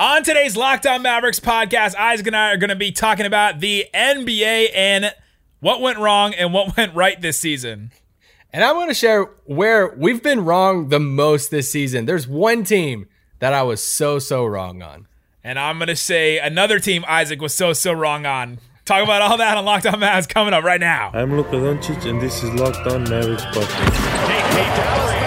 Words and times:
On 0.00 0.22
today's 0.22 0.56
Locked 0.56 0.86
On 0.86 1.02
Mavericks 1.02 1.40
podcast, 1.40 1.96
Isaac 1.96 2.28
and 2.28 2.36
I 2.36 2.52
are 2.52 2.56
going 2.56 2.70
to 2.70 2.76
be 2.76 2.92
talking 2.92 3.26
about 3.26 3.58
the 3.58 3.84
NBA 3.92 4.68
and 4.72 5.12
what 5.58 5.80
went 5.80 5.98
wrong 5.98 6.34
and 6.34 6.52
what 6.52 6.76
went 6.76 6.94
right 6.94 7.20
this 7.20 7.36
season. 7.36 7.90
And 8.52 8.62
I'm 8.62 8.76
going 8.76 8.86
to 8.86 8.94
share 8.94 9.24
where 9.46 9.88
we've 9.88 10.22
been 10.22 10.44
wrong 10.44 10.90
the 10.90 11.00
most 11.00 11.50
this 11.50 11.72
season. 11.72 12.06
There's 12.06 12.28
one 12.28 12.62
team 12.62 13.08
that 13.40 13.52
I 13.52 13.64
was 13.64 13.82
so, 13.82 14.20
so 14.20 14.44
wrong 14.46 14.82
on. 14.82 15.08
And 15.42 15.58
I'm 15.58 15.78
going 15.78 15.88
to 15.88 15.96
say 15.96 16.38
another 16.38 16.78
team 16.78 17.04
Isaac 17.08 17.40
was 17.40 17.52
so, 17.52 17.72
so 17.72 17.92
wrong 17.92 18.24
on. 18.24 18.60
Talk 18.84 19.02
about 19.02 19.20
all 19.20 19.36
that 19.38 19.56
on 19.56 19.64
Lockdown 19.64 19.94
On 19.94 20.00
Mavs 20.00 20.28
coming 20.28 20.54
up 20.54 20.62
right 20.62 20.80
now. 20.80 21.10
I'm 21.12 21.36
Luka 21.36 21.56
Doncic, 21.56 22.08
and 22.08 22.20
this 22.20 22.44
is 22.44 22.54
Locked 22.54 22.86
On 22.86 23.02
Mavericks 23.02 23.44
podcast. 23.46 25.17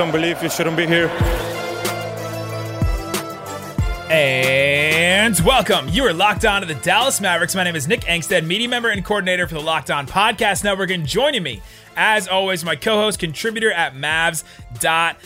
Don't 0.00 0.12
believe, 0.12 0.42
you 0.42 0.48
shouldn't 0.48 0.78
be 0.78 0.86
here. 0.86 1.08
And 4.10 5.38
welcome. 5.40 5.90
You 5.90 6.06
are 6.06 6.14
locked 6.14 6.46
on 6.46 6.62
to 6.62 6.66
the 6.66 6.76
Dallas 6.76 7.20
Mavericks. 7.20 7.54
My 7.54 7.64
name 7.64 7.76
is 7.76 7.86
Nick 7.86 8.00
Angstadt, 8.04 8.46
media 8.46 8.66
member 8.66 8.88
and 8.88 9.04
coordinator 9.04 9.46
for 9.46 9.52
the 9.52 9.60
Locked 9.60 9.90
On 9.90 10.06
Podcast 10.06 10.64
Network. 10.64 10.88
And 10.90 11.06
joining 11.06 11.42
me, 11.42 11.60
as 11.96 12.28
always, 12.28 12.64
my 12.64 12.76
co 12.76 12.96
host, 12.96 13.18
contributor 13.18 13.70
at 13.70 13.92
Mavs.com. 13.92 15.16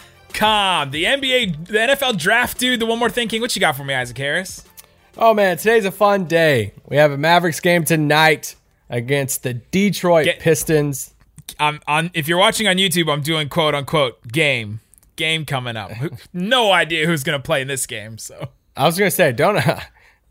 The 0.91 1.05
NBA, 1.05 1.67
the 1.69 1.79
NFL 1.79 2.19
draft 2.19 2.59
dude, 2.59 2.81
the 2.81 2.87
one 2.87 2.99
more 2.99 3.11
thinking. 3.11 3.41
What 3.41 3.55
you 3.55 3.61
got 3.61 3.77
for 3.77 3.85
me, 3.85 3.95
Isaac 3.95 4.19
Harris? 4.19 4.65
Oh, 5.17 5.35
man, 5.35 5.57
today's 5.57 5.85
a 5.85 5.93
fun 5.93 6.25
day. 6.25 6.75
We 6.89 6.97
have 6.97 7.13
a 7.13 7.17
Mavericks 7.17 7.61
game 7.61 7.85
tonight 7.85 8.57
against 8.91 9.45
the 9.45 9.55
Detroit 9.55 10.25
Get- 10.25 10.41
Pistons. 10.41 11.14
I'm 11.59 11.81
on. 11.87 12.11
If 12.15 12.29
you're 12.29 12.39
watching 12.39 12.67
on 12.69 12.77
YouTube, 12.77 13.13
I'm 13.13 13.23
doing 13.23 13.49
quote 13.49 13.75
unquote 13.75 14.27
game. 14.29 14.81
Game 15.17 15.45
coming 15.45 15.77
up. 15.77 15.93
No 16.33 16.73
idea 16.73 17.07
who's 17.07 17.23
going 17.23 17.39
to 17.39 17.43
play 17.43 17.63
in 17.63 17.69
this 17.69 17.87
game. 17.87 18.19
So 18.19 18.49
I 18.77 18.87
was 18.87 18.99
going 18.99 19.11
to 19.11 19.15
say, 19.15 19.33
don't. 19.33 19.63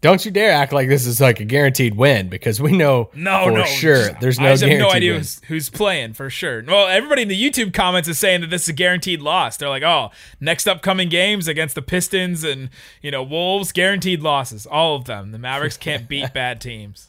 Don't 0.02 0.26
you 0.26 0.32
dare 0.32 0.52
act 0.52 0.74
like 0.74 0.90
this 0.90 1.06
is 1.06 1.22
like 1.22 1.40
a 1.40 1.46
guaranteed 1.46 1.96
win 1.96 2.28
because 2.28 2.60
we 2.60 2.74
know 2.74 3.10
No, 3.16 3.46
for 3.46 3.52
no, 3.54 3.64
sure 3.64 4.10
there's 4.20 4.38
I 4.38 4.44
no 4.44 4.50
just 4.50 4.64
have 4.66 4.78
no 4.78 4.92
idea 4.92 5.14
who's, 5.14 5.40
who's 5.46 5.70
playing 5.70 6.12
for 6.12 6.30
sure. 6.30 6.62
Well, 6.68 6.90
everybody 6.90 7.22
in 7.22 7.30
the 7.30 7.42
YouTube 7.42 7.74
comments 7.74 8.10
is 8.10 8.20
saying 8.20 8.42
that 8.42 8.50
this 8.50 8.64
is 8.64 8.68
a 8.68 8.74
guaranteed 8.74 9.22
loss. 9.22 9.56
They're 9.56 9.70
like, 9.70 9.82
"Oh, 9.82 10.12
next 10.42 10.68
upcoming 10.68 11.08
games 11.08 11.48
against 11.48 11.74
the 11.74 11.82
Pistons 11.82 12.44
and 12.44 12.70
you 13.02 13.12
know 13.12 13.24
Wolves, 13.24 13.72
guaranteed 13.72 14.20
losses, 14.22 14.66
all 14.66 14.98
of 14.98 15.06
them. 15.06 15.32
The 15.32 15.38
Mavericks 15.40 15.78
can't 15.78 16.10
beat 16.10 16.34
bad 16.34 16.60
teams." 16.60 17.08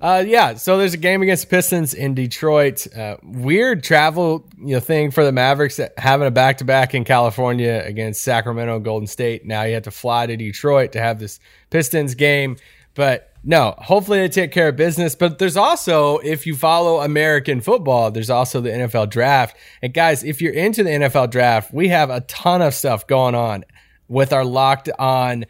Uh, 0.00 0.22
yeah. 0.26 0.54
So 0.54 0.78
there's 0.78 0.94
a 0.94 0.98
game 0.98 1.22
against 1.22 1.44
the 1.44 1.50
Pistons 1.50 1.92
in 1.92 2.14
Detroit. 2.14 2.86
Uh, 2.94 3.16
weird 3.22 3.82
travel, 3.82 4.48
you 4.58 4.74
know, 4.74 4.80
thing 4.80 5.10
for 5.10 5.24
the 5.24 5.32
Mavericks 5.32 5.80
having 5.96 6.26
a 6.26 6.30
back 6.30 6.58
to 6.58 6.64
back 6.64 6.94
in 6.94 7.04
California 7.04 7.82
against 7.84 8.22
Sacramento, 8.22 8.76
and 8.76 8.84
Golden 8.84 9.08
State. 9.08 9.44
Now 9.44 9.64
you 9.64 9.74
have 9.74 9.82
to 9.84 9.90
fly 9.90 10.26
to 10.26 10.36
Detroit 10.36 10.92
to 10.92 11.00
have 11.00 11.18
this 11.18 11.40
Pistons 11.70 12.14
game. 12.14 12.56
But 12.94 13.32
no, 13.42 13.74
hopefully 13.78 14.18
they 14.18 14.28
take 14.28 14.52
care 14.52 14.68
of 14.68 14.76
business. 14.76 15.14
But 15.14 15.38
there's 15.38 15.56
also, 15.56 16.18
if 16.18 16.46
you 16.46 16.54
follow 16.54 17.00
American 17.00 17.60
football, 17.60 18.10
there's 18.10 18.30
also 18.30 18.60
the 18.60 18.70
NFL 18.70 19.10
draft. 19.10 19.56
And 19.82 19.92
guys, 19.92 20.22
if 20.22 20.40
you're 20.40 20.52
into 20.52 20.84
the 20.84 20.90
NFL 20.90 21.30
draft, 21.30 21.72
we 21.72 21.88
have 21.88 22.10
a 22.10 22.20
ton 22.22 22.62
of 22.62 22.74
stuff 22.74 23.06
going 23.06 23.34
on 23.34 23.64
with 24.06 24.32
our 24.32 24.44
locked 24.44 24.90
on 24.98 25.44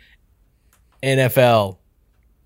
NFL 1.02 1.77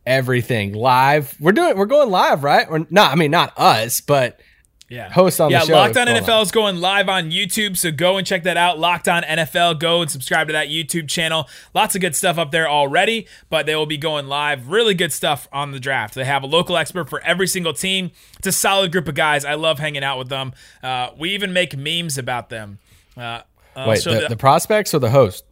everything 0.06 0.72
live. 0.74 1.36
We're 1.40 1.52
doing 1.52 1.76
we're 1.76 1.86
going 1.86 2.10
live, 2.10 2.44
right? 2.44 2.66
Or 2.68 2.86
not, 2.90 3.12
I 3.12 3.14
mean 3.16 3.30
not 3.30 3.52
us, 3.58 4.00
but 4.00 4.40
Yeah. 4.88 5.10
Hosts 5.10 5.40
on 5.40 5.50
the 5.50 5.58
yeah, 5.58 5.64
show 5.64 5.72
Locked 5.74 5.96
On 5.96 6.06
NFL 6.06 6.42
is 6.42 6.50
going 6.50 6.76
live 6.76 7.08
on 7.08 7.30
YouTube, 7.30 7.78
so 7.78 7.90
go 7.90 8.18
and 8.18 8.26
check 8.26 8.42
that 8.42 8.56
out. 8.58 8.78
Locked 8.78 9.08
On 9.08 9.22
NFL, 9.22 9.78
go 9.78 10.02
and 10.02 10.10
subscribe 10.10 10.48
to 10.48 10.52
that 10.52 10.68
YouTube 10.68 11.08
channel. 11.08 11.48
Lots 11.74 11.94
of 11.94 12.00
good 12.02 12.14
stuff 12.14 12.36
up 12.36 12.50
there 12.50 12.68
already, 12.68 13.26
but 13.48 13.64
they 13.64 13.74
will 13.74 13.86
be 13.86 13.96
going 13.96 14.26
live. 14.26 14.68
Really 14.68 14.94
good 14.94 15.12
stuff 15.12 15.48
on 15.52 15.70
the 15.70 15.80
draft. 15.80 16.14
They 16.14 16.24
have 16.24 16.42
a 16.42 16.46
local 16.46 16.76
expert 16.76 17.08
for 17.08 17.20
every 17.22 17.46
single 17.46 17.72
team. 17.72 18.10
It's 18.38 18.48
a 18.48 18.52
solid 18.52 18.92
group 18.92 19.08
of 19.08 19.14
guys. 19.14 19.44
I 19.46 19.54
love 19.54 19.78
hanging 19.78 20.04
out 20.04 20.18
with 20.18 20.28
them. 20.28 20.52
Uh, 20.82 21.10
we 21.18 21.30
even 21.30 21.52
make 21.54 21.74
memes 21.76 22.18
about 22.18 22.50
them. 22.50 22.78
Uh, 23.16 23.42
I'll 23.74 23.88
wait, 23.88 24.02
show 24.02 24.12
the, 24.12 24.20
the- 24.22 24.28
the 24.28 24.36
prospects 24.36 24.92
or 24.92 24.98
the 24.98 25.08
host? 25.10 25.44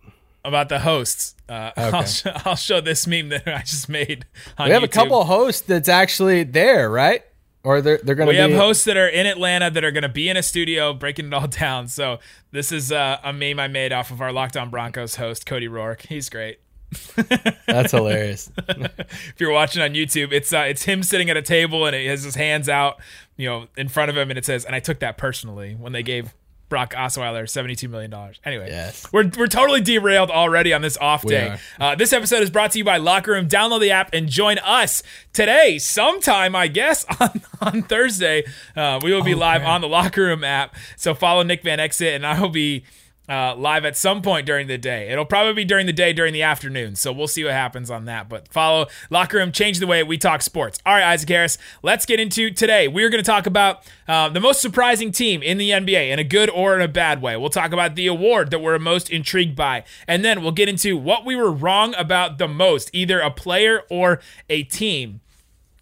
About 0.45 0.69
the 0.71 0.79
hosts. 0.79 1.35
Uh, 1.49 1.71
I'll, 1.77 2.05
sh- 2.05 2.27
I'll 2.47 2.57
show 2.57 2.81
this 2.81 3.07
meme 3.07 3.29
that 3.29 3.47
I 3.47 3.61
just 3.61 3.89
made. 3.89 4.25
On 4.57 4.69
We 4.69 4.73
have 4.73 4.83
a 4.83 4.89
couple 4.89 5.23
hosts 5.25 5.63
that's 5.63 5.89
actually 5.89 6.45
there, 6.45 6.89
right? 6.91 7.23
Or 7.63 7.83
they're 7.83 7.99
they're 8.03 8.15
going 8.15 8.27
to 8.27 8.31
We 8.31 8.37
be 8.37 8.53
have 8.53 8.59
hosts 8.59 8.85
that 8.85 8.97
are 8.97 9.09
in 9.09 9.27
Atlanta 9.27 9.71
that 9.71 9.85
are 9.85 9.91
going 9.91 10.03
to 10.03 10.09
be 10.09 10.31
in 10.31 10.37
a 10.39 10.43
studio 10.43 10.95
breaking 10.95 11.27
it 11.27 11.35
all 11.35 11.47
down. 11.61 11.89
So 11.89 12.19
this 12.53 12.73
is 12.73 12.91
uh, 12.91 13.19
a 13.23 13.33
meme 13.35 13.61
I 13.61 13.69
made 13.69 13.93
off 13.93 14.11
of 14.11 14.23
our 14.23 14.33
Locked 14.33 14.57
On 14.57 14.71
Broncos 14.71 15.17
host 15.17 15.45
Cody 15.45 15.69
Rourke. 15.69 16.03
He's 16.09 16.31
great. 16.31 16.61
That's 17.67 17.93
hilarious. 17.93 18.51
If 18.67 19.35
you're 19.39 19.53
watching 19.53 19.83
on 19.83 19.91
YouTube, 19.91 20.33
it's 20.33 20.53
uh, 20.53 20.65
it's 20.67 20.85
him 20.85 21.03
sitting 21.03 21.29
at 21.31 21.37
a 21.37 21.43
table 21.43 21.87
and 21.87 21.95
he 21.95 22.07
has 22.07 22.23
his 22.23 22.35
hands 22.35 22.69
out, 22.69 22.99
you 23.37 23.49
know, 23.49 23.69
in 23.77 23.89
front 23.89 24.11
of 24.11 24.17
him, 24.17 24.31
and 24.31 24.39
it 24.39 24.45
says, 24.45 24.65
"And 24.65 24.75
I 24.75 24.81
took 24.81 24.99
that 25.01 25.19
personally 25.19 25.75
when 25.75 25.93
they 25.93 26.03
gave." 26.03 26.35
Brock 26.71 26.95
Osweiler, 26.95 27.43
$72 27.43 27.91
million. 27.91 28.15
Anyway, 28.47 28.69
Yes. 28.71 29.07
we're, 29.13 29.31
we're 29.37 29.47
totally 29.49 29.83
derailed 29.83 30.31
already 30.31 30.73
on 30.73 30.81
this 30.81 30.97
off 30.97 31.23
day. 31.27 31.59
Uh, 31.79 31.95
this 31.97 32.15
episode 32.15 32.43
is 32.43 32.49
brought 32.49 32.71
to 32.71 32.79
you 32.79 32.85
by 32.85 32.97
Locker 32.97 33.33
Room. 33.33 33.47
Download 33.49 33.81
the 33.81 33.91
app 33.91 34.15
and 34.15 34.29
join 34.29 34.57
us 34.61 35.03
today, 35.35 35.77
sometime, 35.79 36.57
I 36.57 36.69
guess, 36.69 37.05
on, 37.21 37.43
on 37.61 37.83
Thursday. 37.83 38.45
Uh, 38.75 38.99
we 39.03 39.13
will 39.13 39.23
be 39.25 39.35
live 39.35 39.63
on 39.65 39.83
the 39.83 39.89
Locker 39.89 40.23
Room 40.23 40.45
app. 40.45 40.75
So 40.97 41.13
follow 41.15 41.43
Nick 41.43 41.63
Van 41.63 41.79
Exit, 41.81 42.15
and 42.15 42.25
I 42.27 42.41
will 42.41 42.49
be 42.49 42.85
uh, 43.31 43.55
live 43.55 43.85
at 43.85 43.97
some 43.97 44.23
point 44.23 44.45
during 44.45 44.67
the 44.67 44.77
day. 44.77 45.09
It'll 45.09 45.25
probably 45.25 45.53
be 45.53 45.65
during 45.65 45.87
the 45.87 45.93
day, 45.93 46.13
during 46.13 46.33
the 46.33 46.43
afternoon. 46.43 46.97
So 46.97 47.13
we'll 47.13 47.29
see 47.29 47.45
what 47.45 47.53
happens 47.53 47.89
on 47.89 48.07
that. 48.07 48.29
But 48.29 48.49
follow 48.49 48.89
Locker 49.09 49.37
Room, 49.37 49.53
change 49.53 49.79
the 49.79 49.87
way 49.87 50.03
we 50.03 50.19
talk 50.19 50.43
sports. 50.43 50.81
All 50.85 50.95
right, 50.95 51.05
Isaac 51.05 51.29
Harris, 51.29 51.57
let's 51.85 52.05
get 52.05 52.19
into 52.19 52.51
today. 52.51 52.89
We're 52.89 53.09
going 53.09 53.23
to 53.23 53.31
talk 53.31 53.47
about 53.47 53.89
uh, 54.09 54.29
the 54.31 54.41
most 54.41 54.61
surprising 54.61 55.13
team 55.13 55.45
in 55.45 55.59
the 55.59 55.71
NBA 55.71 56.11
in 56.11 56.19
a 56.19 56.25
good 56.25 56.51
or 56.51 56.75
in 56.75 56.81
a 56.81 56.89
bad 56.89 57.23
way. 57.23 57.37
We'll 57.37 57.51
talk 57.51 57.73
about 57.73 57.95
the 57.95 58.09
award 58.09 58.51
that 58.51 58.59
we're 58.59 58.81
most 58.81 59.09
intrigued 59.09 59.55
by. 59.55 59.85
And 60.09 60.25
then 60.25 60.43
we'll 60.43 60.51
get 60.51 60.69
into 60.69 60.97
what 60.97 61.25
we 61.25 61.37
were 61.37 61.53
wrong 61.53 61.95
about 61.97 62.39
the 62.39 62.49
most, 62.49 62.91
either 62.93 63.21
a 63.21 63.31
player 63.31 63.83
or 63.89 64.21
a 64.49 64.65
team. 64.65 65.21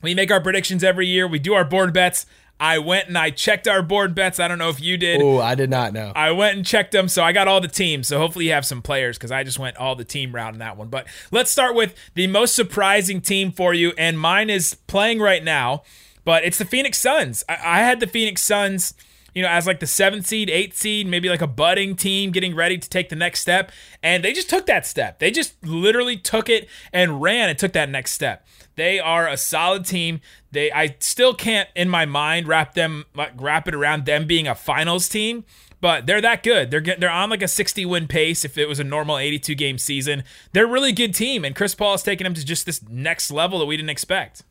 We 0.03 0.15
make 0.15 0.31
our 0.31 0.43
predictions 0.43 0.85
every 0.85 1.07
year, 1.07 1.27
we 1.27 1.39
do 1.39 1.55
our 1.55 1.65
board 1.65 1.95
bets. 1.95 2.27
I 2.61 2.79
went 2.79 3.09
and 3.09 3.17
I 3.17 3.31
checked 3.31 3.69
our 3.69 3.83
board 3.83 4.15
bets. 4.15 4.41
I 4.41 4.49
don't 4.49 4.59
know 4.59 4.69
if 4.69 4.81
you 4.81 4.97
did. 4.97 5.23
Oh, 5.23 5.39
I 5.39 5.55
did 5.55 5.71
not 5.71 5.93
know. 5.93 6.13
I 6.15 6.33
went 6.33 6.57
and 6.57 6.67
checked 6.67 6.93
them, 6.93 7.09
so 7.09 7.23
I 7.23 7.33
got 7.33 7.47
all 7.47 7.61
the 7.61 7.69
teams. 7.69 8.09
So 8.09 8.19
hopefully 8.19 8.47
you 8.47 8.53
have 8.53 8.67
some 8.67 8.83
players 8.83 9.17
because 9.17 9.31
I 9.31 9.45
just 9.45 9.59
went 9.59 9.77
all 9.77 9.95
the 9.95 10.05
team 10.05 10.35
route 10.35 10.55
in 10.55 10.59
that 10.59 10.77
one. 10.77 10.89
But 10.89 11.07
let's 11.31 11.51
start 11.51 11.75
with 11.75 11.95
the 12.15 12.27
most 12.27 12.55
surprising 12.55 13.21
team 13.21 13.53
for 13.53 13.75
you, 13.75 13.93
and 13.97 14.19
mine 14.19 14.51
is 14.51 14.75
playing 14.87 15.21
right 15.21 15.45
now, 15.45 15.83
but 16.25 16.45
it's 16.45 16.59
the 16.59 16.65
Phoenix 16.65 16.99
Suns. 16.99 17.45
I, 17.49 17.59
I 17.63 17.79
had 17.79 18.01
the 18.01 18.07
Phoenix 18.07 18.43
Suns, 18.43 18.95
you 19.35 19.43
know, 19.43 19.49
as 19.49 19.67
like 19.67 19.81
the 19.81 19.87
seventh 19.87 20.27
seed, 20.27 20.51
eighth 20.51 20.77
seed, 20.77 21.07
maybe 21.07 21.29
like 21.29 21.43
a 21.43 21.47
budding 21.47 21.95
team 21.97 22.31
getting 22.31 22.55
ready 22.55 22.79
to 22.79 22.89
take 22.89 23.09
the 23.09 23.17
next 23.17 23.41
step, 23.41 23.71
and 24.03 24.25
they 24.25 24.33
just 24.33 24.51
took 24.51 24.67
that 24.67 24.87
step. 24.87 25.19
They 25.19 25.31
just 25.31 25.65
literally 25.65 26.17
took 26.17 26.49
it 26.49 26.69
and 26.93 27.21
ran 27.21 27.49
and 27.49 27.59
took 27.59 27.73
that 27.73 27.89
next 27.89 28.13
step. 28.13 28.47
They 28.77 29.01
are 29.01 29.29
a 29.29 29.37
solid 29.37 29.85
team. 29.85 30.21
They 30.53 30.71
I 30.71 30.97
still 31.01 31.35
can't 31.35 31.69
in 31.75 31.89
my 31.89 32.07
mind 32.07 32.47
wrap 32.47 32.75
them 32.75 33.05
like 33.15 33.33
wrap 33.37 33.69
it 33.69 33.75
around 33.75 34.07
them 34.07 34.27
being 34.27 34.47
a 34.47 34.55
finals 34.55 35.09
team, 35.09 35.45
but 35.81 36.07
they're 36.07 36.21
that 36.21 36.43
good. 36.43 36.71
They're 36.71 36.81
get, 36.81 37.01
they're 37.01 37.11
on 37.11 37.29
like 37.29 37.43
a 37.43 37.49
60 37.49 37.85
win 37.87 38.07
pace 38.07 38.45
if 38.45 38.57
it 38.57 38.69
was 38.69 38.81
a 38.81 38.85
normal 38.85 39.19
82 39.19 39.55
game 39.55 39.79
season. 39.79 40.25
They're 40.53 40.67
a 40.67 40.71
really 40.71 40.93
good 40.93 41.15
team 41.15 41.45
and 41.45 41.55
Chris 41.57 41.75
Paul 41.75 41.93
has 41.93 42.03
taken 42.03 42.25
them 42.25 42.35
to 42.35 42.45
just 42.45 42.67
this 42.67 42.83
next 42.89 43.31
level 43.31 43.59
that 43.59 43.67
we 43.67 43.77
didn't 43.77 43.91
expect. 43.91 44.45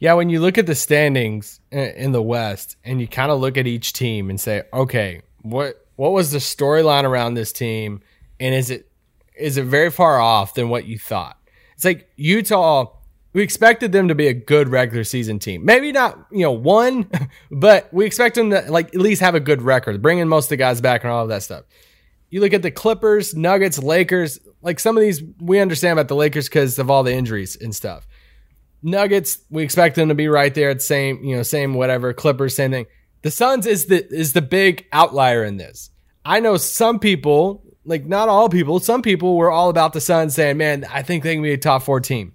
Yeah, 0.00 0.14
when 0.14 0.28
you 0.28 0.40
look 0.40 0.58
at 0.58 0.66
the 0.66 0.74
standings 0.74 1.60
in 1.70 2.12
the 2.12 2.22
West 2.22 2.76
and 2.84 3.00
you 3.00 3.08
kind 3.08 3.30
of 3.30 3.40
look 3.40 3.56
at 3.56 3.66
each 3.66 3.92
team 3.92 4.30
and 4.30 4.40
say, 4.40 4.62
okay, 4.72 5.22
what 5.42 5.86
what 5.96 6.12
was 6.12 6.32
the 6.32 6.38
storyline 6.38 7.04
around 7.04 7.34
this 7.34 7.52
team, 7.52 8.00
and 8.40 8.54
is 8.54 8.70
it 8.70 8.90
is 9.36 9.56
it 9.56 9.64
very 9.64 9.90
far 9.90 10.20
off 10.20 10.54
than 10.54 10.68
what 10.68 10.86
you 10.86 10.98
thought? 10.98 11.38
It's 11.74 11.84
like 11.84 12.08
Utah. 12.16 12.92
We 13.32 13.42
expected 13.42 13.90
them 13.90 14.08
to 14.08 14.14
be 14.14 14.28
a 14.28 14.32
good 14.32 14.68
regular 14.68 15.02
season 15.02 15.40
team. 15.40 15.64
Maybe 15.64 15.90
not, 15.90 16.26
you 16.30 16.42
know, 16.42 16.52
one, 16.52 17.10
but 17.50 17.92
we 17.92 18.06
expect 18.06 18.36
them 18.36 18.50
to 18.50 18.60
like 18.70 18.94
at 18.94 19.00
least 19.00 19.20
have 19.22 19.34
a 19.34 19.40
good 19.40 19.60
record, 19.60 20.00
bringing 20.00 20.28
most 20.28 20.46
of 20.46 20.50
the 20.50 20.56
guys 20.56 20.80
back 20.80 21.02
and 21.02 21.12
all 21.12 21.24
of 21.24 21.28
that 21.30 21.42
stuff. 21.42 21.64
You 22.30 22.40
look 22.40 22.52
at 22.52 22.62
the 22.62 22.70
Clippers, 22.70 23.34
Nuggets, 23.34 23.78
Lakers. 23.78 24.38
Like 24.62 24.80
some 24.80 24.96
of 24.96 25.02
these, 25.02 25.22
we 25.40 25.58
understand 25.58 25.98
about 25.98 26.08
the 26.08 26.16
Lakers 26.16 26.48
because 26.48 26.78
of 26.78 26.90
all 26.90 27.02
the 27.02 27.12
injuries 27.12 27.56
and 27.56 27.74
stuff. 27.74 28.06
Nuggets, 28.84 29.38
we 29.48 29.64
expect 29.64 29.96
them 29.96 30.10
to 30.10 30.14
be 30.14 30.28
right 30.28 30.54
there 30.54 30.70
at 30.70 30.82
same, 30.82 31.24
you 31.24 31.34
know, 31.34 31.42
same 31.42 31.74
whatever. 31.74 32.12
Clippers, 32.12 32.54
same 32.54 32.70
thing. 32.70 32.86
The 33.22 33.30
Suns 33.30 33.66
is 33.66 33.86
the 33.86 34.06
is 34.14 34.34
the 34.34 34.42
big 34.42 34.86
outlier 34.92 35.42
in 35.42 35.56
this. 35.56 35.90
I 36.24 36.40
know 36.40 36.58
some 36.58 36.98
people, 36.98 37.64
like 37.86 38.04
not 38.04 38.28
all 38.28 38.50
people, 38.50 38.78
some 38.80 39.00
people 39.00 39.36
were 39.36 39.50
all 39.50 39.70
about 39.70 39.94
the 39.94 40.00
Suns 40.02 40.34
saying, 40.34 40.58
"Man, 40.58 40.84
I 40.92 41.02
think 41.02 41.24
they 41.24 41.34
can 41.34 41.42
be 41.42 41.54
a 41.54 41.58
top 41.58 41.82
four 41.82 42.00
team." 42.00 42.34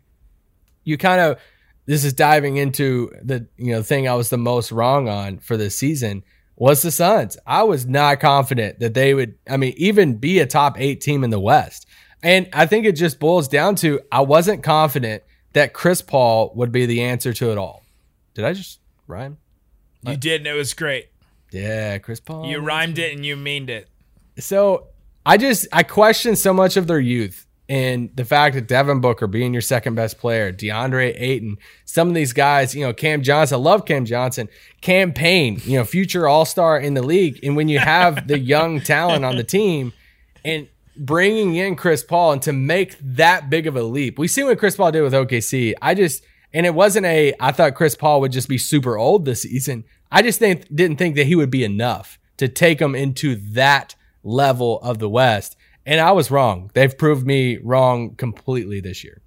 You 0.83 0.97
kind 0.97 1.21
of 1.21 1.39
this 1.85 2.03
is 2.03 2.13
diving 2.13 2.57
into 2.57 3.11
the 3.23 3.47
you 3.57 3.71
know 3.71 3.83
thing 3.83 4.07
I 4.07 4.15
was 4.15 4.31
the 4.31 4.37
most 4.37 4.71
wrong 4.71 5.07
on 5.07 5.37
for 5.37 5.55
this 5.55 5.77
season 5.77 6.23
was 6.55 6.81
the 6.81 6.91
Suns. 6.91 7.37
I 7.47 7.63
was 7.63 7.85
not 7.85 8.19
confident 8.19 8.79
that 8.79 8.93
they 8.93 9.13
would, 9.13 9.35
I 9.49 9.57
mean, 9.57 9.73
even 9.77 10.17
be 10.17 10.39
a 10.39 10.45
top 10.45 10.79
eight 10.79 10.99
team 10.99 11.23
in 11.23 11.29
the 11.29 11.39
West. 11.39 11.87
And 12.21 12.49
I 12.51 12.65
think 12.65 12.85
it 12.85 12.93
just 12.93 13.17
boils 13.17 13.47
down 13.47 13.75
to 13.77 14.01
I 14.11 14.21
wasn't 14.21 14.61
confident 14.61 15.23
that 15.53 15.73
Chris 15.73 16.01
Paul 16.01 16.51
would 16.55 16.71
be 16.71 16.85
the 16.85 17.01
answer 17.01 17.33
to 17.33 17.51
it 17.51 17.57
all. 17.57 17.83
Did 18.33 18.45
I 18.45 18.53
just 18.53 18.79
rhyme? 19.07 19.37
You 20.01 20.15
did, 20.15 20.41
and 20.41 20.47
it 20.47 20.53
was 20.53 20.73
great. 20.73 21.09
Yeah, 21.51 21.97
Chris 21.97 22.19
Paul. 22.19 22.45
You 22.45 22.59
rhymed 22.59 22.99
it 22.99 23.13
and 23.13 23.25
you 23.25 23.35
meaned 23.35 23.69
it. 23.69 23.89
So 24.37 24.87
I 25.25 25.37
just 25.37 25.67
I 25.73 25.83
question 25.83 26.35
so 26.35 26.53
much 26.53 26.77
of 26.77 26.87
their 26.87 26.99
youth 26.99 27.45
and 27.69 28.09
the 28.15 28.25
fact 28.25 28.55
that 28.55 28.67
Devin 28.67 28.99
Booker 28.99 29.27
being 29.27 29.53
your 29.53 29.61
second 29.61 29.93
best 29.93 30.17
player, 30.17 30.51
DeAndre 30.51 31.13
Ayton, 31.15 31.57
some 31.85 32.07
of 32.07 32.15
these 32.15 32.33
guys, 32.33 32.73
you 32.73 32.83
know, 32.83 32.93
Cam 32.93 33.21
Johnson, 33.21 33.55
I 33.55 33.59
love 33.59 33.85
Cam 33.85 34.05
Johnson, 34.05 34.49
Cam 34.81 35.13
Payne, 35.13 35.61
you 35.63 35.77
know, 35.77 35.85
future 35.85 36.27
all 36.27 36.45
star 36.45 36.79
in 36.79 36.95
the 36.95 37.03
league. 37.03 37.39
And 37.43 37.55
when 37.55 37.69
you 37.69 37.77
have 37.77 38.27
the 38.27 38.39
young 38.39 38.81
talent 38.81 39.23
on 39.23 39.35
the 39.35 39.43
team 39.43 39.93
and 40.43 40.67
bringing 40.99 41.55
in 41.55 41.75
Chris 41.75 42.03
Paul 42.03 42.33
and 42.33 42.41
to 42.43 42.53
make 42.53 42.97
that 42.99 43.49
big 43.49 43.65
of 43.65 43.75
a 43.75 43.83
leap, 43.83 44.19
we 44.19 44.27
see 44.27 44.43
what 44.43 44.59
Chris 44.59 44.75
Paul 44.75 44.91
did 44.91 45.01
with 45.01 45.13
OKC. 45.13 45.73
I 45.81 45.95
just, 45.95 46.23
and 46.53 46.65
it 46.65 46.75
wasn't 46.75 47.05
a, 47.05 47.33
I 47.39 47.51
thought 47.51 47.75
Chris 47.75 47.95
Paul 47.95 48.21
would 48.21 48.31
just 48.31 48.49
be 48.49 48.57
super 48.57 48.97
old 48.97 49.25
this 49.25 49.43
season. 49.43 49.85
I 50.11 50.21
just 50.21 50.39
think, 50.39 50.67
didn't 50.73 50.97
think 50.97 51.15
that 51.15 51.27
he 51.27 51.35
would 51.35 51.51
be 51.51 51.63
enough 51.63 52.19
to 52.37 52.47
take 52.47 52.79
them 52.79 52.95
into 52.95 53.35
that 53.53 53.95
level 54.23 54.79
of 54.81 54.99
the 54.99 55.09
West. 55.09 55.55
And 55.85 55.99
I 55.99 56.11
was 56.11 56.29
wrong. 56.29 56.69
They've 56.73 56.95
proved 56.97 57.25
me 57.25 57.57
wrong 57.57 58.15
completely 58.15 58.79
this 58.79 59.03
year. 59.03 59.21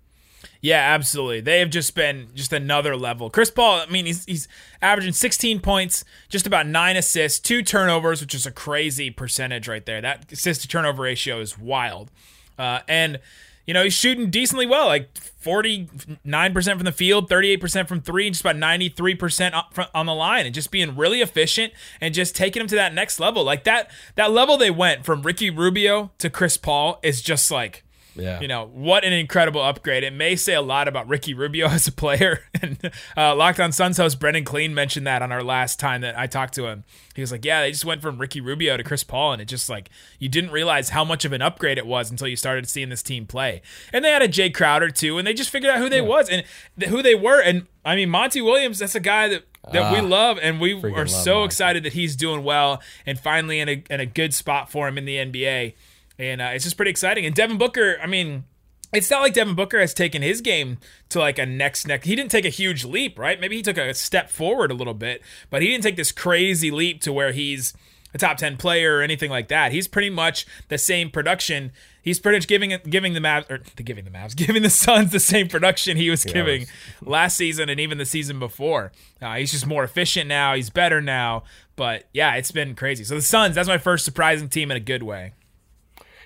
Yeah, 0.63 0.79
absolutely. 0.95 1.41
They 1.41 1.59
have 1.59 1.71
just 1.71 1.93
been 1.97 2.29
just 2.35 2.53
another 2.53 2.97
level. 2.97 3.31
Chris 3.31 3.51
Paul, 3.51 3.81
I 3.81 3.87
mean, 3.91 4.07
he's, 4.07 4.25
he's 4.27 4.47
averaging 4.81 5.13
16 5.13 5.59
points, 5.59 6.05
just 6.29 6.47
about 6.47 6.69
nine 6.69 6.97
assists, 6.97 7.41
two 7.41 7.63
turnovers, 7.63 8.21
which 8.21 8.33
is 8.33 8.47
a 8.47 8.53
crazy 8.53 9.11
percentage 9.11 9.67
right 9.67 9.85
there. 9.85 10.01
That 10.01 10.31
assist 10.31 10.63
to 10.63 10.69
turnover 10.69 11.03
ratio 11.03 11.41
is 11.41 11.59
wild. 11.59 12.13
Uh, 12.57 12.79
and 12.87 13.19
you 13.67 13.75
know, 13.75 13.83
he's 13.85 13.95
shooting 13.95 14.31
decently 14.31 14.67
well, 14.67 14.87
like 14.87 15.13
49% 15.15 16.75
from 16.77 16.85
the 16.85 16.93
field, 16.93 17.29
38% 17.29 17.89
from 17.89 18.01
three, 18.01 18.29
just 18.31 18.43
about 18.43 18.57
93% 18.57 19.89
on 19.95 20.07
the 20.07 20.15
line, 20.15 20.47
and 20.47 20.55
just 20.55 20.71
being 20.71 20.97
really 20.97 21.21
efficient 21.21 21.73
and 22.01 22.15
just 22.15 22.35
taking 22.35 22.61
him 22.61 22.69
to 22.69 22.75
that 22.75 22.95
next 22.95 23.21
level. 23.21 23.45
Like 23.45 23.65
that, 23.65 23.91
that 24.17 24.33
level 24.33 24.57
they 24.57 24.71
went 24.71 25.05
from 25.05 25.23
Ricky 25.23 25.51
Rubio 25.51 26.11
to 26.19 26.31
Chris 26.31 26.57
Paul 26.57 26.99
is 27.03 27.23
just 27.23 27.51
like, 27.51 27.85
Yeah. 28.15 28.41
you 28.41 28.49
know, 28.49 28.67
what 28.73 29.05
an 29.05 29.13
incredible 29.13 29.63
upgrade. 29.63 30.05
It 30.05 30.13
may 30.13 30.37
say 30.37 30.55
a 30.55 30.61
lot 30.61 30.87
about 30.89 31.09
Ricky 31.09 31.35
Rubio 31.35 31.67
as 31.71 31.87
a 31.89 31.93
player. 31.93 32.45
And 32.61 32.91
uh, 33.17 33.35
Locked 33.35 33.59
on 33.61 33.73
Suns 33.73 33.97
host 33.97 34.21
Brendan 34.21 34.45
Clean 34.45 34.75
mentioned 34.75 35.07
that 35.07 35.23
on 35.23 35.33
our 35.33 35.43
last 35.43 35.81
time 35.81 36.03
that 36.03 36.19
I 36.19 36.27
talked 36.27 36.55
to 36.55 36.67
him. 36.67 36.85
He 37.15 37.21
was 37.21 37.33
like, 37.33 37.45
Yeah, 37.45 37.61
they 37.63 37.71
just 37.71 37.85
went 37.85 38.03
from 38.03 38.19
Ricky 38.19 38.41
Rubio 38.41 38.77
to 38.77 38.85
Chris 38.85 39.05
Paul. 39.05 39.33
And 39.33 39.43
it 39.43 39.47
just 39.47 39.69
like, 39.69 39.91
you 40.19 40.29
didn't 40.29 40.51
realize 40.51 40.91
how 40.91 41.05
much 41.05 41.25
of 41.25 41.33
an 41.33 41.43
upgrade 41.43 41.79
it 41.79 41.87
was 41.87 42.11
until 42.11 42.29
you 42.29 42.37
started 42.37 42.69
seeing 42.69 42.89
this 42.89 43.03
team 43.03 43.27
play. 43.27 43.63
And 43.93 44.05
they 44.05 44.11
had 44.11 44.23
a 44.23 44.29
Jae 44.29 44.53
Crowder 44.55 44.91
too. 44.91 45.19
And 45.19 45.27
they 45.27 45.35
just 45.35 45.51
figured 45.51 45.73
out 45.73 45.79
who 45.79 45.89
they 45.89 46.01
was 46.01 46.29
and 46.29 46.45
th- 46.79 46.91
who 46.91 47.03
they 47.03 47.15
were. 47.15 47.41
And 47.43 47.67
I 47.85 47.97
mean, 47.97 48.11
Monty 48.11 48.41
Williams, 48.41 48.79
that's 48.79 48.95
a 48.95 49.01
guy 49.01 49.29
that. 49.29 49.45
That 49.73 49.93
we 49.93 50.01
love, 50.01 50.41
and 50.43 50.61
we 50.61 50.75
are 50.75 51.07
so 51.07 51.35
Monty. 51.35 51.45
excited 51.45 51.83
that 51.85 51.93
he's 51.93 52.17
doing 52.17 52.43
well 52.43 52.83
and 53.07 53.17
finally 53.17 53.61
in 53.61 53.69
a, 53.69 53.85
in 53.89 54.01
a 54.01 54.07
good 54.07 54.35
spot 54.35 54.69
for 54.69 54.89
him 54.89 54.99
in 54.99 55.05
the 55.05 55.15
NBA. 55.15 55.75
And 56.23 56.41
uh, 56.41 56.51
it's 56.55 56.63
just 56.63 56.77
pretty 56.77 56.93
exciting. 56.93 57.27
And 57.27 57.35
Devin 57.35 57.59
Booker, 57.59 57.99
I 58.01 58.07
mean, 58.07 58.45
it's 58.93 59.11
not 59.11 59.23
like 59.23 59.35
Devin 59.35 59.57
Booker 59.57 59.81
has 59.81 59.93
taken 59.93 60.23
his 60.23 60.41
game 60.41 60.79
to 61.09 61.19
like 61.19 61.37
a 61.37 61.45
next 61.45 61.89
next. 61.89 62.07
He 62.07 62.15
didn't 62.15 62.31
take 62.31 62.45
a 62.45 62.51
huge 62.51 62.85
leap, 62.85 63.19
right? 63.19 63.41
Maybe 63.41 63.57
he 63.57 63.63
took 63.63 63.77
a 63.77 63.93
step 63.93 64.31
forward 64.31 64.71
a 64.71 64.75
little 64.75 64.95
bit, 64.95 65.21
but 65.51 65.63
he 65.63 65.69
didn't 65.69 65.83
take 65.83 65.97
this 65.97 66.13
crazy 66.13 66.71
leap 66.71 67.01
to 67.03 67.13
where 67.13 67.33
he's 67.33 67.75
a 68.15 68.19
top 68.19 68.37
10 68.37 68.57
player 68.57 68.99
or 68.99 69.03
anything 69.03 69.31
like 69.31 69.49
that. 69.49 69.73
He's 69.73 69.89
pretty 69.89 70.11
much 70.11 70.47
the 70.69 70.79
same 70.79 71.11
production. 71.11 71.73
He's 72.03 72.21
pretty 72.21 72.39
much 72.39 72.47
giving 72.47 72.79
giving 72.89 73.15
the 73.15 73.21
Mavs 73.21 73.51
or 73.51 73.61
the 73.75 73.83
giving 73.83 74.05
the 74.05 74.11
Mavs, 74.13 74.37
giving 74.37 74.63
the 74.63 74.71
Suns 74.71 75.11
the 75.11 75.19
same 75.19 75.49
production 75.49 75.97
he 75.97 76.09
was 76.09 76.23
giving 76.23 76.67
last 77.03 77.37
season 77.37 77.69
and 77.69 77.81
even 77.81 77.99
the 77.99 78.05
season 78.05 78.39
before. 78.39 78.93
Uh, 79.21 79.35
he's 79.35 79.51
just 79.51 79.67
more 79.67 79.83
efficient 79.83 80.29
now. 80.29 80.55
He's 80.55 80.71
better 80.71 81.01
now. 81.01 81.43
But 81.75 82.05
yeah, 82.13 82.37
it's 82.37 82.53
been 82.53 82.77
crazy. 82.77 83.03
So 83.03 83.17
the 83.17 83.23
Suns, 83.23 83.57
that's 83.57 83.69
my 83.69 83.79
first 83.79 84.05
surprising 84.05 84.49
team 84.49 84.71
in 84.71 84.77
a 84.77 84.81
good 84.81 85.03
way. 85.03 85.33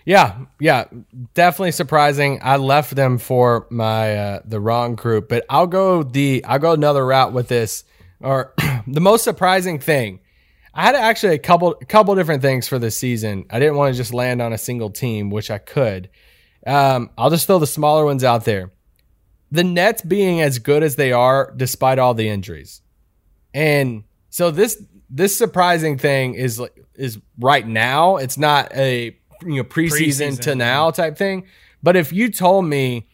Yeah, 0.07 0.39
yeah, 0.61 0.85
definitely 1.35 1.73
surprising. 1.73 2.39
I 2.41 2.59
left 2.59 2.95
them 2.95 3.19
for 3.19 3.67
my 3.71 4.17
uh, 4.17 4.41
the 4.45 4.61
wrong 4.61 4.95
group, 4.95 5.29
but 5.29 5.45
I'll 5.51 5.67
go 5.67 6.05
the 6.05 6.45
I'll 6.45 6.61
go 6.61 6.73
another 6.73 7.05
route 7.05 7.33
with 7.33 7.49
this. 7.49 7.83
Or 8.21 8.55
the 8.87 9.01
most 9.01 9.25
surprising 9.25 9.81
thing, 9.81 10.21
I 10.73 10.85
had 10.85 10.95
actually 10.95 11.35
a 11.35 11.41
couple 11.41 11.75
couple 11.89 12.15
different 12.15 12.41
things 12.41 12.69
for 12.69 12.79
this 12.79 12.97
season. 12.97 13.47
I 13.51 13.59
didn't 13.59 13.75
want 13.75 13.95
to 13.95 13.97
just 13.99 14.15
land 14.15 14.41
on 14.41 14.53
a 14.53 14.59
single 14.59 14.91
team, 14.91 15.29
which 15.29 15.51
I 15.51 15.59
could. 15.59 16.09
Um, 16.65 17.11
I'll 17.19 17.31
just 17.31 17.49
throw 17.49 17.59
the 17.59 17.67
smaller 17.67 18.05
ones 18.05 18.23
out 18.23 18.45
there. 18.45 18.71
The 19.51 19.65
Nets 19.65 20.03
being 20.03 20.41
as 20.41 20.61
good 20.61 20.85
as 20.85 20.95
they 20.95 21.11
are, 21.11 21.53
despite 21.57 21.99
all 21.99 22.15
the 22.15 22.29
injuries, 22.29 22.81
and 23.53 24.05
so 24.31 24.53
this 24.53 24.81
this 25.11 25.37
surprising 25.37 25.99
thing 25.99 26.35
is 26.35 26.63
is 26.95 27.19
right 27.41 27.67
now. 27.67 28.19
It's 28.19 28.39
not 28.39 28.73
a 28.73 29.19
you 29.43 29.57
know 29.57 29.65
preseason, 29.65 30.33
Preseason, 30.33 30.41
to 30.43 30.55
now 30.55 30.91
type 30.91 31.17
thing. 31.17 31.47
But 31.83 31.97
if 31.97 32.13
you 32.13 32.31
told 32.31 32.65
me 32.67 33.07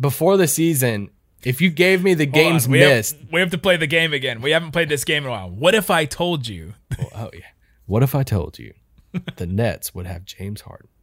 before 0.00 0.36
the 0.36 0.46
season, 0.48 1.10
if 1.42 1.60
you 1.60 1.70
gave 1.70 2.02
me 2.02 2.14
the 2.14 2.24
Hold 2.24 2.34
games 2.34 2.66
on, 2.66 2.72
we 2.72 2.80
have- 2.80 2.90
missed, 2.90 3.16
we 3.32 3.40
have 3.40 3.50
to 3.50 3.58
play 3.58 3.76
the 3.76 3.86
game 3.86 4.12
again. 4.12 4.40
We 4.40 4.50
haven't 4.52 4.70
played 4.72 4.88
this 4.88 5.04
game 5.04 5.24
in 5.24 5.28
a 5.28 5.32
while. 5.32 5.50
What 5.50 5.74
if 5.74 5.90
I 5.90 6.04
told 6.04 6.46
you? 6.48 6.74
oh 7.14 7.30
yeah, 7.32 7.40
what 7.86 8.02
if 8.02 8.14
I 8.14 8.22
told 8.22 8.58
you 8.58 8.72
the 9.36 9.46
Nets 9.46 9.94
would 9.94 10.06
have 10.06 10.24
James 10.24 10.62
Harden? 10.62 10.88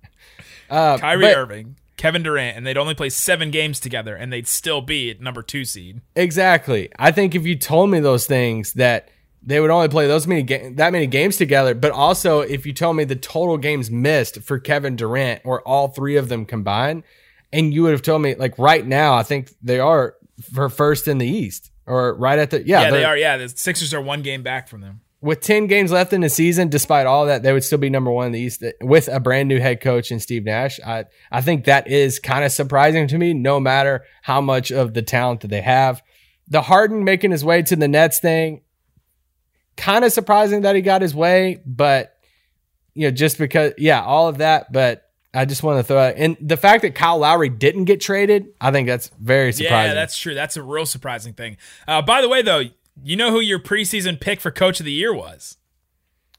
Uh, 0.70 0.98
Kyrie 0.98 1.26
but- 1.26 1.36
Irving, 1.36 1.76
Kevin 1.98 2.24
Durant, 2.24 2.56
and 2.56 2.66
they'd 2.66 2.78
only 2.78 2.96
play 2.96 3.10
seven 3.10 3.52
games 3.52 3.78
together, 3.78 4.16
and 4.16 4.32
they'd 4.32 4.48
still 4.48 4.80
be 4.80 5.10
at 5.12 5.20
number 5.20 5.44
two 5.44 5.66
seed. 5.66 6.00
Exactly. 6.16 6.90
I 6.98 7.12
think 7.12 7.36
if 7.36 7.46
you 7.46 7.58
told 7.58 7.90
me 7.90 8.00
those 8.00 8.26
things 8.26 8.72
that 8.74 9.10
they 9.44 9.60
would 9.60 9.70
only 9.72 9.88
play 9.90 10.08
those 10.08 10.28
many 10.28 10.44
ga- 10.44 10.70
that 10.74 10.92
many 10.92 11.08
games 11.08 11.38
together, 11.38 11.74
but 11.74 11.92
also 11.92 12.42
if 12.42 12.66
you 12.66 12.74
told 12.74 12.96
me 12.96 13.04
the 13.04 13.16
total 13.16 13.58
games 13.58 13.90
missed 13.90 14.42
for 14.44 14.60
Kevin 14.60 14.96
Durant 14.96 15.42
or 15.46 15.62
all 15.68 15.88
three 15.88 16.16
of 16.18 16.30
them 16.30 16.46
combined, 16.46 17.04
and 17.52 17.74
you 17.74 17.84
would 17.84 17.92
have 17.92 18.02
told 18.04 18.22
me 18.22 18.36
like 18.36 18.58
right 18.60 18.86
now, 18.86 19.16
I 19.16 19.24
think 19.24 19.50
they 19.62 19.80
are 19.80 20.16
for 20.54 20.70
first 20.70 21.08
in 21.08 21.18
the 21.18 21.28
East 21.28 21.72
or 21.88 22.14
right 22.16 22.40
at 22.40 22.52
the 22.52 22.66
yeah, 22.66 22.84
Yeah, 22.84 22.92
they 22.92 23.00
they're- 23.02 23.16
Yeah, 23.18 23.38
the 23.38 23.50
Sixers 23.50 23.94
are 23.94 24.02
one 24.02 24.22
game 24.22 24.44
back 24.44 24.68
from 24.68 24.82
them. 24.82 25.02
with 25.22 25.42
10 25.42 25.68
games 25.68 25.92
left 25.92 26.14
in 26.14 26.22
the 26.22 26.30
season, 26.30 26.68
despite 26.70 27.06
all 27.06 27.26
that, 27.28 27.44
they 27.44 27.54
would 27.54 27.64
still 27.64 27.78
be 27.78 27.90
number 27.90 28.10
one 28.12 28.28
in 28.28 28.32
the 28.32 28.40
East 28.40 28.64
eh, 28.64 28.72
with 28.82 29.08
a 29.08 29.20
brand 29.20 29.50
new 29.50 29.60
head 29.60 29.82
coach 29.82 30.10
and 30.12 30.22
Steve 30.22 30.44
Nash. 30.46 30.80
I, 30.86 31.06
I 31.32 31.42
think 31.42 31.66
that 31.66 31.88
is 31.88 32.20
kind 32.20 32.44
of 32.46 32.52
surprising 32.52 33.08
to 33.08 33.18
me, 33.18 33.34
no 33.34 33.60
matter 33.60 34.04
how 34.24 34.40
much 34.42 34.72
of 34.72 34.94
the 34.94 35.02
talent 35.02 35.42
that 35.42 35.50
they 35.50 35.62
have. 35.62 36.02
The 36.48 36.62
Harden 36.64 37.04
making 37.04 37.32
his 37.32 37.46
way 37.46 37.62
to 37.64 37.76
the 37.76 37.88
Nets 37.88 38.20
thing, 38.20 38.62
kind 39.82 40.06
of 40.06 40.14
surprising 40.14 40.62
that 40.62 40.76
he 40.76 40.82
got 40.82 41.02
his 41.02 41.16
way, 41.16 41.60
but 41.66 42.16
you 42.94 43.08
know, 43.08 43.12
just 43.12 43.38
because, 43.38 43.74
yeah, 43.78 44.04
all 44.04 44.28
of 44.28 44.38
that, 44.38 44.72
but 44.72 45.10
I 45.34 45.46
just 45.46 45.64
want 45.64 45.80
to 45.80 45.84
throw 45.84 46.08
it. 46.08 46.16
And 46.18 46.38
the 46.40 46.58
fact 46.58 46.84
that 46.84 46.94
Kyle 46.94 47.18
Lowry 47.18 47.50
didn't 47.50 47.86
get 47.86 48.00
traded, 48.00 48.48
I 48.60 48.72
think 48.72 48.88
that's 48.88 49.10
very 49.20 49.52
surprising. 49.54 49.90
Yeah, 49.90 49.94
that's 49.96 50.18
true. 50.18 50.34
That's 50.36 50.56
a 50.58 50.64
real 50.64 50.86
surprising 50.86 51.34
thing. 51.34 51.58
Uh, 51.88 52.02
by 52.02 52.22
the 52.22 52.30
way, 52.30 52.42
though, 52.42 52.64
you 53.04 53.16
know 53.16 53.32
who 53.32 53.40
your 53.40 53.60
preseason 53.60 54.20
pick 54.20 54.40
for 54.40 54.52
Coach 54.52 54.80
of 54.80 54.86
the 54.86 54.92
Year 54.92 55.14
was? 55.14 55.58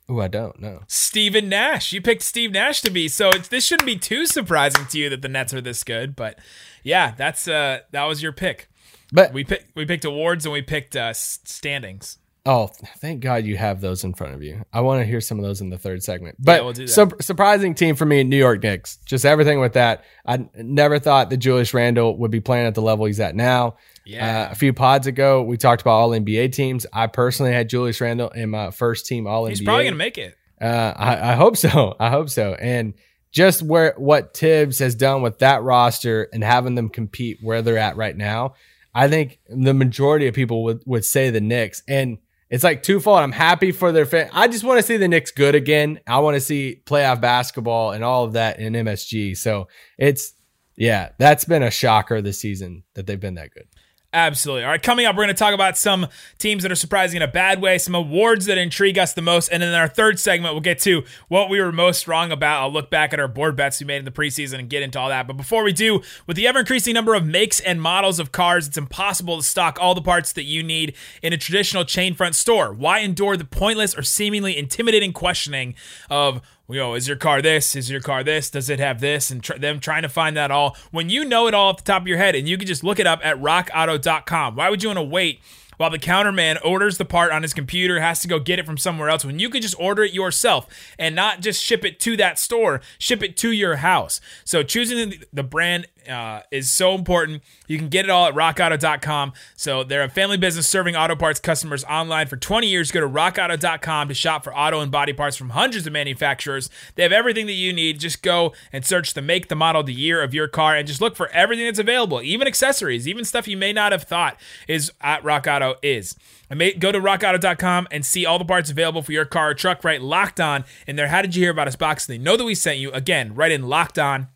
Oh, 0.08 0.20
I 0.20 0.28
don't 0.28 0.60
know. 0.60 0.82
Stephen 0.86 1.48
Nash. 1.48 1.92
You 1.92 2.02
picked 2.02 2.22
Steve 2.22 2.52
Nash 2.52 2.82
to 2.82 2.90
be, 2.90 3.08
so 3.08 3.30
it's, 3.30 3.48
this 3.48 3.64
shouldn't 3.64 3.86
be 3.86 3.96
too 3.96 4.26
surprising 4.26 4.86
to 4.86 4.98
you 4.98 5.08
that 5.08 5.22
the 5.22 5.28
Nets 5.28 5.54
are 5.54 5.60
this 5.60 5.82
good. 5.82 6.14
But 6.14 6.38
yeah, 6.82 7.14
that's 7.16 7.48
uh, 7.48 7.80
that 7.92 8.04
was 8.04 8.22
your 8.22 8.32
pick. 8.32 8.68
But 9.10 9.32
We 9.32 9.44
picked 9.44 9.74
we 9.74 9.86
picked 9.86 10.04
awards 10.04 10.44
and 10.44 10.52
we 10.52 10.62
picked 10.62 10.96
uh, 10.96 11.12
standings. 11.14 12.18
Oh, 12.44 12.70
thank 12.98 13.20
God 13.20 13.44
you 13.44 13.56
have 13.56 13.80
those 13.80 14.02
in 14.02 14.14
front 14.14 14.34
of 14.34 14.42
you. 14.42 14.64
I 14.72 14.80
want 14.80 15.00
to 15.00 15.06
hear 15.06 15.20
some 15.20 15.38
of 15.38 15.44
those 15.44 15.60
in 15.60 15.70
the 15.70 15.78
third 15.78 16.02
segment. 16.02 16.36
But 16.40 16.64
we'll 16.64 16.72
do 16.72 16.86
that. 16.86 16.92
sur- 16.92 17.20
surprising 17.20 17.74
team 17.74 17.94
for 17.94 18.04
me, 18.04 18.24
New 18.24 18.36
York 18.36 18.64
Knicks. 18.64 18.96
Just 19.06 19.24
everything 19.24 19.60
with 19.60 19.74
that. 19.74 20.04
I 20.26 20.48
never 20.56 20.98
thought 20.98 21.30
that 21.30 21.36
Julius 21.36 21.72
Randle 21.72 22.16
would 22.18 22.32
be 22.32 22.40
playing 22.40 22.66
at 22.66 22.74
the 22.74 22.82
level 22.82 23.06
he's 23.06 23.20
at 23.20 23.36
now. 23.36 23.76
Yeah. 24.04 24.48
Uh, 24.48 24.52
a 24.52 24.54
few 24.56 24.72
pods 24.72 25.06
ago, 25.06 25.42
we 25.42 25.56
talked 25.56 25.82
about 25.82 25.92
all 25.92 26.10
NBA 26.10 26.52
teams. 26.52 26.84
I 26.92 27.06
personally 27.06 27.52
had 27.52 27.68
Julius 27.68 28.00
Randle 28.00 28.30
in 28.30 28.50
my 28.50 28.72
first 28.72 29.06
team 29.06 29.28
all 29.28 29.44
NBA. 29.44 29.50
He's 29.50 29.62
probably 29.62 29.84
gonna 29.84 29.96
make 29.96 30.18
it. 30.18 30.36
Uh, 30.60 30.92
I, 30.96 31.32
I 31.32 31.34
hope 31.34 31.56
so. 31.56 31.94
I 32.00 32.10
hope 32.10 32.28
so. 32.28 32.54
And 32.54 32.94
just 33.30 33.62
where 33.62 33.94
what 33.96 34.36
Thibs 34.36 34.80
has 34.80 34.96
done 34.96 35.22
with 35.22 35.38
that 35.38 35.62
roster 35.62 36.28
and 36.32 36.42
having 36.42 36.74
them 36.74 36.88
compete 36.88 37.38
where 37.40 37.62
they're 37.62 37.78
at 37.78 37.96
right 37.96 38.16
now, 38.16 38.54
I 38.94 39.08
think 39.08 39.38
the 39.48 39.74
majority 39.74 40.26
of 40.26 40.34
people 40.34 40.64
would, 40.64 40.82
would 40.86 41.04
say 41.04 41.30
the 41.30 41.40
Knicks. 41.40 41.82
And 41.88 42.18
it's 42.52 42.62
like 42.62 42.82
twofold. 42.82 43.20
I'm 43.20 43.32
happy 43.32 43.72
for 43.72 43.92
their 43.92 44.04
fan. 44.04 44.28
I 44.30 44.46
just 44.46 44.62
want 44.62 44.78
to 44.78 44.86
see 44.86 44.98
the 44.98 45.08
Knicks 45.08 45.30
good 45.30 45.54
again. 45.54 46.00
I 46.06 46.18
want 46.18 46.34
to 46.34 46.40
see 46.40 46.82
playoff 46.84 47.18
basketball 47.18 47.92
and 47.92 48.04
all 48.04 48.24
of 48.24 48.34
that 48.34 48.58
in 48.58 48.74
MSG. 48.74 49.38
So 49.38 49.68
it's 49.96 50.34
yeah, 50.76 51.12
that's 51.18 51.46
been 51.46 51.62
a 51.62 51.70
shocker 51.70 52.20
this 52.20 52.38
season 52.38 52.84
that 52.92 53.06
they've 53.06 53.18
been 53.18 53.36
that 53.36 53.52
good. 53.54 53.68
Absolutely. 54.14 54.64
All 54.64 54.68
right, 54.68 54.82
coming 54.82 55.06
up, 55.06 55.16
we're 55.16 55.24
going 55.24 55.34
to 55.34 55.38
talk 55.38 55.54
about 55.54 55.78
some 55.78 56.06
teams 56.36 56.62
that 56.64 56.70
are 56.70 56.74
surprising 56.76 57.16
in 57.16 57.22
a 57.22 57.28
bad 57.28 57.62
way, 57.62 57.78
some 57.78 57.94
awards 57.94 58.44
that 58.44 58.58
intrigue 58.58 58.98
us 58.98 59.14
the 59.14 59.22
most, 59.22 59.48
and 59.48 59.62
then 59.62 59.70
in 59.70 59.74
our 59.74 59.88
third 59.88 60.20
segment, 60.20 60.52
we'll 60.52 60.60
get 60.60 60.78
to 60.80 61.04
what 61.28 61.48
we 61.48 61.58
were 61.58 61.72
most 61.72 62.06
wrong 62.06 62.30
about. 62.30 62.60
I'll 62.60 62.72
look 62.72 62.90
back 62.90 63.14
at 63.14 63.20
our 63.20 63.28
board 63.28 63.56
bets 63.56 63.80
we 63.80 63.86
made 63.86 63.96
in 63.96 64.04
the 64.04 64.10
preseason 64.10 64.58
and 64.58 64.68
get 64.68 64.82
into 64.82 64.98
all 64.98 65.08
that. 65.08 65.26
But 65.26 65.38
before 65.38 65.64
we 65.64 65.72
do, 65.72 66.02
with 66.26 66.36
the 66.36 66.46
ever 66.46 66.58
increasing 66.58 66.92
number 66.92 67.14
of 67.14 67.24
makes 67.24 67.58
and 67.60 67.80
models 67.80 68.18
of 68.18 68.32
cars, 68.32 68.68
it's 68.68 68.76
impossible 68.76 69.38
to 69.38 69.42
stock 69.42 69.78
all 69.80 69.94
the 69.94 70.02
parts 70.02 70.34
that 70.34 70.44
you 70.44 70.62
need 70.62 70.94
in 71.22 71.32
a 71.32 71.38
traditional 71.38 71.86
chain 71.86 72.14
front 72.14 72.34
store. 72.34 72.70
Why 72.70 72.98
endure 72.98 73.38
the 73.38 73.46
pointless 73.46 73.96
or 73.96 74.02
seemingly 74.02 74.58
intimidating 74.58 75.14
questioning 75.14 75.74
of 76.10 76.42
you 76.72 76.80
know, 76.80 76.94
is 76.94 77.06
your 77.06 77.16
car 77.16 77.42
this? 77.42 77.76
Is 77.76 77.90
your 77.90 78.00
car 78.00 78.24
this? 78.24 78.50
Does 78.50 78.70
it 78.70 78.78
have 78.80 79.00
this? 79.00 79.30
And 79.30 79.42
tr- 79.42 79.58
them 79.58 79.80
trying 79.80 80.02
to 80.02 80.08
find 80.08 80.36
that 80.36 80.50
all 80.50 80.76
when 80.90 81.10
you 81.10 81.24
know 81.24 81.46
it 81.46 81.54
all 81.54 81.68
off 81.68 81.78
the 81.78 81.84
top 81.84 82.02
of 82.02 82.08
your 82.08 82.18
head 82.18 82.34
and 82.34 82.48
you 82.48 82.56
can 82.56 82.66
just 82.66 82.82
look 82.84 82.98
it 82.98 83.06
up 83.06 83.20
at 83.22 83.40
rockauto.com. 83.40 84.56
Why 84.56 84.70
would 84.70 84.82
you 84.82 84.88
want 84.88 84.98
to 84.98 85.02
wait 85.02 85.40
while 85.76 85.90
the 85.90 85.98
counterman 85.98 86.64
orders 86.64 86.98
the 86.98 87.04
part 87.04 87.32
on 87.32 87.42
his 87.42 87.52
computer, 87.52 88.00
has 88.00 88.20
to 88.20 88.28
go 88.28 88.38
get 88.38 88.58
it 88.58 88.66
from 88.66 88.76
somewhere 88.76 89.08
else 89.08 89.24
when 89.24 89.38
you 89.38 89.50
could 89.50 89.62
just 89.62 89.74
order 89.80 90.04
it 90.04 90.12
yourself 90.12 90.68
and 90.98 91.16
not 91.16 91.40
just 91.40 91.62
ship 91.62 91.84
it 91.84 91.98
to 91.98 92.16
that 92.16 92.38
store, 92.38 92.80
ship 92.98 93.22
it 93.22 93.36
to 93.38 93.50
your 93.50 93.76
house. 93.76 94.20
So 94.44 94.62
choosing 94.62 95.14
the 95.32 95.42
brand 95.42 95.88
uh, 96.08 96.42
is 96.50 96.70
so 96.70 96.94
important. 96.94 97.42
You 97.66 97.78
can 97.78 97.88
get 97.88 98.04
it 98.04 98.10
all 98.10 98.26
at 98.26 98.34
rockauto.com. 98.34 99.32
So 99.56 99.84
they're 99.84 100.02
a 100.02 100.08
family 100.08 100.36
business 100.36 100.66
serving 100.66 100.96
auto 100.96 101.16
parts 101.16 101.40
customers 101.40 101.84
online 101.84 102.26
for 102.26 102.36
20 102.36 102.66
years. 102.66 102.90
Go 102.90 103.00
to 103.00 103.08
rockauto.com 103.08 104.08
to 104.08 104.14
shop 104.14 104.44
for 104.44 104.54
auto 104.54 104.80
and 104.80 104.90
body 104.90 105.12
parts 105.12 105.36
from 105.36 105.50
hundreds 105.50 105.86
of 105.86 105.92
manufacturers. 105.92 106.70
They 106.94 107.02
have 107.02 107.12
everything 107.12 107.46
that 107.46 107.52
you 107.52 107.72
need. 107.72 108.00
Just 108.00 108.22
go 108.22 108.52
and 108.72 108.84
search 108.84 109.14
the 109.14 109.22
make, 109.22 109.48
the 109.48 109.54
model, 109.54 109.82
the 109.82 109.94
year 109.94 110.22
of 110.22 110.34
your 110.34 110.48
car 110.48 110.76
and 110.76 110.86
just 110.86 111.00
look 111.00 111.16
for 111.16 111.28
everything 111.28 111.66
that's 111.66 111.78
available, 111.78 112.22
even 112.22 112.46
accessories, 112.46 113.06
even 113.08 113.24
stuff 113.24 113.48
you 113.48 113.56
may 113.56 113.72
not 113.72 113.92
have 113.92 114.04
thought 114.04 114.38
is 114.68 114.92
at 115.00 115.24
Rock 115.24 115.46
Auto 115.46 115.76
is. 115.82 116.16
May 116.54 116.74
go 116.74 116.92
to 116.92 117.00
rockauto.com 117.00 117.88
and 117.90 118.04
see 118.04 118.26
all 118.26 118.38
the 118.38 118.44
parts 118.44 118.70
available 118.70 119.02
for 119.02 119.12
your 119.12 119.24
car 119.24 119.50
or 119.50 119.54
truck, 119.54 119.84
right? 119.84 120.02
Locked 120.02 120.40
on 120.40 120.64
in 120.86 120.96
there. 120.96 121.08
How 121.08 121.22
did 121.22 121.34
you 121.34 121.42
hear 121.42 121.50
about 121.50 121.68
us 121.68 121.76
box? 121.76 122.04
They 122.04 122.18
know 122.18 122.36
that 122.36 122.44
we 122.44 122.54
sent 122.54 122.78
you. 122.78 122.90
Again, 122.92 123.34
right 123.34 123.50
in 123.50 123.62
locked 123.62 123.98
on 123.98 124.28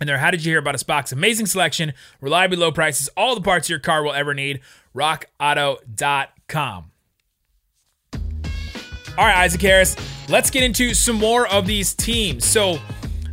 and 0.00 0.08
there, 0.08 0.18
how 0.18 0.30
did 0.30 0.44
you 0.44 0.52
hear 0.52 0.58
about 0.58 0.74
us 0.74 0.82
box? 0.82 1.12
Amazing 1.12 1.46
selection, 1.46 1.92
reliably 2.20 2.56
low 2.56 2.72
prices, 2.72 3.08
all 3.16 3.34
the 3.34 3.42
parts 3.42 3.68
your 3.68 3.78
car 3.78 4.02
will 4.02 4.14
ever 4.14 4.34
need. 4.34 4.60
RockAuto.com. 4.94 6.90
All 9.18 9.26
right, 9.26 9.36
Isaac 9.36 9.60
Harris, 9.60 9.96
let's 10.28 10.50
get 10.50 10.62
into 10.62 10.94
some 10.94 11.16
more 11.16 11.46
of 11.48 11.66
these 11.66 11.92
teams. 11.94 12.46
So, 12.46 12.78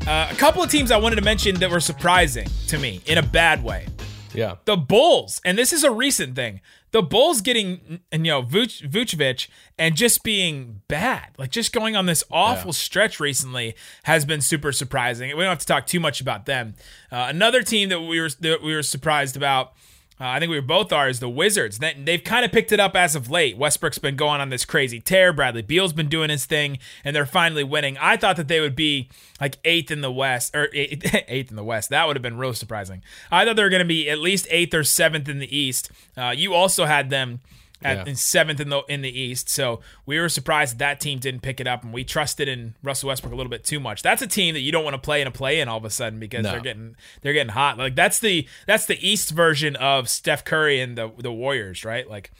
uh, 0.05 0.27
a 0.29 0.35
couple 0.35 0.61
of 0.61 0.69
teams 0.69 0.91
I 0.91 0.97
wanted 0.97 1.15
to 1.17 1.21
mention 1.21 1.55
that 1.55 1.71
were 1.71 1.79
surprising 1.79 2.47
to 2.67 2.77
me 2.77 3.01
in 3.05 3.17
a 3.17 3.23
bad 3.23 3.63
way. 3.63 3.87
Yeah. 4.33 4.55
The 4.65 4.75
Bulls, 4.75 5.39
and 5.45 5.57
this 5.57 5.71
is 5.71 5.83
a 5.83 5.91
recent 5.91 6.35
thing. 6.35 6.61
The 6.91 7.01
Bulls 7.01 7.41
getting, 7.41 7.99
you 8.11 8.17
know, 8.19 8.41
Vuc- 8.43 8.89
Vucevic 8.89 9.49
and 9.77 9.95
just 9.95 10.23
being 10.23 10.81
bad, 10.87 11.27
like 11.37 11.51
just 11.51 11.73
going 11.73 11.95
on 11.97 12.05
this 12.05 12.23
awful 12.31 12.69
Yeah. 12.69 12.73
stretch 12.73 13.19
recently, 13.19 13.75
has 14.03 14.23
been 14.25 14.39
super 14.41 14.71
surprising. 14.71 15.27
We 15.35 15.43
don't 15.43 15.49
have 15.49 15.59
to 15.59 15.65
talk 15.65 15.85
too 15.85 15.99
much 15.99 16.21
about 16.21 16.45
them. 16.45 16.75
Uh, 17.11 17.25
another 17.29 17.61
team 17.61 17.89
that 17.89 17.99
we 18.01 18.19
were 18.21 18.29
that 18.39 18.61
we 18.63 18.73
were 18.73 18.83
surprised 18.83 19.35
about. 19.35 19.73
Uh, 20.19 20.25
I 20.25 20.39
think 20.39 20.49
we 20.49 20.59
both 20.61 20.91
are 20.91 21.07
is 21.07 21.19
the 21.19 21.29
Wizards. 21.29 21.77
They, 21.77 21.93
they've 21.93 22.23
kind 22.23 22.43
of 22.43 22.51
picked 22.51 22.71
it 22.71 22.79
up 22.79 22.95
as 22.95 23.15
of 23.15 23.29
late. 23.29 23.55
Westbrook's 23.55 23.99
been 23.99 24.15
going 24.15 24.41
on 24.41 24.49
this 24.49 24.65
crazy 24.65 24.99
tear. 24.99 25.31
Bradley 25.31 25.61
Beal's 25.61 25.93
been 25.93 26.09
doing 26.09 26.31
his 26.31 26.45
thing, 26.45 26.79
and 27.03 27.15
they're 27.15 27.27
finally 27.27 27.63
winning. 27.63 27.97
I 27.99 28.17
thought 28.17 28.35
that 28.37 28.47
they 28.47 28.59
would 28.59 28.75
be 28.75 29.09
like 29.39 29.57
eighth 29.63 29.91
in 29.91 30.01
the 30.01 30.11
West 30.11 30.55
or 30.55 30.69
eighth, 30.73 31.13
eighth 31.27 31.51
in 31.51 31.55
the 31.55 31.63
West. 31.63 31.89
That 31.91 32.07
would 32.07 32.15
have 32.15 32.23
been 32.23 32.37
real 32.37 32.53
surprising. 32.53 33.03
I 33.31 33.45
thought 33.45 33.55
they 33.55 33.63
were 33.63 33.69
going 33.69 33.79
to 33.79 33.85
be 33.85 34.09
at 34.09 34.17
least 34.17 34.47
eighth 34.49 34.73
or 34.73 34.83
seventh 34.83 35.29
in 35.29 35.37
the 35.37 35.55
East. 35.55 35.91
Uh, 36.15 36.33
you 36.35 36.53
also 36.53 36.85
had 36.85 37.11
them 37.11 37.41
at 37.83 37.97
Yeah. 37.97 38.05
in 38.05 38.15
seventh 38.15 38.59
in 38.59 38.69
the 38.69 38.81
in 38.89 39.01
the 39.01 39.19
East. 39.19 39.49
So 39.49 39.81
we 40.05 40.19
were 40.19 40.29
surprised 40.29 40.73
that, 40.73 40.79
that 40.79 40.99
team 40.99 41.19
didn't 41.19 41.41
pick 41.41 41.59
it 41.59 41.67
up, 41.67 41.83
and 41.83 41.93
we 41.93 42.03
trusted 42.03 42.47
in 42.47 42.75
Russell 42.81 43.07
Westbrook 43.09 43.33
a 43.33 43.35
little 43.35 43.49
bit 43.51 43.63
too 43.63 43.79
much. 43.79 44.01
That's 44.01 44.21
a 44.21 44.27
team 44.27 44.53
that 44.55 44.61
you 44.61 44.71
don't 44.71 44.83
want 44.83 44.95
to 44.95 45.01
play 45.01 45.21
in 45.21 45.27
a 45.27 45.31
play 45.31 45.59
in 45.59 45.67
all 45.67 45.77
of 45.77 45.85
a 45.85 45.89
sudden 45.89 46.19
because 46.19 46.43
No. 46.43 46.51
they're 46.51 46.59
getting 46.61 46.95
they're 47.21 47.33
getting 47.33 47.53
hot. 47.53 47.77
Like 47.77 47.95
that's 47.95 48.19
the 48.19 48.47
that's 48.65 48.85
the 48.87 48.97
East 49.07 49.31
version 49.31 49.75
of 49.75 50.09
Steph 50.09 50.43
Curry 50.43 50.79
and 50.81 50.97
the 50.97 51.11
the 51.17 51.31
Warriors, 51.31 51.85
right? 51.85 52.09
Like 52.09 52.31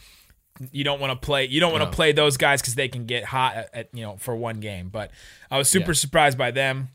you 0.72 0.84
don't 0.84 1.00
want 1.00 1.12
to 1.12 1.24
play 1.24 1.46
you 1.46 1.60
don't 1.60 1.72
want 1.72 1.84
to 1.84 1.90
No. 1.90 1.96
play 1.96 2.12
those 2.14 2.36
guys 2.38 2.62
because 2.62 2.74
they 2.76 2.88
can 2.88 3.06
get 3.06 3.26
hot 3.26 3.56
at, 3.56 3.70
at, 3.76 3.90
you 3.94 4.02
know 4.02 4.18
for 4.18 4.36
one 4.36 4.60
game. 4.60 4.90
But 4.90 5.12
I 5.52 5.58
was 5.60 5.70
super 5.70 5.92
Yeah. 5.92 5.96
surprised 5.98 6.38
by 6.38 6.50
them. 6.52 6.90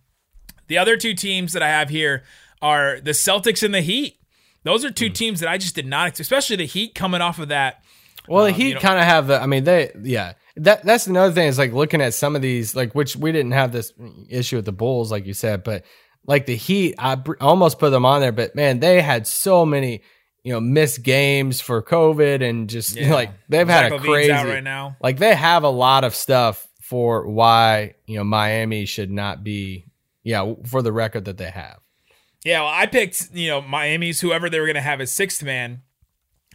The 0.66 0.78
other 0.78 0.96
two 0.96 1.14
teams 1.14 1.52
that 1.52 1.62
I 1.62 1.68
have 1.68 1.90
here 1.90 2.24
are 2.60 2.98
the 3.00 3.10
Celtics 3.12 3.62
and 3.62 3.72
the 3.74 3.82
Heat. 3.82 4.18
Those 4.64 4.84
are 4.84 4.90
two 4.90 5.10
Mm. 5.10 5.14
teams 5.14 5.40
that 5.40 5.48
I 5.48 5.58
just 5.58 5.74
did 5.74 5.86
not, 5.86 6.08
expect, 6.08 6.20
especially 6.20 6.56
the 6.56 6.66
Heat 6.66 6.94
coming 6.94 7.20
off 7.20 7.38
of 7.38 7.48
that. 7.48 7.82
Well, 8.28 8.46
Um, 8.46 8.54
he 8.54 8.74
kind 8.74 8.98
of 8.98 9.04
have 9.04 9.26
the. 9.26 9.40
I 9.40 9.46
mean, 9.46 9.64
they 9.64 9.90
yeah. 10.02 10.34
That 10.56 10.84
that's 10.84 11.06
another 11.06 11.32
thing 11.32 11.48
is 11.48 11.58
like 11.58 11.72
looking 11.72 12.00
at 12.02 12.14
some 12.14 12.36
of 12.36 12.42
these 12.42 12.76
like 12.76 12.94
which 12.94 13.16
we 13.16 13.32
didn't 13.32 13.52
have 13.52 13.72
this 13.72 13.92
issue 14.28 14.56
with 14.56 14.64
the 14.66 14.72
Bulls 14.72 15.10
like 15.10 15.24
you 15.26 15.32
said, 15.34 15.64
but 15.64 15.84
like 16.26 16.46
the 16.46 16.54
Heat, 16.56 16.94
I 16.98 17.14
br- 17.16 17.34
almost 17.40 17.78
put 17.78 17.90
them 17.90 18.04
on 18.04 18.20
there, 18.20 18.32
but 18.32 18.54
man, 18.54 18.78
they 18.80 19.00
had 19.00 19.26
so 19.26 19.64
many 19.64 20.02
you 20.44 20.52
know 20.52 20.60
missed 20.60 21.02
games 21.02 21.60
for 21.60 21.82
COVID 21.82 22.46
and 22.48 22.68
just 22.68 22.96
Yeah. 22.96 23.14
like 23.14 23.30
they've 23.48 23.66
Zach 23.66 23.84
had 23.84 23.92
a 23.92 23.98
crazy 23.98 24.30
right 24.30 24.62
now. 24.62 24.96
like 25.00 25.18
they 25.18 25.34
have 25.34 25.62
a 25.64 25.70
lot 25.70 26.04
of 26.04 26.14
stuff 26.14 26.66
for 26.82 27.26
why 27.28 27.94
you 28.06 28.18
know 28.18 28.24
Miami 28.24 28.84
should 28.84 29.10
not 29.10 29.42
be 29.42 29.86
yeah 30.22 30.52
for 30.66 30.82
the 30.82 30.92
record 30.92 31.24
that 31.24 31.38
they 31.38 31.50
have. 31.50 31.78
Yeah, 32.44 32.62
well, 32.62 32.72
I 32.74 32.86
picked, 32.86 33.30
you 33.32 33.48
know, 33.48 33.60
Miami's 33.62 34.20
whoever 34.20 34.50
they 34.50 34.58
were 34.58 34.66
going 34.66 34.74
to 34.74 34.80
have 34.82 35.00
as 35.00 35.12
sixth 35.12 35.42
man, 35.44 35.82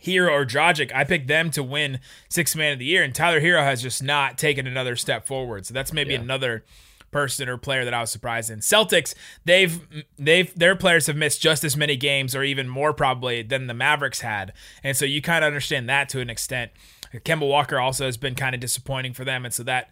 Herro 0.04 0.32
or 0.32 0.46
Dragic. 0.46 0.92
I 0.94 1.04
picked 1.04 1.28
them 1.28 1.50
to 1.52 1.64
win 1.64 2.00
sixth 2.30 2.56
man 2.56 2.74
of 2.74 2.80
the 2.80 2.86
year, 2.86 3.04
and 3.04 3.14
Tyler 3.14 3.42
Herro 3.42 3.64
has 3.64 3.82
just 3.82 4.02
not 4.04 4.38
taken 4.38 4.68
another 4.68 4.96
step 4.96 5.26
forward. 5.28 5.66
So 5.66 5.74
that's 5.74 5.94
maybe 5.94 6.14
Yeah. 6.14 6.20
another 6.22 6.64
person 7.10 7.48
or 7.48 7.58
player 7.58 7.86
that 7.86 7.94
I 7.94 8.02
was 8.02 8.12
surprised 8.12 8.50
in. 8.52 8.60
Celtics, 8.60 9.16
they've 9.46 9.80
they've 10.20 10.54
their 10.60 10.76
players 10.76 11.08
have 11.08 11.16
missed 11.16 11.42
just 11.42 11.64
as 11.64 11.78
many 11.78 11.96
games 11.96 12.36
or 12.36 12.44
even 12.44 12.68
more 12.68 12.94
probably 12.94 13.42
than 13.44 13.68
the 13.68 13.74
Mavericks 13.74 14.20
had. 14.22 14.52
And 14.84 14.96
so 14.96 15.06
you 15.06 15.22
kind 15.22 15.44
of 15.44 15.48
understand 15.48 15.90
that 15.90 16.10
to 16.10 16.20
an 16.20 16.30
extent. 16.30 16.72
Kemba 17.14 17.48
Walker 17.48 17.80
also 17.80 18.06
has 18.06 18.18
been 18.18 18.36
kind 18.36 18.54
of 18.54 18.60
disappointing 18.60 19.14
for 19.14 19.24
them 19.24 19.46
and 19.46 19.54
so 19.54 19.64
that 19.64 19.90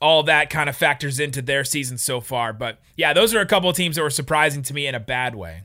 all 0.00 0.22
that 0.24 0.50
kind 0.50 0.68
of 0.68 0.76
factors 0.76 1.18
into 1.18 1.40
their 1.40 1.64
season 1.64 1.96
so 1.96 2.20
far. 2.20 2.52
But 2.52 2.80
yeah, 2.96 3.12
those 3.14 3.34
are 3.34 3.40
a 3.40 3.46
couple 3.46 3.70
of 3.70 3.76
teams 3.76 3.96
that 3.96 4.02
were 4.02 4.10
surprising 4.10 4.62
to 4.64 4.74
me 4.74 4.86
in 4.86 4.94
a 4.94 5.00
bad 5.00 5.34
way. 5.34 5.62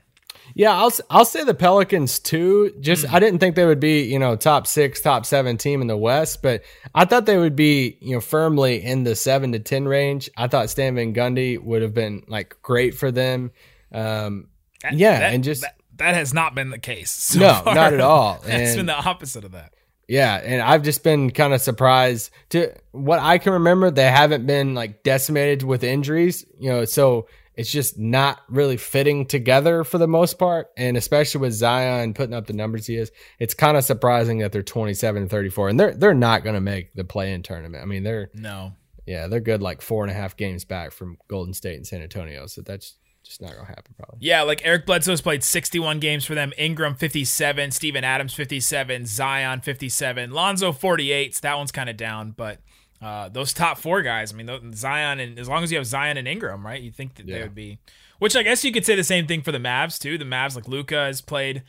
Yeah, 0.57 0.75
I'll 0.75 0.91
I'll 1.09 1.23
say 1.25 1.43
the 1.43 1.53
Pelicans 1.53 2.17
too. 2.19 2.73
Just 2.79 3.05
Hmm. 3.05 3.15
I 3.15 3.19
didn't 3.19 3.39
think 3.39 3.55
they 3.55 3.65
would 3.65 3.79
be 3.79 4.01
you 4.03 4.17
know 4.17 4.35
top 4.35 4.65
six, 4.65 4.99
top 5.01 5.25
seven 5.25 5.57
team 5.57 5.81
in 5.81 5.87
the 5.87 5.95
West, 5.97 6.41
but 6.41 6.63
I 6.95 7.05
thought 7.05 7.25
they 7.27 7.37
would 7.37 7.55
be 7.55 7.97
you 8.01 8.15
know 8.15 8.21
firmly 8.21 8.83
in 8.83 9.03
the 9.03 9.15
seven 9.15 9.51
to 9.51 9.59
ten 9.59 9.85
range. 9.87 10.29
I 10.35 10.47
thought 10.47 10.69
Stan 10.71 10.95
Van 10.95 11.13
Gundy 11.13 11.61
would 11.61 11.81
have 11.83 11.93
been 11.93 12.23
like 12.27 12.55
great 12.63 12.95
for 12.95 13.11
them. 13.11 13.51
Um, 13.91 14.47
yeah, 14.91 15.19
That- 15.19 15.33
and 15.33 15.43
just 15.43 15.61
that, 15.61 15.75
that 15.97 16.15
has 16.15 16.33
not 16.33 16.55
been 16.55 16.69
the 16.71 16.79
case. 16.79 17.11
so 17.33 17.39
No, 17.39 17.53
far. 17.63 17.75
not 17.75 17.93
at 17.93 18.01
all. 18.01 18.39
It's 18.45 18.75
been 18.75 18.85
the 18.87 18.95
opposite 18.95 19.43
of 19.45 19.51
that. 19.51 19.73
Yeah, 20.07 20.35
and 20.35 20.61
I've 20.61 20.83
just 20.83 21.03
been 21.03 21.31
kind 21.31 21.53
of 21.53 21.61
surprised 21.61 22.29
to 22.51 22.73
what 22.93 23.19
I 23.19 23.37
can 23.39 23.53
remember. 23.53 23.91
They 23.91 24.09
haven't 24.09 24.45
been 24.47 24.73
like 24.73 25.03
decimated 25.03 25.63
with 25.63 25.83
injuries, 25.83 26.45
you 26.59 26.69
know, 26.69 26.85
so 26.85 27.27
it's 27.57 27.71
just 27.71 27.97
not 27.97 28.39
really 28.47 28.77
fitting 28.77 29.25
together 29.25 29.83
for 29.83 29.97
the 29.97 30.07
most 30.07 30.37
part. 30.39 30.67
And 30.77 30.95
especially 30.95 31.41
with 31.41 31.53
Zion 31.53 32.13
putting 32.13 32.35
up 32.35 32.47
the 32.47 32.53
numbers 32.53 32.85
he 32.85 32.95
is, 32.95 33.11
it's 33.39 33.53
kind 33.53 33.75
of 33.75 33.83
surprising 33.83 34.37
that 34.39 34.51
they're 34.51 34.63
27 34.63 35.23
and 35.23 35.31
34, 35.31 35.69
and 35.69 35.79
they're 35.79 35.93
they're 35.95 36.13
not 36.13 36.43
going 36.43 36.55
to 36.55 36.61
make 36.61 36.93
the 36.93 37.03
play 37.03 37.33
in 37.33 37.43
tournament. 37.43 37.81
I 37.83 37.85
mean, 37.85 38.03
they're 38.03 38.29
No. 38.33 38.73
yeah, 39.05 39.27
they're 39.27 39.39
good 39.39 39.61
like 39.61 39.81
four 39.81 40.03
and 40.03 40.11
a 40.11 40.13
half 40.13 40.37
games 40.37 40.63
back 40.65 40.91
from 40.91 41.17
Golden 41.27 41.53
State 41.53 41.75
and 41.77 41.85
San 41.87 42.01
Antonio, 42.01 42.45
so 42.45 42.61
that's 42.61 42.95
just 43.23 43.41
not 43.41 43.51
going 43.51 43.65
to 43.65 43.69
happen 43.69 43.93
probably. 43.97 44.19
Yeah, 44.21 44.43
like 44.43 44.61
Eric 44.63 44.85
Bledsoe's 44.85 45.19
played 45.19 45.43
61 45.43 45.99
games 45.99 46.23
for 46.23 46.33
them. 46.33 46.53
Ingram 46.57 46.95
57, 46.95 47.71
Steven 47.71 48.03
Adams 48.05 48.33
57, 48.33 49.05
Zion 49.05 49.59
57, 49.59 50.31
Lonzo 50.31 50.71
48. 50.71 51.35
So 51.35 51.39
that 51.41 51.57
one's 51.57 51.73
kind 51.73 51.89
of 51.89 51.97
down, 51.97 52.31
but 52.31 52.59
uh, 53.01 53.29
those 53.29 53.53
top 53.53 53.77
four 53.77 54.01
guys, 54.01 54.33
I 54.33 54.35
mean, 54.35 54.73
Zion 54.73 55.19
and 55.19 55.37
as 55.37 55.47
long 55.47 55.63
as 55.63 55.71
you 55.71 55.77
have 55.77 55.85
Zion 55.85 56.17
and 56.17 56.27
Ingram, 56.27 56.65
right? 56.65 56.81
You 56.81 56.91
think 56.91 57.15
that 57.15 57.27
they 57.27 57.41
would 57.41 57.55
be, 57.55 57.77
which 58.19 58.35
I 58.35 58.43
guess 58.43 58.63
you 58.63 58.71
could 58.71 58.85
say 58.85 58.95
the 58.95 59.03
same 59.03 59.27
thing 59.27 59.41
for 59.41 59.51
the 59.51 59.59
Mavs 59.59 59.99
too. 59.99 60.17
The 60.17 60.25
Mavs, 60.25 60.55
like 60.55 60.67
Luka, 60.67 60.95
has 60.95 61.21
played 61.21 61.63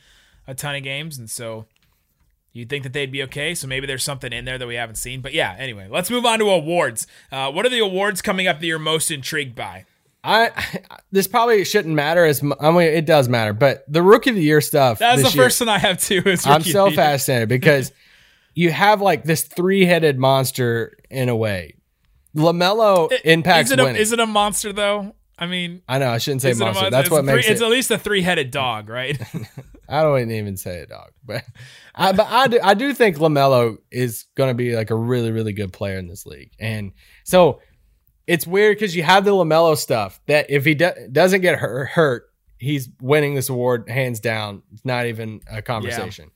a 0.47 0.55
ton 0.55 0.75
of 0.75 0.83
games, 0.83 1.17
and 1.17 1.29
so 1.29 1.65
you'd 2.51 2.69
think 2.69 2.83
that 2.83 2.93
they'd 2.93 3.11
be 3.11 3.21
okay. 3.23 3.53
So 3.53 3.67
maybe 3.67 3.85
there's 3.85 4.03
something 4.03 4.33
in 4.33 4.45
there 4.45 4.57
that 4.57 4.67
we 4.67 4.75
haven't 4.75 4.95
seen. 4.95 5.21
But 5.21 5.33
yeah, 5.33 5.55
anyway, 5.59 5.87
let's 5.89 6.09
move 6.09 6.25
on 6.25 6.39
to 6.39 6.49
awards. 6.49 7.05
Uh, 7.31 7.51
what 7.51 7.65
are 7.65 7.69
the 7.69 7.79
awards 7.79 8.21
coming 8.21 8.47
up 8.47 8.59
that 8.59 8.65
you're 8.65 8.79
most 8.79 9.11
intrigued 9.11 9.55
by? 9.55 9.85
I 10.23 10.51
this 11.11 11.27
probably 11.27 11.63
shouldn't 11.63 11.93
matter 11.95 12.25
as 12.25 12.43
I 12.59 12.71
mean 12.71 12.81
it 12.81 13.05
does 13.05 13.29
matter, 13.29 13.53
but 13.53 13.85
the 13.87 14.01
rookie 14.01 14.31
of 14.31 14.35
the 14.35 14.41
year 14.41 14.61
stuff. 14.61 14.99
That's 14.99 15.21
the 15.21 15.29
year- 15.29 15.45
first 15.45 15.59
one 15.59 15.69
I 15.69 15.77
have 15.77 16.01
too. 16.01 16.21
Is 16.25 16.45
I'm 16.45 16.63
so 16.63 16.91
fascinated 16.91 17.49
because 17.49 17.91
you 18.59 18.71
have 18.71 18.99
like 18.99 19.23
this 19.23 19.43
three 19.43 19.85
headed 19.85 20.19
monster 20.19 20.97
in 21.09 21.29
a 21.29 21.35
way. 21.35 21.75
Lamelo 22.35 23.09
impacts 23.23 23.69
is 23.69 23.71
it 23.71 23.79
a, 23.79 23.83
winning. 23.85 24.01
Is 24.01 24.11
it 24.11 24.19
a 24.19 24.25
monster 24.25 24.73
though? 24.73 25.15
I 25.37 25.47
mean, 25.47 25.81
I 25.87 25.97
know 25.99 26.09
I 26.09 26.17
shouldn't 26.17 26.41
say 26.41 26.49
it 26.49 26.57
a 26.57 26.59
monster. 26.59 26.89
That's 26.89 27.05
it's 27.05 27.11
what 27.11 27.23
three- 27.23 27.35
makes 27.35 27.47
It's 27.47 27.61
at 27.61 27.69
least 27.69 27.89
a 27.89 27.97
three-headed 27.97 28.51
dog, 28.51 28.89
right? 28.89 29.17
I 29.89 30.03
don't 30.03 30.29
even 30.29 30.57
say 30.57 30.81
a 30.81 30.85
dog, 30.85 31.11
but 31.23 31.45
I 31.95 32.11
but 32.11 32.27
I 32.29 32.47
do, 32.49 32.59
I 32.61 32.73
do 32.73 32.93
think 32.93 33.15
Lamelo 33.15 33.77
is 33.91 34.25
going 34.35 34.49
to 34.49 34.53
be 34.53 34.75
like 34.75 34.89
a 34.89 34.95
really 34.95 35.31
really 35.31 35.53
good 35.53 35.71
player 35.71 35.97
in 35.97 36.07
this 36.07 36.25
league, 36.25 36.51
and 36.59 36.91
so 37.23 37.61
it's 38.27 38.45
weird 38.45 38.75
because 38.75 38.93
you 38.93 39.03
have 39.03 39.23
the 39.23 39.31
Lamelo 39.31 39.77
stuff 39.77 40.19
that 40.27 40.47
if 40.49 40.65
he 40.65 40.75
do, 40.75 40.91
doesn't 41.09 41.39
get 41.39 41.57
hurt, 41.57 41.87
hurt, 41.87 42.25
he's 42.57 42.89
winning 43.01 43.35
this 43.35 43.47
award 43.47 43.89
hands 43.89 44.19
down. 44.19 44.63
It's 44.73 44.83
not 44.83 45.05
even 45.05 45.39
a 45.49 45.61
conversation. 45.61 46.31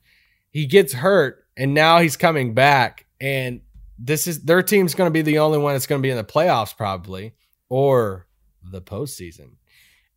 He 0.52 0.68
gets 0.68 0.94
hurt, 0.94 1.43
and 1.58 1.74
now 1.74 2.00
he's 2.00 2.18
coming 2.18 2.54
back, 2.54 3.06
and 3.22 3.62
this 4.00 4.28
is 4.28 4.44
their 4.44 4.62
team's 4.64 4.96
going 4.96 5.08
to 5.08 5.12
be 5.12 5.22
the 5.22 5.40
only 5.40 5.58
one 5.58 5.74
that's 5.74 5.88
going 5.88 6.02
to 6.02 6.06
be 6.06 6.10
in 6.10 6.18
the 6.18 6.24
playoffs 6.24 6.76
probably 6.76 7.34
or 7.70 8.26
the 8.64 8.82
postseason, 8.82 9.52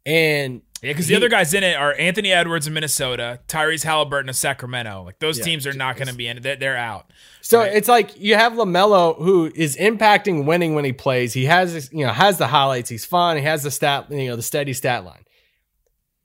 and 0.05 0.63
Yeah, 0.83 0.91
because 0.93 1.07
the 1.09 1.17
other 1.17 1.29
guys 1.29 1.53
in 1.55 1.63
it 1.65 1.77
are 1.77 1.95
Anthony 1.99 2.33
Edwards 2.33 2.67
in 2.67 2.75
Minnesota, 2.75 3.41
Tyrese 3.49 3.83
Halliburton 3.83 4.29
of 4.29 4.37
Sacramento. 4.37 5.03
Like 5.05 5.19
those 5.19 5.39
Yeah, 5.39 5.45
teams 5.45 5.67
are 5.67 5.73
not 5.73 5.97
going 5.97 6.09
to 6.09 6.15
be 6.15 6.27
in 6.29 6.45
it. 6.45 6.61
They're, 6.61 6.77
out. 6.77 7.11
So 7.41 7.61
Right. 7.61 7.75
it's 7.75 7.89
like 7.89 8.19
you 8.21 8.35
have 8.35 8.53
Lamelo 8.55 9.17
who 9.19 9.51
is 9.55 9.77
impacting 9.77 10.47
winning 10.47 10.75
when 10.75 10.85
he 10.85 10.93
plays. 10.93 11.33
He 11.33 11.45
has 11.47 11.91
you 11.93 12.05
know 12.07 12.13
has 12.13 12.39
the 12.39 12.47
highlights. 12.47 12.89
He's 12.91 13.05
fun. 13.05 13.37
He 13.37 13.43
has 13.43 13.63
the 13.63 13.71
stat 13.71 14.11
you 14.11 14.29
know 14.29 14.37
the 14.37 14.43
steady 14.43 14.73
stat 14.75 15.05
line. 15.05 15.25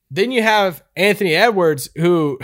Then 0.10 0.32
you 0.32 0.44
have 0.44 0.84
Anthony 0.96 1.34
Edwards 1.36 1.90
who 1.96 2.40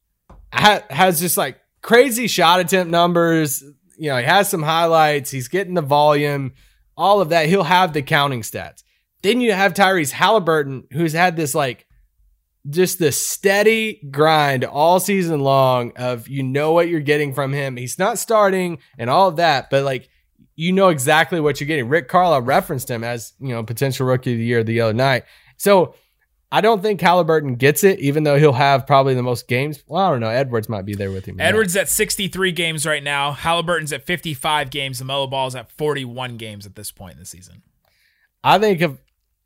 has 0.52 1.20
just 1.20 1.36
like 1.36 1.58
crazy 1.82 2.26
shot 2.26 2.60
attempt 2.60 2.90
numbers. 2.90 3.62
You 3.96 4.10
know 4.10 4.18
he 4.18 4.24
has 4.24 4.48
some 4.48 4.62
highlights. 4.62 5.30
He's 5.30 5.48
getting 5.48 5.74
the 5.74 5.82
volume, 5.82 6.52
all 6.96 7.20
of 7.20 7.30
that. 7.30 7.46
He'll 7.46 7.64
have 7.64 7.92
the 7.92 8.02
counting 8.02 8.42
stats. 8.42 8.82
Then 9.22 9.40
you 9.40 9.52
have 9.52 9.74
Tyrese 9.74 10.12
Halliburton 10.12 10.84
who's 10.92 11.12
had 11.12 11.36
this 11.36 11.54
like 11.54 11.86
just 12.68 12.98
the 12.98 13.12
steady 13.12 14.00
grind 14.10 14.64
all 14.64 15.00
season 15.00 15.40
long 15.40 15.92
of 15.96 16.28
you 16.28 16.42
know 16.42 16.72
what 16.72 16.88
you're 16.88 17.00
getting 17.00 17.34
from 17.34 17.52
him. 17.52 17.76
He's 17.76 17.98
not 17.98 18.18
starting 18.18 18.78
and 18.98 19.08
all 19.08 19.28
of 19.28 19.36
that, 19.36 19.70
but 19.70 19.84
like 19.84 20.08
you 20.54 20.72
know 20.72 20.88
exactly 20.88 21.40
what 21.40 21.60
you're 21.60 21.68
getting. 21.68 21.88
Rick 21.88 22.08
Carlisle 22.08 22.42
referenced 22.42 22.90
him 22.90 23.04
as 23.04 23.32
you 23.40 23.48
know 23.48 23.62
potential 23.62 24.06
rookie 24.06 24.32
of 24.32 24.38
the 24.38 24.44
year 24.44 24.64
the 24.64 24.80
other 24.80 24.92
night. 24.92 25.24
So 25.56 25.94
I 26.50 26.60
don't 26.62 26.80
think 26.80 27.00
Halliburton 27.00 27.56
gets 27.56 27.84
it, 27.84 28.00
even 28.00 28.24
though 28.24 28.38
he'll 28.38 28.54
have 28.54 28.86
probably 28.86 29.14
the 29.14 29.22
most 29.22 29.48
games. 29.48 29.82
Well, 29.86 30.02
I 30.02 30.10
don't 30.10 30.20
know. 30.20 30.30
Edwards 30.30 30.68
might 30.68 30.86
be 30.86 30.94
there 30.94 31.10
with 31.10 31.26
him. 31.26 31.38
Edwards 31.38 31.76
at 31.76 31.88
63 31.88 32.52
games 32.52 32.86
right 32.86 33.02
now. 33.02 33.32
Halliburton's 33.32 33.92
at 33.92 34.06
55 34.06 34.70
games. 34.70 35.02
LaMelo 35.02 35.28
Ball's 35.28 35.54
at 35.54 35.70
41 35.72 36.38
games 36.38 36.64
at 36.64 36.74
this 36.74 36.90
point 36.90 37.14
in 37.14 37.18
the 37.18 37.26
season. 37.26 37.62
I 38.42 38.58
think 38.58 38.80
if 38.80 38.92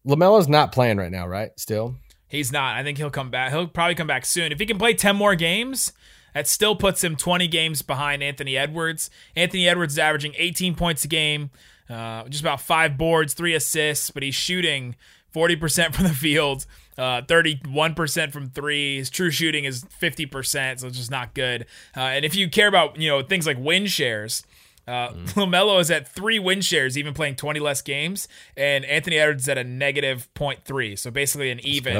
Lamelo's 0.06 0.48
not 0.48 0.70
playing 0.70 0.98
right 0.98 1.10
now, 1.10 1.26
right? 1.26 1.50
Still, 1.58 1.96
He's 2.32 2.50
not. 2.50 2.76
I 2.76 2.82
think 2.82 2.96
he'll 2.96 3.10
come 3.10 3.30
back. 3.30 3.52
He'll 3.52 3.66
probably 3.66 3.94
come 3.94 4.06
back 4.06 4.24
soon. 4.24 4.52
If 4.52 4.58
he 4.58 4.64
can 4.64 4.78
play 4.78 4.94
10 4.94 5.16
more 5.16 5.34
games, 5.34 5.92
that 6.32 6.48
still 6.48 6.74
puts 6.74 7.04
him 7.04 7.14
20 7.14 7.46
games 7.46 7.82
behind 7.82 8.22
Anthony 8.22 8.56
Edwards. 8.56 9.10
Anthony 9.36 9.68
Edwards 9.68 9.92
is 9.94 9.98
averaging 9.98 10.32
18 10.38 10.74
points 10.74 11.04
a 11.04 11.08
game, 11.08 11.50
uh, 11.90 12.26
just 12.28 12.42
about 12.42 12.62
five 12.62 12.96
boards, 12.96 13.34
three 13.34 13.54
assists, 13.54 14.10
but 14.10 14.22
he's 14.22 14.34
shooting 14.34 14.96
40% 15.34 15.94
from 15.94 16.04
the 16.04 16.14
field, 16.14 16.66
uh, 16.98 17.22
31% 17.22 18.32
from 18.32 18.50
three. 18.50 18.98
His 18.98 19.10
true 19.10 19.30
shooting 19.30 19.64
is 19.64 19.84
50%, 19.84 20.80
so 20.80 20.86
it's 20.86 20.96
just 20.96 21.10
not 21.10 21.34
good. 21.34 21.66
Uh, 21.96 22.00
and 22.00 22.24
if 22.24 22.34
you 22.34 22.48
care 22.50 22.68
about, 22.68 22.98
you 22.98 23.08
know, 23.08 23.22
things 23.22 23.46
like 23.46 23.56
win 23.58 23.86
shares, 23.86 24.44
uh, 24.86 25.08
Lamelo 25.34 25.80
is 25.80 25.90
at 25.90 26.08
three 26.08 26.38
win 26.38 26.60
shares, 26.60 26.98
even 26.98 27.14
playing 27.14 27.36
20 27.36 27.60
less 27.60 27.82
games, 27.82 28.28
and 28.56 28.84
Anthony 28.84 29.18
Edwards 29.18 29.44
is 29.44 29.48
at 29.48 29.58
a 29.58 29.64
negative 29.64 30.28
0.3, 30.34 30.98
so 30.98 31.10
basically 31.10 31.50
an 31.50 31.60
even 31.64 31.94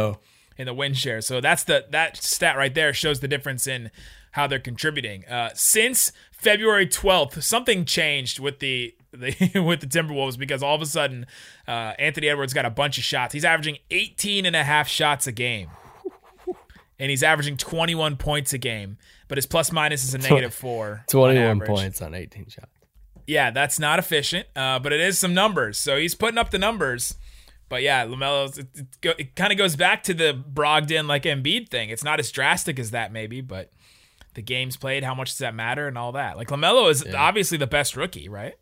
in 0.58 0.66
the 0.66 0.74
win 0.74 0.94
share. 0.94 1.20
So 1.20 1.40
that's 1.40 1.64
the 1.64 1.86
that 1.90 2.16
stat 2.16 2.56
right 2.56 2.74
there 2.74 2.92
shows 2.92 3.20
the 3.20 3.28
difference 3.28 3.66
in 3.66 3.90
how 4.32 4.46
they're 4.46 4.58
contributing. 4.58 5.24
Uh, 5.26 5.50
since 5.54 6.10
February 6.32 6.86
12th, 6.86 7.42
something 7.42 7.84
changed 7.84 8.40
with 8.40 8.58
the, 8.58 8.94
the 9.12 9.60
with 9.64 9.80
the 9.80 9.86
Timberwolves 9.86 10.38
because 10.38 10.62
all 10.62 10.74
of 10.74 10.82
a 10.82 10.86
sudden 10.86 11.26
uh, 11.68 11.92
Anthony 11.98 12.28
Edwards 12.28 12.52
got 12.52 12.64
a 12.64 12.70
bunch 12.70 12.98
of 12.98 13.04
shots. 13.04 13.32
He's 13.32 13.44
averaging 13.44 13.78
18 13.90 14.46
and 14.46 14.56
a 14.56 14.64
half 14.64 14.88
shots 14.88 15.26
a 15.26 15.32
game. 15.32 15.68
And 16.98 17.10
he's 17.10 17.22
averaging 17.24 17.56
21 17.56 18.16
points 18.16 18.52
a 18.52 18.58
game, 18.58 18.96
but 19.26 19.36
his 19.36 19.46
plus 19.46 19.72
minus 19.72 20.04
is 20.04 20.14
a 20.14 20.18
negative 20.28 20.54
four. 20.54 20.98
on 20.98 21.04
twenty-one 21.08 21.46
average. 21.62 21.68
points 21.68 22.00
on 22.02 22.14
eighteen 22.14 22.46
shots. 22.48 22.70
Yeah, 23.26 23.50
that's 23.50 23.80
not 23.80 23.98
efficient, 23.98 24.46
uh, 24.54 24.78
but 24.78 24.92
it 24.92 25.00
is 25.00 25.18
some 25.18 25.34
numbers. 25.34 25.78
So 25.78 25.96
he's 25.96 26.14
putting 26.14 26.38
up 26.38 26.50
the 26.50 26.58
numbers. 26.58 27.16
But 27.68 27.82
yeah, 27.82 28.06
Lamelo, 28.06 28.56
it, 28.56 28.66
it, 28.74 29.00
go, 29.00 29.12
it 29.18 29.34
kind 29.34 29.50
of 29.50 29.58
goes 29.58 29.74
back 29.74 30.02
to 30.04 30.14
the 30.14 30.32
Brogdon 30.34 31.08
like 31.08 31.22
Embiid 31.24 31.70
thing. 31.70 31.88
It's 31.88 32.04
not 32.04 32.20
as 32.20 32.30
drastic 32.30 32.78
as 32.78 32.92
that 32.92 33.12
maybe, 33.12 33.40
but 33.40 33.70
the 34.34 34.42
games 34.42 34.76
played, 34.76 35.02
how 35.02 35.14
much 35.14 35.30
does 35.30 35.38
that 35.38 35.54
matter, 35.54 35.88
and 35.88 35.96
all 35.98 36.12
that. 36.12 36.36
Like 36.36 36.48
Lamelo 36.48 36.88
is 36.90 37.04
obviously 37.14 37.58
the 37.58 37.66
best 37.66 37.96
rookie, 37.96 38.28
right? 38.28 38.54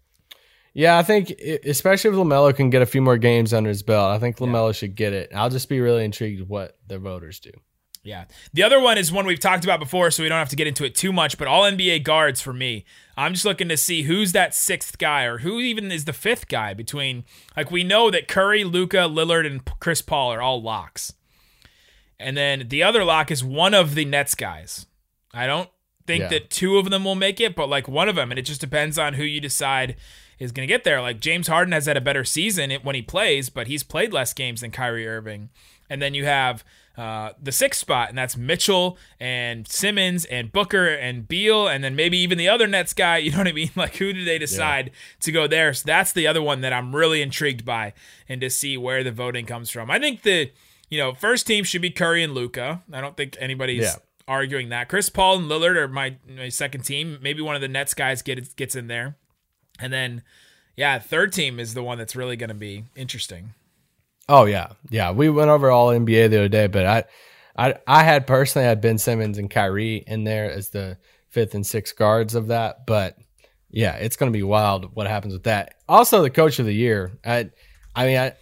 Yeah, 0.73 0.99
I 0.99 1.03
think 1.03 1.31
especially 1.65 2.11
if 2.11 2.17
Lamelo 2.17 2.55
can 2.55 2.71
get 2.71 2.81
a 2.83 2.87
few 2.87 3.03
more 3.03 3.19
games 3.19 3.53
under 3.53 3.69
his 3.69 3.83
belt, 3.83 4.11
I 4.11 4.19
think 4.19 4.39
Lamelo 4.39 4.75
should 4.75 4.95
get 4.95 5.13
it. 5.13 5.31
I'll 5.35 5.51
just 5.51 5.69
be 5.69 5.81
really 5.81 6.05
intrigued 6.05 6.49
what 6.49 6.79
the 6.87 6.99
voters 6.99 7.41
do. 7.41 7.51
Yeah. 8.03 8.25
The 8.55 8.63
other 8.63 8.81
one 8.81 8.97
is 8.97 9.13
one 9.13 9.27
we've 9.27 9.39
talked 9.41 9.65
about 9.65 9.79
before, 9.79 10.11
so 10.11 10.23
we 10.23 10.29
don't 10.31 10.39
have 10.39 10.49
to 10.51 10.57
get 10.57 10.67
into 10.67 10.85
it 10.85 10.95
too 10.95 11.13
much, 11.13 11.37
but 11.37 11.47
all 11.49 11.65
NBA 11.65 12.03
guards 12.03 12.41
for 12.41 12.53
me. 12.55 12.87
I'm 13.17 13.35
just 13.35 13.45
looking 13.45 13.69
to 13.69 13.77
see 13.77 14.03
who's 14.05 14.33
that 14.33 14.55
sixth 14.55 14.97
guy 14.97 15.25
or 15.25 15.39
who 15.39 15.61
even 15.61 15.93
is 15.93 16.07
the 16.07 16.15
fifth 16.15 16.49
guy 16.49 16.73
between 16.73 17.25
like 17.57 17.71
we 17.71 17.85
know 17.85 18.11
that 18.11 18.27
Curry, 18.29 18.65
Luka, 18.65 18.99
Lillard, 19.09 19.45
and 19.47 19.63
Chris 19.81 20.01
Paul 20.01 20.33
are 20.33 20.41
all 20.41 20.63
locks. 20.63 21.13
And 22.19 22.37
then 22.37 22.69
the 22.69 22.83
other 22.83 23.05
lock 23.05 23.31
is 23.31 23.43
one 23.45 23.75
of 23.75 23.95
the 23.95 24.05
Nets 24.07 24.35
guys. 24.35 24.87
I 25.35 25.47
don't 25.47 25.69
think 26.07 26.23
Yeah. 26.23 26.29
that 26.29 26.51
two 26.51 26.79
of 26.79 26.89
them 26.91 27.05
will 27.05 27.15
make 27.15 27.39
it, 27.41 27.55
but 27.55 27.69
like 27.69 27.87
one 27.87 28.09
of 28.09 28.17
them, 28.17 28.31
and 28.33 28.39
it 28.39 28.43
just 28.43 28.61
depends 28.63 28.99
on 28.99 29.15
who 29.15 29.25
you 29.25 29.41
decide 29.43 29.97
is 30.41 30.51
going 30.51 30.67
to 30.67 30.73
get 30.73 30.83
there. 30.83 31.01
Like 31.01 31.21
James 31.21 31.47
Harden 31.47 31.71
has 31.73 31.87
had 31.87 31.97
a 31.97 32.01
better 32.01 32.25
season 32.25 32.73
when 32.83 32.97
he 32.97 33.03
plays, 33.03 33.49
but 33.51 33.69
he's 33.69 33.85
played 33.85 34.13
less 34.13 34.33
games 34.33 34.63
than 34.63 34.73
Kyrie 34.73 35.07
Irving. 35.07 35.51
And 35.89 36.01
then 36.03 36.15
you 36.15 36.25
have 36.25 36.65
uh, 36.97 37.33
the 37.41 37.53
sixth 37.53 37.81
spot, 37.81 38.09
and 38.09 38.19
that's 38.19 38.37
Mitchell 38.37 38.99
and 39.19 39.67
Simmons 39.69 40.25
and 40.25 40.51
Booker 40.53 40.87
and 40.89 41.27
Beal, 41.29 41.67
and 41.69 41.83
then 41.85 41.95
maybe 41.97 42.19
even 42.19 42.37
the 42.39 42.49
other 42.49 42.67
Nets 42.67 42.93
guy. 42.93 43.17
You 43.25 43.31
know 43.33 43.39
what 43.39 43.49
I 43.49 43.53
mean? 43.53 43.71
Like, 43.77 43.97
who 43.97 44.13
do 44.13 44.25
they 44.25 44.39
decide 44.39 44.91
to 45.21 45.31
go 45.33 45.47
there? 45.47 45.73
So 45.75 45.85
that's 45.87 46.13
the 46.13 46.27
other 46.27 46.43
one 46.43 46.61
that 46.63 46.73
I'm 46.73 46.95
really 46.95 47.23
intrigued 47.23 47.65
by, 47.65 47.93
and 48.29 48.41
to 48.41 48.51
see 48.51 48.77
where 48.77 49.05
the 49.05 49.13
voting 49.13 49.47
comes 49.47 49.71
from. 49.71 49.91
I 49.91 49.99
think 49.99 50.23
the 50.23 50.51
you 50.91 50.99
know 50.99 51.15
first 51.15 51.47
team 51.47 51.65
should 51.65 51.83
be 51.83 51.91
Curry 51.91 52.23
and 52.23 52.35
Luka. 52.35 52.83
I 52.93 53.01
don't 53.01 53.17
think 53.17 53.37
anybody's 53.41 53.83
Yeah. 53.85 53.95
arguing 54.29 54.69
that. 54.71 54.89
Chris 54.89 55.09
Paul 55.09 55.39
and 55.39 55.51
Lillard 55.51 55.77
are 55.77 55.89
my, 55.89 56.17
my 56.29 56.49
second 56.51 56.83
team. 56.83 57.19
Maybe 57.23 57.41
one 57.43 57.55
of 57.57 57.61
the 57.61 57.69
Nets 57.69 57.95
guys 57.95 58.23
gets 58.23 58.53
gets 58.55 58.77
in 58.77 58.87
there, 58.89 59.17
and 59.81 59.93
then 59.93 60.23
yeah, 60.77 60.99
third 60.99 61.33
team 61.33 61.61
is 61.61 61.75
the 61.75 61.83
one 61.83 61.99
that's 61.99 62.17
really 62.17 62.37
going 62.37 62.49
to 62.49 62.55
be 62.55 62.85
interesting. 62.97 63.55
Oh 64.29 64.45
yeah, 64.45 64.69
yeah. 64.89 65.11
We 65.11 65.29
went 65.29 65.51
over 65.51 65.71
all 65.71 65.89
NBA 65.89 66.31
the 66.31 66.39
other 66.39 66.49
day, 66.49 66.69
but 66.69 66.87
I, 66.87 67.05
I, 67.57 67.75
I 67.87 68.05
had 68.05 68.27
personally 68.27 68.67
had 68.67 68.81
Ben 68.81 68.97
Simmons 68.97 69.39
and 69.39 69.51
Kyrie 69.51 70.05
in 70.07 70.25
there 70.25 70.51
as 70.51 70.69
the 70.69 70.97
fifth 71.29 71.55
and 71.55 71.67
sixth 71.67 71.97
guards 71.97 72.35
of 72.35 72.47
that. 72.47 72.87
But 72.87 73.19
yeah, 73.71 73.97
it's 73.97 74.17
going 74.17 74.33
to 74.33 74.37
be 74.37 74.43
wild 74.43 74.95
what 74.95 75.07
happens 75.07 75.33
with 75.33 75.43
that. 75.45 75.75
Also, 75.89 76.23
the 76.23 76.31
coach 76.31 76.59
of 76.59 76.67
the 76.67 76.75
year. 76.75 77.19
I, 77.25 77.51
I 77.95 78.07
mean, 78.07 78.19
I, 78.19 78.35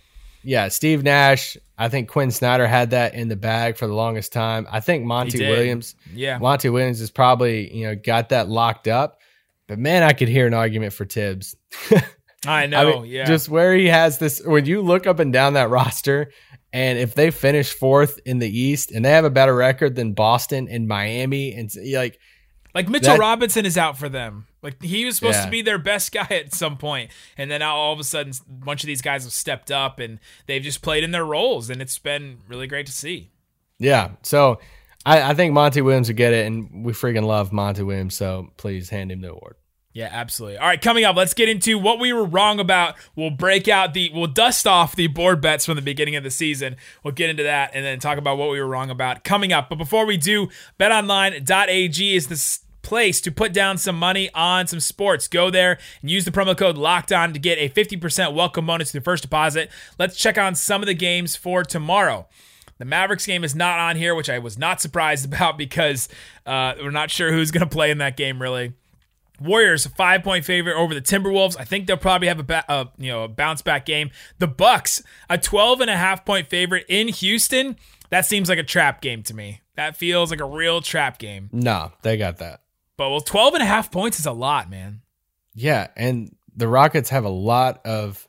yeah, 0.42 0.68
Steve 0.68 1.02
Nash. 1.02 1.56
I 1.76 1.88
think 1.88 2.08
Quinn 2.08 2.30
Snyder 2.30 2.66
had 2.66 2.90
that 2.90 3.14
in 3.14 3.28
the 3.28 3.36
bag 3.36 3.76
for 3.76 3.86
the 3.86 3.94
longest 3.94 4.32
time. 4.32 4.66
I 4.70 4.80
think 4.80 5.04
Monty. 5.04 5.46
Williams. 5.46 5.94
Yeah. 6.12 6.38
Monty 6.38 6.68
Williams 6.68 7.00
has 7.00 7.10
probably 7.10 7.74
you 7.74 7.86
know 7.86 7.96
got 7.96 8.28
that 8.28 8.48
locked 8.48 8.88
up. 8.88 9.20
But 9.68 9.78
man, 9.78 10.02
I 10.02 10.12
could 10.14 10.28
hear 10.28 10.46
an 10.48 10.54
argument 10.54 10.92
for 10.92 11.04
Thibs. 11.04 11.54
I 12.46 12.62
I 12.62 12.66
know, 12.66 13.02
mean, 13.02 13.10
yeah. 13.10 13.24
Just 13.24 13.48
where 13.48 13.74
he 13.76 13.86
has 13.86 14.18
this, 14.18 14.40
when 14.44 14.64
you 14.66 14.80
look 14.82 15.06
up 15.06 15.18
and 15.20 15.32
down 15.32 15.52
that 15.54 15.70
roster, 15.70 16.32
and 16.72 16.98
if 16.98 17.14
they 17.14 17.30
finish 17.30 17.72
fourth 17.72 18.18
in 18.24 18.38
the 18.38 18.48
East 18.48 18.90
and 18.92 19.04
they 19.04 19.10
have 19.10 19.24
a 19.24 19.30
better 19.30 19.54
record 19.54 19.94
than 19.96 20.12
Boston 20.14 20.68
and 20.70 20.86
Miami, 20.88 21.52
and 21.54 21.70
like, 21.94 22.18
Like 22.74 22.88
Mitchell 22.88 23.12
That- 23.14 23.20
Robinson 23.20 23.66
is 23.66 23.76
out 23.78 23.98
for 23.98 24.08
them. 24.08 24.46
Like 24.62 24.82
he 24.82 25.04
was 25.04 25.16
supposed 25.16 25.36
Yeah. 25.38 25.44
to 25.44 25.50
be 25.50 25.62
their 25.62 25.78
best 25.78 26.12
guy 26.12 26.26
at 26.30 26.54
some 26.54 26.76
point, 26.78 27.10
and 27.36 27.50
then 27.50 27.60
all 27.62 27.92
of 27.92 28.00
a 28.00 28.04
sudden 28.04 28.32
a 28.48 28.64
bunch 28.64 28.82
of 28.82 28.86
these 28.88 29.02
guys 29.02 29.24
have 29.24 29.32
stepped 29.32 29.70
up 29.70 29.98
and 30.00 30.18
they've 30.46 30.62
just 30.62 30.80
played 30.82 31.04
in 31.04 31.10
their 31.10 31.24
roles, 31.24 31.70
and 31.70 31.80
it's 31.82 31.98
been 31.98 32.38
really 32.48 32.66
great 32.66 32.86
to 32.86 32.92
see. 32.92 33.30
yeah. 33.78 34.10
So 34.22 34.58
I, 35.06 35.30
I 35.30 35.34
think 35.34 35.52
Monty 35.52 35.80
Williams 35.80 36.08
would 36.08 36.16
get 36.16 36.32
it, 36.32 36.46
and 36.46 36.84
we 36.84 36.92
freaking 36.92 37.24
love 37.24 37.52
Monty 37.52 37.82
Williams. 37.82 38.14
So 38.14 38.48
please 38.56 38.90
hand 38.90 39.12
him 39.12 39.20
the 39.20 39.30
award. 39.30 39.56
Yeah, 39.94 40.10
absolutely. 40.12 40.58
All 40.58 40.68
right, 40.68 40.80
coming 40.80 41.04
up, 41.04 41.16
let's 41.16 41.34
get 41.34 41.48
into 41.48 41.78
what 41.78 41.98
we 41.98 42.12
were 42.12 42.24
wrong 42.24 42.60
about. 42.60 42.94
We'll 43.16 43.30
break 43.30 43.66
out 43.66 43.94
the, 43.94 44.10
we'll 44.14 44.28
dust 44.28 44.66
off 44.66 44.94
the 44.94 45.08
board 45.08 45.40
bets 45.40 45.64
from 45.66 45.76
the 45.76 45.82
beginning 45.82 46.14
of 46.14 46.22
the 46.22 46.30
season. 46.30 46.76
We'll 47.02 47.14
get 47.14 47.30
into 47.30 47.42
that 47.42 47.70
and 47.74 47.84
then 47.84 47.98
talk 47.98 48.18
about 48.18 48.38
what 48.38 48.50
we 48.50 48.60
were 48.60 48.66
wrong 48.68 48.90
about 48.90 49.24
coming 49.24 49.52
up. 49.52 49.68
But 49.68 49.76
before 49.76 50.06
we 50.06 50.16
do, 50.16 50.50
betonline.ag 50.78 52.14
is 52.14 52.28
the 52.28 52.58
place 52.82 53.20
to 53.22 53.32
put 53.32 53.52
down 53.52 53.76
some 53.76 53.98
money 53.98 54.30
on 54.34 54.66
some 54.66 54.80
sports. 54.80 55.26
Go 55.26 55.50
there 55.50 55.78
and 56.00 56.10
use 56.10 56.24
the 56.24 56.30
promo 56.30 56.56
code 56.56 56.78
Locked 56.78 57.12
On 57.12 57.32
to 57.32 57.38
get 57.38 57.58
a 57.58 57.68
50% 57.68 58.34
welcome 58.34 58.66
bonus 58.66 58.92
to 58.92 58.98
your 58.98 59.02
first 59.02 59.22
deposit. 59.22 59.70
Let's 59.98 60.16
check 60.16 60.38
on 60.38 60.54
some 60.54 60.80
of 60.80 60.86
the 60.86 60.94
games 60.94 61.34
for 61.34 61.64
tomorrow. 61.64 62.28
The 62.78 62.84
Mavericks 62.84 63.26
game 63.26 63.44
is 63.44 63.54
not 63.54 63.78
on 63.78 63.96
here, 63.96 64.14
which 64.14 64.30
I 64.30 64.38
was 64.38 64.56
not 64.56 64.80
surprised 64.80 65.24
about 65.32 65.58
because 65.58 66.08
uh, 66.46 66.74
we're 66.78 66.90
not 66.90 67.10
sure 67.10 67.32
who's 67.32 67.50
going 67.50 67.68
to 67.68 67.72
play 67.72 67.90
in 67.90 67.98
that 67.98 68.16
game 68.16 68.40
really. 68.40 68.72
Warriors 69.40 69.86
a 69.86 69.90
five 69.90 70.24
point 70.24 70.44
favorite 70.44 70.74
over 70.74 70.94
the 70.94 71.00
Timberwolves. 71.00 71.56
I 71.58 71.64
think 71.64 71.86
they'll 71.86 71.96
probably 71.96 72.26
have 72.26 72.40
a, 72.40 72.44
ba- 72.44 72.64
a 72.68 72.88
you 72.98 73.12
know 73.12 73.24
a 73.24 73.28
bounce 73.28 73.62
back 73.62 73.86
game. 73.86 74.10
The 74.38 74.48
Bucks 74.48 75.02
a 75.30 75.38
12 75.38 75.80
and 75.82 75.90
a 75.90 75.96
half 75.96 76.24
point 76.24 76.48
favorite 76.48 76.86
in 76.88 77.08
Houston. 77.08 77.76
That 78.10 78.26
seems 78.26 78.48
like 78.48 78.58
a 78.58 78.64
trap 78.64 79.00
game 79.00 79.22
to 79.24 79.34
me. 79.34 79.60
That 79.76 79.96
feels 79.96 80.30
like 80.30 80.40
a 80.40 80.44
real 80.44 80.80
trap 80.80 81.18
game. 81.18 81.50
No, 81.52 81.92
they 82.02 82.16
got 82.16 82.38
that. 82.38 82.62
But 82.96 83.10
well, 83.10 83.20
12 83.20 83.54
and 83.54 83.62
a 83.62 83.66
half 83.66 83.92
points 83.92 84.18
is 84.18 84.26
a 84.26 84.32
lot, 84.32 84.68
man. 84.68 85.02
Yeah, 85.54 85.86
and 85.96 86.34
the 86.56 86.66
Rockets 86.66 87.10
have 87.10 87.24
a 87.24 87.28
lot 87.28 87.80
of 87.86 88.27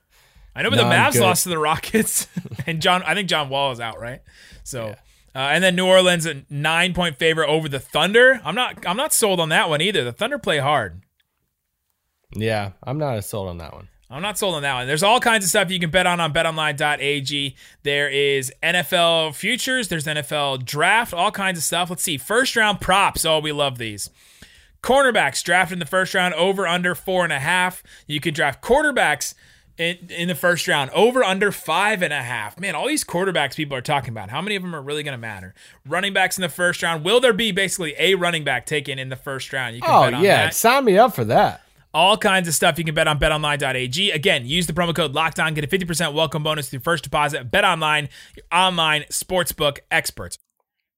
I 0.59 0.61
know, 0.61 0.71
but 0.71 0.75
the 0.75 0.83
No, 0.83 0.89
Mavs 0.89 1.17
lost 1.21 1.43
to 1.43 1.49
the 1.49 1.57
Rockets, 1.57 2.27
and 2.67 2.81
John. 2.81 3.01
I 3.03 3.13
think 3.15 3.29
John 3.29 3.47
Wall 3.47 3.71
is 3.71 3.79
out, 3.79 4.01
right? 4.01 4.19
So, 4.63 4.89
uh, 5.33 5.37
and 5.37 5.63
then 5.63 5.77
New 5.77 5.85
Orleans 5.85 6.25
a 6.25 6.43
nine 6.49 6.93
point 6.93 7.15
favorite 7.15 7.47
over 7.47 7.69
the 7.69 7.79
Thunder. 7.79 8.41
I'm 8.43 8.55
not. 8.55 8.85
I'm 8.85 8.97
not 8.97 9.13
sold 9.13 9.39
on 9.39 9.47
that 9.49 9.69
one 9.69 9.79
either. 9.79 10.03
The 10.03 10.11
Thunder 10.11 10.37
play 10.37 10.57
hard. 10.57 11.01
Yeah, 12.35 12.71
I'm 12.83 12.97
not 12.97 13.15
as 13.15 13.25
sold 13.25 13.47
on 13.47 13.57
that 13.59 13.73
one. 13.73 13.87
I'm 14.09 14.21
not 14.21 14.37
sold 14.37 14.55
on 14.55 14.63
that 14.63 14.73
one. 14.73 14.85
There's 14.85 15.01
all 15.01 15.21
kinds 15.21 15.45
of 15.45 15.49
stuff 15.49 15.71
you 15.71 15.79
can 15.79 15.91
bet 15.91 16.05
on 16.05 16.19
on 16.19 16.33
betonline.ag. 16.33 17.55
There 17.83 18.09
is 18.09 18.51
NFL 18.61 19.35
futures, 19.35 19.87
there's 19.87 20.05
NFL 20.05 20.65
draft, 20.65 21.13
all 21.13 21.31
kinds 21.31 21.57
of 21.57 21.63
stuff. 21.63 21.89
Let's 21.89 22.03
see. 22.03 22.17
First 22.17 22.57
round 22.57 22.81
props. 22.81 23.23
Oh, 23.23 23.39
we 23.39 23.53
love 23.53 23.77
these. 23.77 24.09
Cornerbacks 24.83 25.41
drafted 25.41 25.73
in 25.75 25.79
the 25.79 25.85
first 25.85 26.13
round 26.13 26.33
over 26.33 26.67
under 26.67 26.95
four 26.95 27.23
and 27.23 27.31
a 27.31 27.39
half. 27.39 27.81
You 28.07 28.19
can 28.19 28.33
draft 28.33 28.61
quarterbacks 28.61 29.35
in, 29.79 29.97
in 30.09 30.27
the 30.27 30.35
first 30.35 30.67
round 30.67 30.91
over 30.91 31.23
under 31.23 31.51
five 31.51 32.03
and 32.03 32.13
a 32.13 32.21
half. 32.21 32.59
Man, 32.59 32.75
all 32.75 32.87
these 32.87 33.03
quarterbacks 33.03 33.55
people 33.55 33.75
are 33.75 33.81
talking 33.81 34.09
about. 34.09 34.29
How 34.29 34.41
many 34.41 34.55
of 34.55 34.61
them 34.61 34.75
are 34.75 34.81
really 34.81 35.01
going 35.01 35.13
to 35.13 35.17
matter? 35.17 35.55
Running 35.87 36.13
backs 36.13 36.37
in 36.37 36.41
the 36.43 36.49
first 36.49 36.83
round. 36.83 37.03
Will 37.03 37.19
there 37.19 37.33
be 37.33 37.51
basically 37.51 37.95
a 37.97 38.13
running 38.15 38.43
back 38.43 38.65
taken 38.67 38.99
in 38.99 39.09
the 39.09 39.15
first 39.15 39.51
round? 39.53 39.75
You 39.75 39.81
can 39.81 39.89
Oh 39.91 40.03
bet 40.03 40.13
on 40.13 40.23
yeah, 40.23 40.45
that 40.45 40.53
sign 40.53 40.85
me 40.85 40.97
up 40.97 41.15
for 41.15 41.23
that. 41.25 41.63
all 41.93 42.17
kinds 42.17 42.47
of 42.47 42.53
stuff 42.53 42.77
you 42.77 42.83
can 42.83 42.93
bet 42.93 43.07
on 43.07 43.17
betonline.ag. 43.19 44.11
Again, 44.11 44.45
use 44.45 44.67
the 44.67 44.73
promo 44.73 44.93
code 44.93 45.13
LOCKEDON, 45.13 45.55
get 45.55 45.63
a 45.63 45.67
50% 45.67 46.13
welcome 46.13 46.43
bonus 46.43 46.69
to 46.69 46.73
your 46.75 46.81
first 46.81 47.03
deposit. 47.05 47.49
Bet 47.49 47.63
online, 47.65 48.09
your 48.35 48.45
online 48.51 49.03
sportsbook 49.09 49.79
experts. 49.89 50.37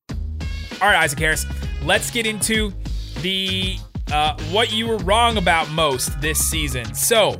All 0.10 0.88
right, 0.88 0.98
Isaac 1.04 1.20
Harris, 1.20 1.46
let's 1.84 2.10
get 2.10 2.26
into 2.26 2.74
the 3.22 3.78
uh, 4.12 4.36
what 4.52 4.74
you 4.74 4.88
were 4.88 4.98
wrong 4.98 5.38
about 5.38 5.70
most 5.70 6.20
this 6.20 6.40
season. 6.40 6.94
So, 6.96 7.40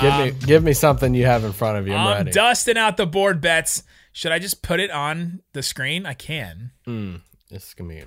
Give 0.00 0.18
me 0.40 0.46
give 0.46 0.62
me 0.62 0.72
something 0.72 1.14
you 1.14 1.26
have 1.26 1.44
in 1.44 1.52
front 1.52 1.78
of 1.78 1.86
you. 1.86 1.94
I'm 1.94 2.06
I'm 2.06 2.16
ready. 2.18 2.30
dusting 2.32 2.76
out 2.76 2.96
the 2.96 3.06
board 3.06 3.40
bets. 3.40 3.82
Should 4.12 4.32
I 4.32 4.38
just 4.38 4.62
put 4.62 4.80
it 4.80 4.90
on 4.90 5.40
the 5.52 5.62
screen? 5.62 6.06
I 6.06 6.14
can. 6.14 6.72
This 7.48 7.68
is 7.68 7.74
gonna 7.74 7.90
be 7.90 8.02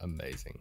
amazing. 0.00 0.60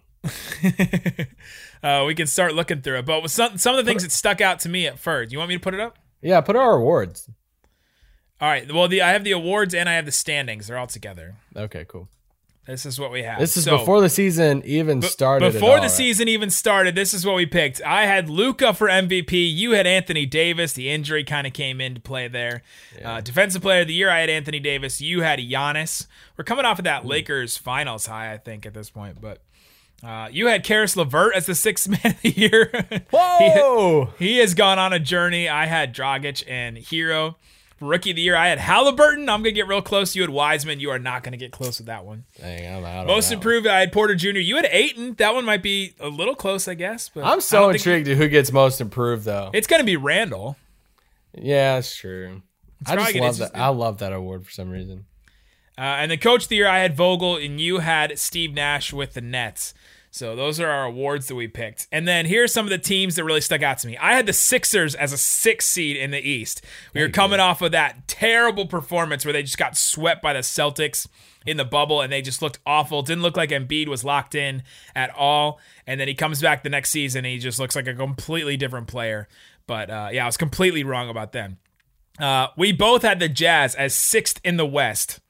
uh, 1.83 2.03
we 2.07 2.15
can 2.15 2.25
start 2.27 2.55
looking 2.55 2.81
through 2.81 2.99
it. 2.99 3.05
But 3.05 3.29
some 3.29 3.57
some 3.57 3.77
of 3.77 3.85
the 3.85 3.89
things 3.89 4.03
that 4.03 4.11
stuck 4.11 4.41
out 4.41 4.59
to 4.61 4.69
me 4.69 4.87
at 4.87 4.97
first, 4.97 5.31
you 5.31 5.37
want 5.37 5.49
me 5.49 5.55
to 5.55 5.61
put 5.61 5.73
it 5.75 5.79
up? 5.79 5.99
Yeah, 6.21 6.41
put 6.41 6.55
our 6.55 6.73
awards. 6.77 7.29
All 8.41 8.49
right. 8.49 8.69
Well, 8.71 8.87
the 8.87 9.01
I 9.01 9.11
have 9.11 9.23
the 9.23 9.31
awards 9.31 9.73
and 9.75 9.87
I 9.87 9.93
have 9.93 10.05
the 10.05 10.11
standings. 10.11 10.67
They're 10.67 10.77
all 10.77 10.87
together. 10.87 11.35
Okay, 11.55 11.85
cool. 11.87 12.09
This 12.65 12.85
is 12.85 12.97
what 12.97 13.11
we 13.11 13.23
have. 13.23 13.39
This 13.39 13.57
is 13.57 13.65
So, 13.65 13.77
before 13.77 13.99
the 13.99 14.07
season 14.07 14.61
even 14.65 15.01
b- 15.01 15.07
started. 15.07 15.51
Before 15.51 15.71
all, 15.71 15.75
the 15.75 15.81
right? 15.81 15.91
season 15.91 16.29
even 16.29 16.49
started, 16.49 16.95
this 16.95 17.13
is 17.13 17.25
what 17.25 17.35
we 17.35 17.45
picked. 17.45 17.81
I 17.83 18.05
had 18.05 18.29
Luka 18.29 18.73
for 18.73 18.87
MVP. 18.87 19.33
You 19.53 19.71
had 19.71 19.85
Anthony 19.85 20.25
Davis. 20.25 20.71
The 20.71 20.89
injury 20.89 21.25
kind 21.25 21.45
of 21.45 21.51
came 21.51 21.81
into 21.81 21.99
play 21.99 22.29
there. 22.29 22.63
Uh, 23.03 23.19
defensive 23.19 23.61
player 23.61 23.81
of 23.81 23.87
the 23.87 23.93
year, 23.93 24.09
I 24.09 24.19
had 24.21 24.29
Anthony 24.29 24.59
Davis. 24.61 25.01
You 25.01 25.21
had 25.23 25.39
Giannis. 25.39 26.07
We're 26.37 26.45
coming 26.45 26.63
off 26.63 26.79
of 26.79 26.83
Hmm. 26.83 26.85
that 26.85 27.05
Lakers 27.05 27.57
finals 27.57 28.05
high, 28.05 28.31
I 28.31 28.37
think, 28.37 28.65
at 28.65 28.73
this 28.73 28.89
point. 28.89 29.19
But 29.19 29.39
uh, 30.01 30.29
you 30.31 30.47
had 30.47 30.63
Caris 30.63 30.95
LeVert 30.95 31.35
as 31.35 31.45
the 31.47 31.55
sixth 31.55 31.89
man 31.89 31.99
of 32.13 32.21
the 32.21 32.29
year. 32.29 32.71
Whoa! 33.11 34.09
He 34.19 34.37
has 34.37 34.53
gone 34.53 34.79
on 34.79 34.93
a 34.93 34.99
journey. 34.99 35.49
I 35.49 35.65
had 35.65 35.93
Dragic 35.93 36.43
and 36.47 36.77
Herro. 36.77 37.35
Rookie 37.85 38.11
of 38.11 38.15
the 38.15 38.21
year, 38.21 38.35
I 38.35 38.47
had 38.49 38.59
Halliburton. 38.59 39.29
I'm 39.29 39.41
going 39.41 39.53
to 39.55 39.59
get 39.59 39.67
real 39.67 39.81
close. 39.81 40.15
You 40.15 40.21
had 40.23 40.29
Wiseman. 40.29 40.79
You 40.79 40.89
are 40.91 40.99
not 40.99 41.23
going 41.23 41.31
to 41.33 41.37
get 41.37 41.51
close 41.51 41.77
with 41.79 41.87
that 41.87 42.05
one. 42.05 42.25
Dang, 42.39 42.77
I'm 42.77 42.85
out. 42.85 43.01
on 43.01 43.07
Most 43.07 43.29
that 43.29 43.35
one. 43.35 43.39
improved, 43.41 43.67
I 43.67 43.79
had 43.81 43.91
Porter 43.91 44.15
Jr. 44.15 44.29
You 44.39 44.55
had 44.55 44.67
Ayton. 44.71 45.15
That 45.15 45.33
one 45.33 45.45
might 45.45 45.61
be 45.63 45.93
a 45.99 46.07
little 46.09 46.35
close, 46.35 46.67
I 46.67 46.73
guess. 46.73 47.09
But 47.09 47.23
I'm 47.25 47.41
so 47.41 47.69
intrigued 47.69 48.05
to 48.07 48.15
who 48.15 48.27
gets 48.27 48.51
most 48.51 48.81
improved, 48.81 49.25
though. 49.25 49.49
It's 49.53 49.67
going 49.67 49.79
to 49.81 49.85
be 49.85 49.97
Randle. 49.97 50.57
yeah, 51.37 51.75
that's 51.75 51.95
true. 51.95 52.41
I 52.85 52.95
just 52.95 53.15
love 53.15 53.37
that. 53.37 53.51
I 53.55 53.67
love 53.69 53.99
that 53.99 54.11
award 54.13 54.45
for 54.45 54.51
some 54.51 54.69
reason. 54.69 55.05
Uh, 55.77 55.81
and 55.81 56.11
the 56.11 56.17
coach 56.17 56.43
of 56.43 56.49
the 56.49 56.57
year, 56.57 56.67
I 56.67 56.79
had 56.79 56.95
Vogel, 56.95 57.37
and 57.37 57.59
you 57.59 57.79
had 57.79 58.19
Steve 58.19 58.53
Nash 58.53 58.93
with 58.93 59.13
the 59.13 59.21
Nets. 59.21 59.73
So 60.13 60.35
those 60.35 60.59
are 60.59 60.69
our 60.69 60.85
awards 60.85 61.25
that 61.25 61.33
we 61.33 61.47
picked. 61.47 61.87
And 61.91 62.07
then 62.07 62.27
here's 62.27 62.53
some 62.53 62.67
of 62.67 62.69
the 62.69 62.77
teams 62.77 63.15
that 63.15 63.23
really 63.23 63.41
stuck 63.41 63.63
out 63.63 63.79
to 63.79 63.87
me. 63.87 63.97
I 63.97 64.13
had 64.13 64.27
the 64.27 64.33
Sixers 64.33 64.93
as 64.93 65.11
a 65.11 65.17
six 65.17 65.65
seed 65.65 65.97
in 65.97 66.11
the 66.11 66.19
East. 66.19 66.63
We 66.93 67.01
were 67.01 67.09
coming 67.09 67.39
off 67.39 67.63
of 67.63 67.71
that 67.71 68.07
terrible 68.07 68.67
performance 68.67 69.25
where 69.25 69.33
they 69.33 69.41
just 69.41 69.57
got 69.57 69.75
swept 69.75 70.21
by 70.21 70.33
the 70.33 70.41
Celtics 70.41 71.07
in 71.47 71.57
the 71.57 71.65
bubble 71.65 71.99
and 71.99 72.13
they 72.13 72.21
just 72.21 72.43
looked 72.43 72.59
awful. 72.63 73.01
Didn't 73.01 73.23
look 73.23 73.35
like 73.35 73.49
Embiid 73.49 73.87
was 73.87 74.03
locked 74.03 74.35
in 74.35 74.61
at 74.95 75.09
all. 75.15 75.59
And 75.87 75.99
then 75.99 76.07
he 76.07 76.13
comes 76.13 76.39
back 76.39 76.61
the 76.61 76.69
next 76.69 76.91
season 76.91 77.25
and 77.25 77.33
he 77.33 77.39
just 77.39 77.57
looks 77.57 77.75
like 77.75 77.87
a 77.87 77.95
completely 77.95 78.55
different 78.55 78.85
player. 78.85 79.27
But 79.65 79.89
uh, 79.89 80.09
yeah, 80.11 80.25
I 80.25 80.27
was 80.27 80.37
completely 80.37 80.83
wrong 80.83 81.09
about 81.09 81.31
them. 81.31 81.57
Uh, 82.19 82.49
we 82.55 82.71
both 82.71 83.01
had 83.01 83.19
the 83.19 83.29
Jazz 83.29 83.73
as 83.73 83.95
sixth 83.95 84.39
in 84.43 84.57
the 84.57 84.65
West. 84.67 85.21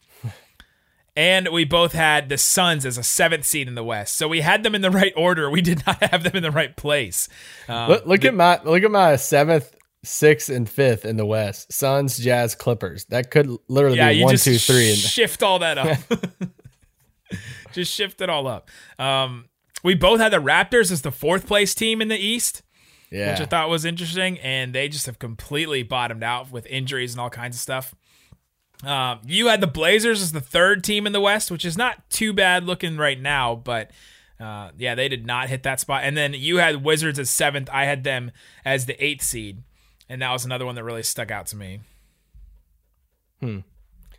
And 1.16 1.50
we 1.50 1.64
both 1.64 1.94
had 1.94 2.30
the 2.30 2.40
Suns 2.40 2.86
as 2.86 2.98
a 2.98 3.04
seventh 3.04 3.46
seed 3.46 3.68
in 3.68 3.76
the 3.76 3.84
West. 3.84 4.16
So 4.16 4.28
we 4.28 4.42
had 4.42 4.64
them 4.64 4.74
in 4.74 4.82
the 4.82 4.90
right 4.92 5.14
order. 5.16 5.50
We 5.50 5.62
did 5.62 5.86
not 5.86 6.02
have 6.04 6.24
them 6.24 6.36
in 6.36 6.44
the 6.44 6.52
right 6.52 6.76
place. 6.76 7.30
Um, 7.68 7.90
look 7.90 8.06
look 8.06 8.26
at 8.26 8.34
my 8.34 8.60
look 8.64 8.84
at 8.84 8.92
my 8.92 9.16
seventh, 9.18 9.76
sixth, 10.04 10.50
and 10.50 10.68
fifth 10.68 11.06
in 11.06 11.18
the 11.18 11.26
West. 11.26 11.72
Suns, 11.72 12.18
Jazz, 12.18 12.56
Clippers. 12.56 13.06
That 13.06 13.30
could 13.30 13.50
literally 13.68 13.98
yeah, 13.98 14.12
be 14.12 14.24
one, 14.24 14.36
two, 14.38 14.58
three. 14.58 14.90
in 14.90 14.96
shift 14.96 15.44
all 15.44 15.60
that 15.60 15.78
up. 15.78 16.00
just 17.74 17.94
shift 17.94 18.22
it 18.22 18.30
all 18.30 18.48
up. 18.48 18.70
Um, 18.98 19.46
we 19.84 19.96
both 19.96 20.20
had 20.20 20.32
the 20.32 20.38
Raptors 20.38 20.92
as 20.92 21.02
the 21.02 21.12
fourth 21.12 21.46
place 21.46 21.76
team 21.76 22.02
in 22.02 22.08
the 22.08 22.18
East, 22.18 22.64
yeah, 23.12 23.32
which 23.32 23.42
I 23.42 23.46
thought 23.46 23.70
was 23.70 23.86
interesting. 23.86 24.40
And 24.40 24.74
they 24.74 24.88
just 24.88 25.06
have 25.06 25.20
completely 25.20 25.84
bottomed 25.84 26.24
out 26.24 26.52
with 26.52 26.66
injuries 26.68 27.14
and 27.14 27.22
all 27.22 27.30
kinds 27.30 27.56
of 27.56 27.62
stuff. 27.62 27.94
Um, 28.84 29.20
you 29.26 29.48
had 29.48 29.62
the 29.62 29.68
Blazers 29.68 30.22
as 30.22 30.32
the 30.34 30.42
third 30.42 30.84
team 30.84 31.08
in 31.08 31.14
the 31.14 31.22
West, 31.22 31.50
which 31.50 31.64
is 31.66 31.78
not 31.78 32.10
too 32.10 32.34
bad 32.34 32.66
looking 32.66 32.98
right 32.98 33.20
now, 33.20 33.56
but 33.56 33.92
uh, 34.40 34.72
yeah, 34.78 34.94
they 34.94 35.08
did 35.08 35.26
not 35.26 35.48
hit 35.50 35.64
that 35.64 35.80
spot. 35.80 36.02
And 36.04 36.18
then 36.18 36.34
you 36.34 36.58
had 36.58 36.84
Wizards 36.84 37.18
as 37.18 37.30
seventh. 37.30 37.70
I 37.72 37.86
had 37.86 38.04
them 38.04 38.32
as 38.66 38.86
the 38.86 39.02
eighth 39.04 39.24
seed, 39.24 39.64
and 40.10 40.22
that 40.22 40.32
was 40.32 40.44
another 40.44 40.66
one 40.66 40.76
that 40.76 40.84
really 40.84 41.04
stuck 41.04 41.32
out 41.32 41.46
to 41.48 41.56
me. 41.56 41.80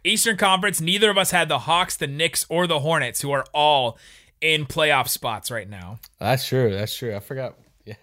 Eastern 0.05 0.37
Conference, 0.37 0.81
neither 0.83 1.09
of 1.11 1.17
us 1.17 1.31
had 1.31 1.49
the 1.49 1.61
Hawks, 1.61 1.97
the 1.97 2.07
Knicks, 2.07 2.45
or 2.51 2.67
the 2.67 2.81
Hornets, 2.81 3.23
who 3.23 3.31
are 3.33 3.45
all 3.55 3.99
in 4.41 4.67
playoff 4.67 5.09
spots 5.09 5.51
right 5.51 5.69
now. 5.69 5.99
that's 6.19 6.47
true. 6.47 6.71
That's 6.71 6.95
true. 6.95 7.15
I 7.15 7.21
forgot. 7.21 7.55
Yeah. 7.87 7.97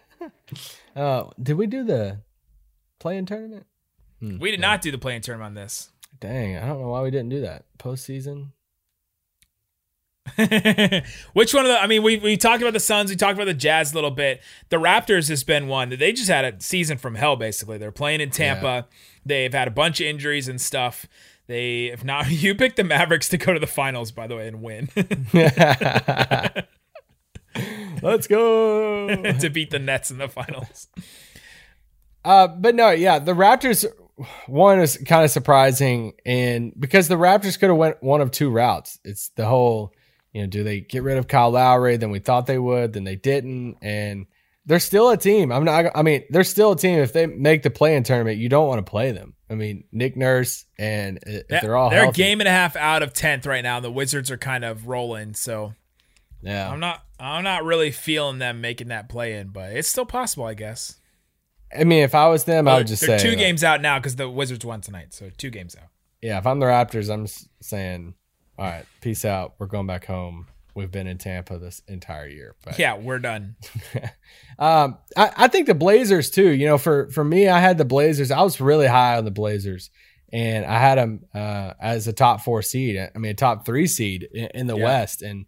uh, 0.95 1.30
did 1.41 1.58
we 1.58 1.65
do 1.65 1.84
the 1.84 2.19
play-in 3.00 3.26
tournament? 3.26 3.65
We 4.21 4.52
did 4.52 4.60
not 4.60 4.82
do 4.84 4.91
the 4.91 5.00
play-in 5.00 5.21
tournament 5.24 5.47
on 5.47 5.54
this. 5.56 5.89
Dang, 6.22 6.56
I 6.58 6.68
don't 6.68 6.80
know 6.80 6.90
why 6.90 7.02
we 7.02 7.12
didn't 7.12 7.30
do 7.30 7.42
that 7.42 7.66
postseason. 7.80 8.52
Which 11.34 11.54
one 11.54 11.66
of 11.66 11.72
the? 11.72 11.82
I 11.82 11.88
mean, 11.88 12.04
we 12.04 12.18
we 12.18 12.38
talked 12.38 12.62
about 12.62 12.74
the 12.74 12.80
Suns, 12.80 13.10
we 13.10 13.16
talked 13.16 13.34
about 13.34 13.46
the 13.46 13.56
Jazz 13.56 13.92
a 13.92 13.96
little 13.96 14.12
bit. 14.12 14.42
The 14.70 14.78
Raptors 14.78 15.30
has 15.30 15.44
been 15.44 15.68
one 15.68 15.90
that 15.90 15.98
they 15.98 16.14
just 16.14 16.30
had 16.30 16.46
a 16.46 16.62
season 16.62 17.00
from 17.00 17.16
hell. 17.16 17.36
Basically, 17.36 17.80
they're 17.80 17.92
playing 17.92 18.22
in 18.22 18.30
Tampa. 18.30 18.88
They've 19.26 19.52
had 19.52 19.68
a 19.68 19.72
bunch 19.72 20.00
of 20.00 20.06
injuries 20.06 20.48
and 20.48 20.62
stuff. 20.62 21.08
They 21.48 21.86
if 21.88 22.04
not, 22.04 22.30
you 22.32 22.54
picked 22.54 22.78
the 22.78 22.84
Mavericks 22.84 23.30
to 23.30 23.38
go 23.38 23.52
to 23.52 23.60
the 23.60 23.66
finals, 23.68 24.12
by 24.12 24.28
the 24.28 24.36
way, 24.36 24.48
and 24.48 24.62
win 24.62 24.90
Let's 28.04 28.28
go. 28.28 29.08
to 29.08 29.50
beat 29.50 29.72
the 29.72 29.80
Nets 29.80 30.12
in 30.12 30.20
the 30.20 30.30
finals. 30.30 30.88
Uh, 32.24 32.48
but 32.48 32.76
no, 32.76 32.92
yeah, 32.92 33.18
the 33.20 33.34
Raptors 33.34 33.86
one 34.47 34.80
is 34.80 34.97
kind 35.06 35.24
of 35.24 35.32
surprising, 35.32 36.13
and 36.26 36.74
because 36.80 37.08
the 37.08 37.15
Raptors 37.15 37.60
could 37.60 37.69
have 37.69 37.78
went 37.78 38.02
one 38.04 38.21
of 38.21 38.32
two 38.32 38.50
routes. 38.50 39.00
It's 39.04 39.30
the 39.36 39.45
whole, 39.45 39.93
you 40.34 40.41
know, 40.41 40.47
do 40.47 40.63
they 40.63 40.82
get 40.82 41.04
rid 41.04 41.17
of 41.17 41.28
Kyle 41.28 41.52
Lowry? 41.52 41.97
Then 41.97 42.12
we 42.12 42.19
thought 42.19 42.45
they 42.45 42.60
would, 42.60 42.93
then 42.93 43.04
they 43.04 43.15
didn't, 43.15 43.78
and 43.82 44.28
they're 44.65 44.80
still 44.80 45.10
a 45.10 45.17
team. 45.17 45.52
I'm 45.52 45.65
not. 45.65 45.91
I 45.95 46.04
mean, 46.04 46.24
they're 46.30 46.43
still 46.43 46.74
a 46.74 46.78
team. 46.78 47.00
If 47.00 47.13
they 47.13 47.26
make 47.26 47.63
the 47.63 47.71
play-in 47.71 48.04
tournament, 48.04 48.38
you 48.38 48.47
don't 48.47 48.67
want 48.67 48.86
to 48.86 48.89
play 48.89 49.12
them. 49.12 49.34
I 49.50 49.56
mean, 49.56 49.84
Nick 49.91 50.15
Nurse 50.15 50.65
and 50.80 51.17
uh, 51.17 51.43
if 51.50 51.62
they're 51.62 51.76
all 51.76 51.89
they're 51.89 52.00
a 52.00 52.04
healthy, 52.04 52.24
game 52.24 52.39
and 52.39 52.47
a 52.47 52.52
half 52.52 52.76
out 52.76 53.04
of 53.04 53.12
tenth 53.13 53.45
right 53.45 53.63
now. 53.63 53.80
The 53.80 53.91
Wizards 53.91 54.32
are 54.32 54.38
kind 54.38 54.63
of 54.63 54.88
rolling, 54.88 55.34
so 55.34 55.74
Yeah. 56.41 56.69
I'm 56.71 56.80
not. 56.80 57.04
I'm 57.19 57.43
not 57.43 57.65
really 57.65 57.91
feeling 57.91 58.39
them 58.39 58.62
making 58.62 58.88
that 58.88 59.10
play 59.10 59.34
in, 59.34 59.50
but 59.50 59.74
it's 59.74 59.88
still 59.88 60.06
possible, 60.06 60.45
I 60.45 60.54
guess. 60.54 61.00
I 61.78 61.84
mean, 61.84 62.04
if 62.04 62.14
I 62.16 62.28
was 62.28 62.44
them, 62.44 62.68
I 62.68 62.78
would 62.78 62.88
just 62.88 63.06
They're 63.06 63.18
say 63.20 63.24
two 63.24 63.30
like, 63.32 63.40
games 63.40 63.64
out 63.64 63.82
now 63.82 64.00
because 64.00 64.16
the 64.16 64.30
Wizards 64.30 64.66
won 64.66 64.82
tonight, 64.82 65.14
so 65.14 65.30
two 65.38 65.50
games 65.50 65.76
out. 65.76 65.88
Yeah, 66.22 66.38
if 66.38 66.46
I'm 66.46 66.60
the 66.60 66.66
Raptors, 66.68 67.12
I'm 67.12 67.28
saying, 67.62 68.14
all 68.60 68.66
right, 68.66 68.86
peace 69.02 69.26
out. 69.26 69.56
We're 69.58 69.68
going 69.68 69.88
back 69.88 70.06
home. 70.06 70.48
We've 70.76 70.92
been 70.92 71.08
in 71.08 71.18
Tampa 71.18 71.58
this 71.58 71.82
entire 71.88 72.28
year. 72.28 72.56
But 72.64 72.80
Yeah, 72.80 72.98
we're 72.98 73.20
done. 73.20 73.56
um, 74.60 74.98
I, 75.18 75.32
I 75.36 75.48
think 75.48 75.68
the 75.68 75.74
Blazers 75.74 76.30
too. 76.30 76.50
You 76.50 76.66
know, 76.68 76.78
for 76.78 77.10
for 77.10 77.24
me, 77.24 77.50
I 77.50 77.60
had 77.60 77.78
the 77.78 77.86
Blazers. 77.86 78.32
I 78.32 78.42
was 78.42 78.62
really 78.62 78.88
high 78.88 79.18
on 79.18 79.26
the 79.26 79.32
Blazers, 79.32 79.90
and 80.32 80.66
I 80.66 80.80
had 80.80 80.98
them 80.98 81.26
uh, 81.34 81.74
as 81.82 82.08
a 82.08 82.14
top 82.14 82.42
four 82.42 82.62
seed. 82.62 82.98
I 82.98 83.18
mean, 83.18 83.32
a 83.32 83.36
top 83.36 83.66
three 83.66 83.88
seed 83.88 84.28
in, 84.34 84.48
in 84.54 84.68
the 84.68 84.78
Yeah. 84.78 84.84
West. 84.86 85.22
And 85.22 85.46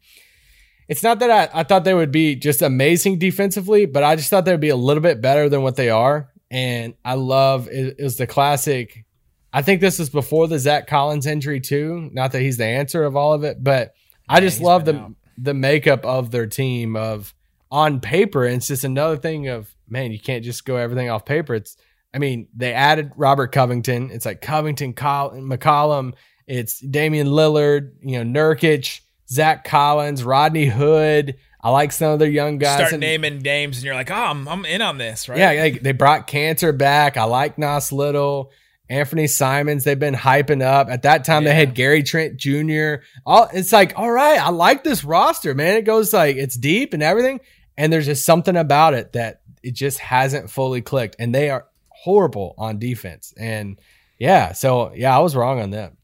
it's 0.88 1.04
not 1.04 1.20
that 1.20 1.32
I, 1.32 1.60
I 1.60 1.64
thought 1.64 1.84
they 1.84 1.94
would 1.94 2.12
be 2.12 2.36
just 2.36 2.62
amazing 2.62 3.20
defensively, 3.20 3.86
but 3.86 4.04
I 4.04 4.16
just 4.16 4.30
thought 4.30 4.46
they'd 4.46 4.60
be 4.60 4.70
a 4.70 4.76
little 4.76 5.02
bit 5.02 5.22
better 5.22 5.50
than 5.50 5.62
what 5.62 5.76
they 5.76 5.90
are. 5.90 6.30
And 6.52 6.94
I 7.04 7.16
love 7.16 7.68
it, 7.68 7.96
it 7.98 8.04
was 8.04 8.18
the 8.18 8.28
classic. 8.28 9.06
I 9.52 9.62
think 9.62 9.82
this 9.82 10.00
is 10.00 10.10
before 10.10 10.48
the 10.48 10.60
Zach 10.60 10.88
Collins 10.88 11.26
injury 11.26 11.60
too. 11.60 12.10
Not 12.14 12.32
that 12.32 12.42
he's 12.42 12.58
the 12.58 12.66
answer 12.66 13.04
of 13.04 13.16
all 13.16 13.34
of 13.34 13.44
it, 13.44 13.64
but 13.64 13.94
I 14.28 14.40
just 14.40 14.62
love 14.62 14.86
the 14.86 14.96
out. 14.96 15.12
the 15.38 15.54
makeup 15.54 16.06
of 16.06 16.32
their 16.32 16.48
team 16.48 16.96
of 16.96 17.34
on 17.72 18.00
paper. 18.00 18.46
And 18.46 18.58
it's 18.58 18.68
just 18.68 18.84
another 18.84 19.18
thing 19.18 19.48
of 19.48 19.74
man, 19.88 20.12
you 20.12 20.20
can't 20.20 20.44
just 20.44 20.66
go 20.66 20.76
everything 20.76 21.10
off 21.10 21.26
paper. 21.26 21.56
It's 21.56 21.78
I 22.14 22.20
mean, 22.20 22.48
they 22.56 22.74
added 22.74 23.12
Robert 23.16 23.52
Covington. 23.52 24.12
It's 24.12 24.26
like 24.26 24.42
Covington, 24.42 24.94
Col- 24.94 25.32
McCollum. 25.32 26.14
It's 26.46 26.80
Damian 26.80 27.28
Lillard, 27.28 27.94
you 28.02 28.24
know, 28.24 28.40
Nurkic, 28.40 29.02
Zach 29.34 29.64
Collins, 29.64 30.24
Rodney 30.24 30.66
Hood. 30.68 31.36
I 31.62 31.70
like 31.70 31.92
some 31.92 32.12
of 32.12 32.20
their 32.20 32.30
young 32.30 32.58
guys. 32.58 32.76
Start 32.76 32.92
And- 32.94 33.00
naming 33.02 33.40
names, 33.40 33.78
and 33.78 33.86
you're 33.86 33.96
like, 33.96 34.12
oh, 34.12 34.16
I'm, 34.16 34.48
I'm 34.48 34.66
in 34.66 34.82
on 34.82 34.98
this, 34.98 35.28
right? 35.30 35.38
yeah, 35.40 35.52
like 35.64 35.82
they 35.82 35.92
brought 35.94 36.28
Kanter 36.28 36.78
back. 36.78 37.16
I 37.18 37.24
like 37.24 37.58
Nas 37.58 37.92
Little, 37.92 38.52
Anthony 38.90 39.28
Simons. 39.28 39.84
They've 39.86 39.98
been 39.98 40.14
hyping 40.14 40.62
up. 40.62 40.90
At 40.90 41.04
that 41.04 41.24
time, 41.24 41.46
they 41.46 41.56
had 41.56 41.74
Gary 41.74 42.04
Trent 42.04 42.36
Jr. 42.38 42.96
All 43.26 43.48
it's 43.54 43.72
like, 43.72 43.94
all 43.98 44.12
right, 44.12 44.40
I 44.40 44.50
like 44.50 44.84
this 44.84 45.04
roster, 45.06 45.54
man. 45.56 45.78
It 45.78 45.84
goes 45.86 46.12
like 46.14 46.36
it's 46.36 46.56
deep 46.58 46.94
and 46.94 47.02
everything, 47.02 47.40
and 47.78 47.92
there's 47.94 48.06
just 48.06 48.26
something 48.26 48.58
about 48.58 48.94
it 48.94 49.14
that 49.14 49.40
it 49.64 49.74
just 49.74 50.00
hasn't 50.00 50.50
fully 50.50 50.82
clicked. 50.82 51.16
And 51.18 51.34
they 51.34 51.50
are 51.50 51.66
horrible 51.88 52.54
on 52.58 52.78
defense. 52.78 53.34
And 53.38 53.80
yeah, 54.20 54.52
so 54.52 54.92
yeah, 54.94 55.16
I 55.16 55.20
was 55.22 55.34
wrong 55.36 55.62
on 55.62 55.70
them. 55.72 55.96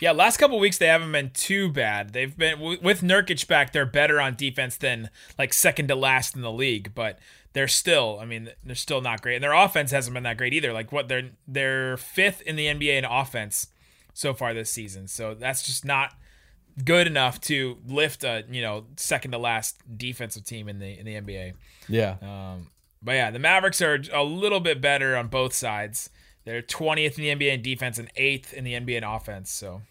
Yeah, 0.00 0.12
last 0.12 0.38
couple 0.38 0.58
weeks 0.58 0.78
they 0.78 0.86
haven't 0.86 1.12
been 1.12 1.30
too 1.30 1.70
bad. 1.70 2.12
They've 2.12 2.36
been 2.36 2.60
with 2.60 3.00
Nurkic 3.00 3.46
back. 3.46 3.72
They're 3.72 3.86
better 3.86 4.20
on 4.20 4.34
defense 4.34 4.76
than 4.76 5.10
like 5.38 5.52
second 5.52 5.88
to 5.88 5.94
last 5.94 6.34
in 6.34 6.42
the 6.42 6.52
league, 6.52 6.92
but 6.94 7.18
they're 7.52 7.68
still. 7.68 8.18
I 8.20 8.24
mean, 8.24 8.50
they're 8.64 8.74
still 8.74 9.00
not 9.00 9.22
great, 9.22 9.36
and 9.36 9.44
their 9.44 9.52
offense 9.52 9.92
hasn't 9.92 10.12
been 10.12 10.24
that 10.24 10.36
great 10.36 10.52
either. 10.52 10.72
Like 10.72 10.92
what 10.92 11.08
they're 11.08 11.30
they're 11.46 11.96
fifth 11.96 12.42
in 12.42 12.56
the 12.56 12.66
NBA 12.66 12.98
in 12.98 13.04
offense 13.04 13.68
so 14.12 14.34
far 14.34 14.52
this 14.52 14.70
season. 14.70 15.08
So 15.08 15.34
that's 15.34 15.64
just 15.64 15.84
not 15.84 16.14
good 16.84 17.06
enough 17.06 17.40
to 17.40 17.78
lift 17.86 18.24
a 18.24 18.44
you 18.50 18.60
know 18.60 18.86
second 18.96 19.30
to 19.30 19.38
last 19.38 19.80
defensive 19.96 20.44
team 20.44 20.68
in 20.68 20.80
the 20.80 20.98
in 20.98 21.06
the 21.06 21.14
NBA. 21.14 21.54
Yeah. 21.88 22.16
Um, 22.20 22.68
but 23.00 23.12
yeah, 23.12 23.30
the 23.30 23.38
Mavericks 23.38 23.80
are 23.82 24.02
a 24.12 24.24
little 24.24 24.60
bit 24.60 24.80
better 24.80 25.16
on 25.16 25.28
both 25.28 25.52
sides. 25.52 26.10
They're 26.44 26.62
20th 26.62 27.18
in 27.18 27.38
the 27.38 27.46
NBA 27.46 27.54
in 27.54 27.62
defense 27.62 27.98
and 27.98 28.12
8th 28.14 28.52
in 28.52 28.64
the 28.64 28.74
NBA 28.74 28.98
in 28.98 29.04
offense. 29.04 29.50
So 29.50 29.82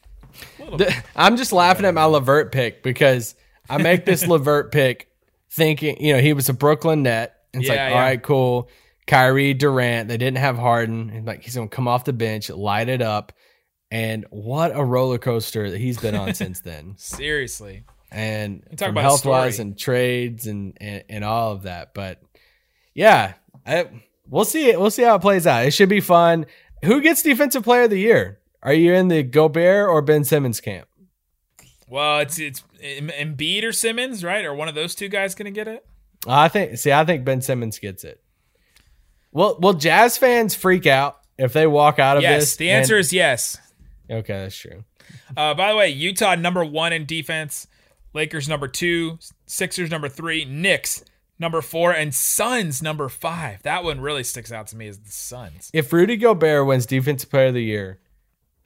a 0.60 0.64
little 0.64 0.78
bit. 0.78 0.90
The- 0.90 1.04
I'm 1.16 1.38
just 1.38 1.52
laughing 1.52 1.86
at 1.86 1.94
my 1.94 2.06
Levert 2.06 2.52
pick 2.52 2.84
because 2.84 3.36
I 3.70 3.78
make 3.78 4.06
this 4.06 4.28
Levert 4.28 4.72
pick 4.72 5.10
thinking, 5.50 6.04
you 6.04 6.14
know, 6.14 6.20
he 6.20 6.34
was 6.34 6.50
a 6.50 6.54
Brooklyn 6.54 7.04
net. 7.04 7.36
It's 7.54 7.68
like, 7.68 7.76
Yeah, 7.78 7.86
all 7.86 7.92
yeah. 7.92 8.02
right, 8.02 8.22
cool. 8.24 8.70
Kyrie 9.06 9.54
Durant, 9.54 10.08
they 10.08 10.18
didn't 10.18 10.38
have 10.38 10.58
Harden. 10.58 11.10
And 11.10 11.26
like 11.26 11.44
he's 11.44 11.56
gonna 11.56 11.68
come 11.68 11.88
off 11.88 12.06
the 12.06 12.14
bench, 12.14 12.50
light 12.50 12.90
it 12.90 13.02
up. 13.02 13.34
And 13.92 14.26
what 14.32 14.72
a 14.76 14.84
roller 14.84 15.20
coaster 15.20 15.70
that 15.70 15.78
he's 15.78 16.00
been 16.00 16.16
on 16.16 16.34
since 16.36 16.62
then. 16.62 16.96
Seriously. 16.98 17.84
And 18.12 18.64
talk 18.78 18.90
about 18.90 19.02
health 19.02 19.26
wise 19.26 19.60
and 19.60 19.78
trades 19.78 20.46
and, 20.48 20.78
and 20.80 21.04
and 21.10 21.24
all 21.24 21.52
of 21.52 21.64
that. 21.64 21.94
But 21.96 22.22
yeah, 22.94 23.34
I, 23.66 23.88
we'll 24.34 24.46
see 24.46 24.68
it. 24.70 24.80
We'll 24.80 24.92
see 24.92 25.04
how 25.04 25.16
it 25.16 25.20
plays 25.22 25.46
out. 25.48 25.66
It 25.66 25.72
should 25.72 25.90
be 25.90 26.00
fun. 26.02 26.46
Who 26.84 27.02
gets 27.02 27.22
defensive 27.22 27.64
player 27.64 27.84
of 27.84 27.90
the 27.90 28.00
year? 28.00 28.40
Are 28.62 28.74
you 28.74 28.94
in 28.94 29.08
the 29.08 29.24
Gobert 29.24 29.88
or 29.90 30.02
Ben 30.02 30.24
Simmons 30.24 30.60
camp? 30.62 30.88
Well, 31.88 32.20
it's 32.20 32.40
it's 32.40 32.64
Em- 32.82 33.10
Embiid 33.10 33.64
or 33.64 33.72
Simmons, 33.72 34.24
right? 34.24 34.44
Or 34.44 34.54
one 34.54 34.68
of 34.68 34.76
those 34.76 34.96
two 34.96 35.08
guys 35.10 35.36
going 35.36 35.46
to 35.46 35.52
get 35.52 35.68
it? 35.68 35.86
I 36.28 36.48
think. 36.48 36.78
See, 36.78 36.92
I 36.92 37.06
think 37.06 37.24
Ben 37.26 37.42
Simmons 37.42 37.80
gets 37.80 38.04
it. 38.04 38.22
Well, 39.32 39.58
Will 39.60 39.74
Jazz 39.74 40.18
fans 40.18 40.56
freak 40.56 40.86
out 40.86 41.20
if 41.38 41.54
they 41.54 41.68
walk 41.68 42.00
out 42.00 42.18
of 42.18 42.24
Yes. 42.24 42.42
this? 42.42 42.50
Yes, 42.52 42.56
the 42.58 42.72
answer 42.72 42.96
and- 42.96 43.00
is 43.02 43.14
yes. 43.14 43.58
okay. 44.10 44.34
That's 44.44 44.56
true. 44.58 44.84
Uh, 45.36 45.54
by 45.54 45.72
the 45.72 45.78
way, 45.78 45.90
Utah 45.90 46.36
number 46.36 46.64
one 46.64 46.94
in 46.94 47.06
defense, 47.06 47.68
Lakers 48.14 48.48
number 48.48 48.68
two, 48.68 49.20
Sixers 49.46 49.90
number 49.92 50.08
three, 50.10 50.46
Knicks 50.46 51.04
number 51.44 51.62
four, 51.62 51.92
and 51.92 52.16
Suns 52.16 52.82
number 52.82 53.08
five. 53.10 53.62
That 53.62 53.84
one 53.84 54.02
really 54.02 54.24
sticks 54.24 54.52
out 54.52 54.66
to 54.68 54.76
me 54.76 54.88
as 54.88 54.98
the 54.98 55.12
Suns. 55.12 55.70
If 55.74 55.94
Rudy 55.94 56.18
Gobert 56.18 56.66
wins 56.66 56.88
Defensive 56.88 57.30
Player 57.30 57.48
of 57.48 57.54
the 57.54 57.64
Year, 57.64 58.00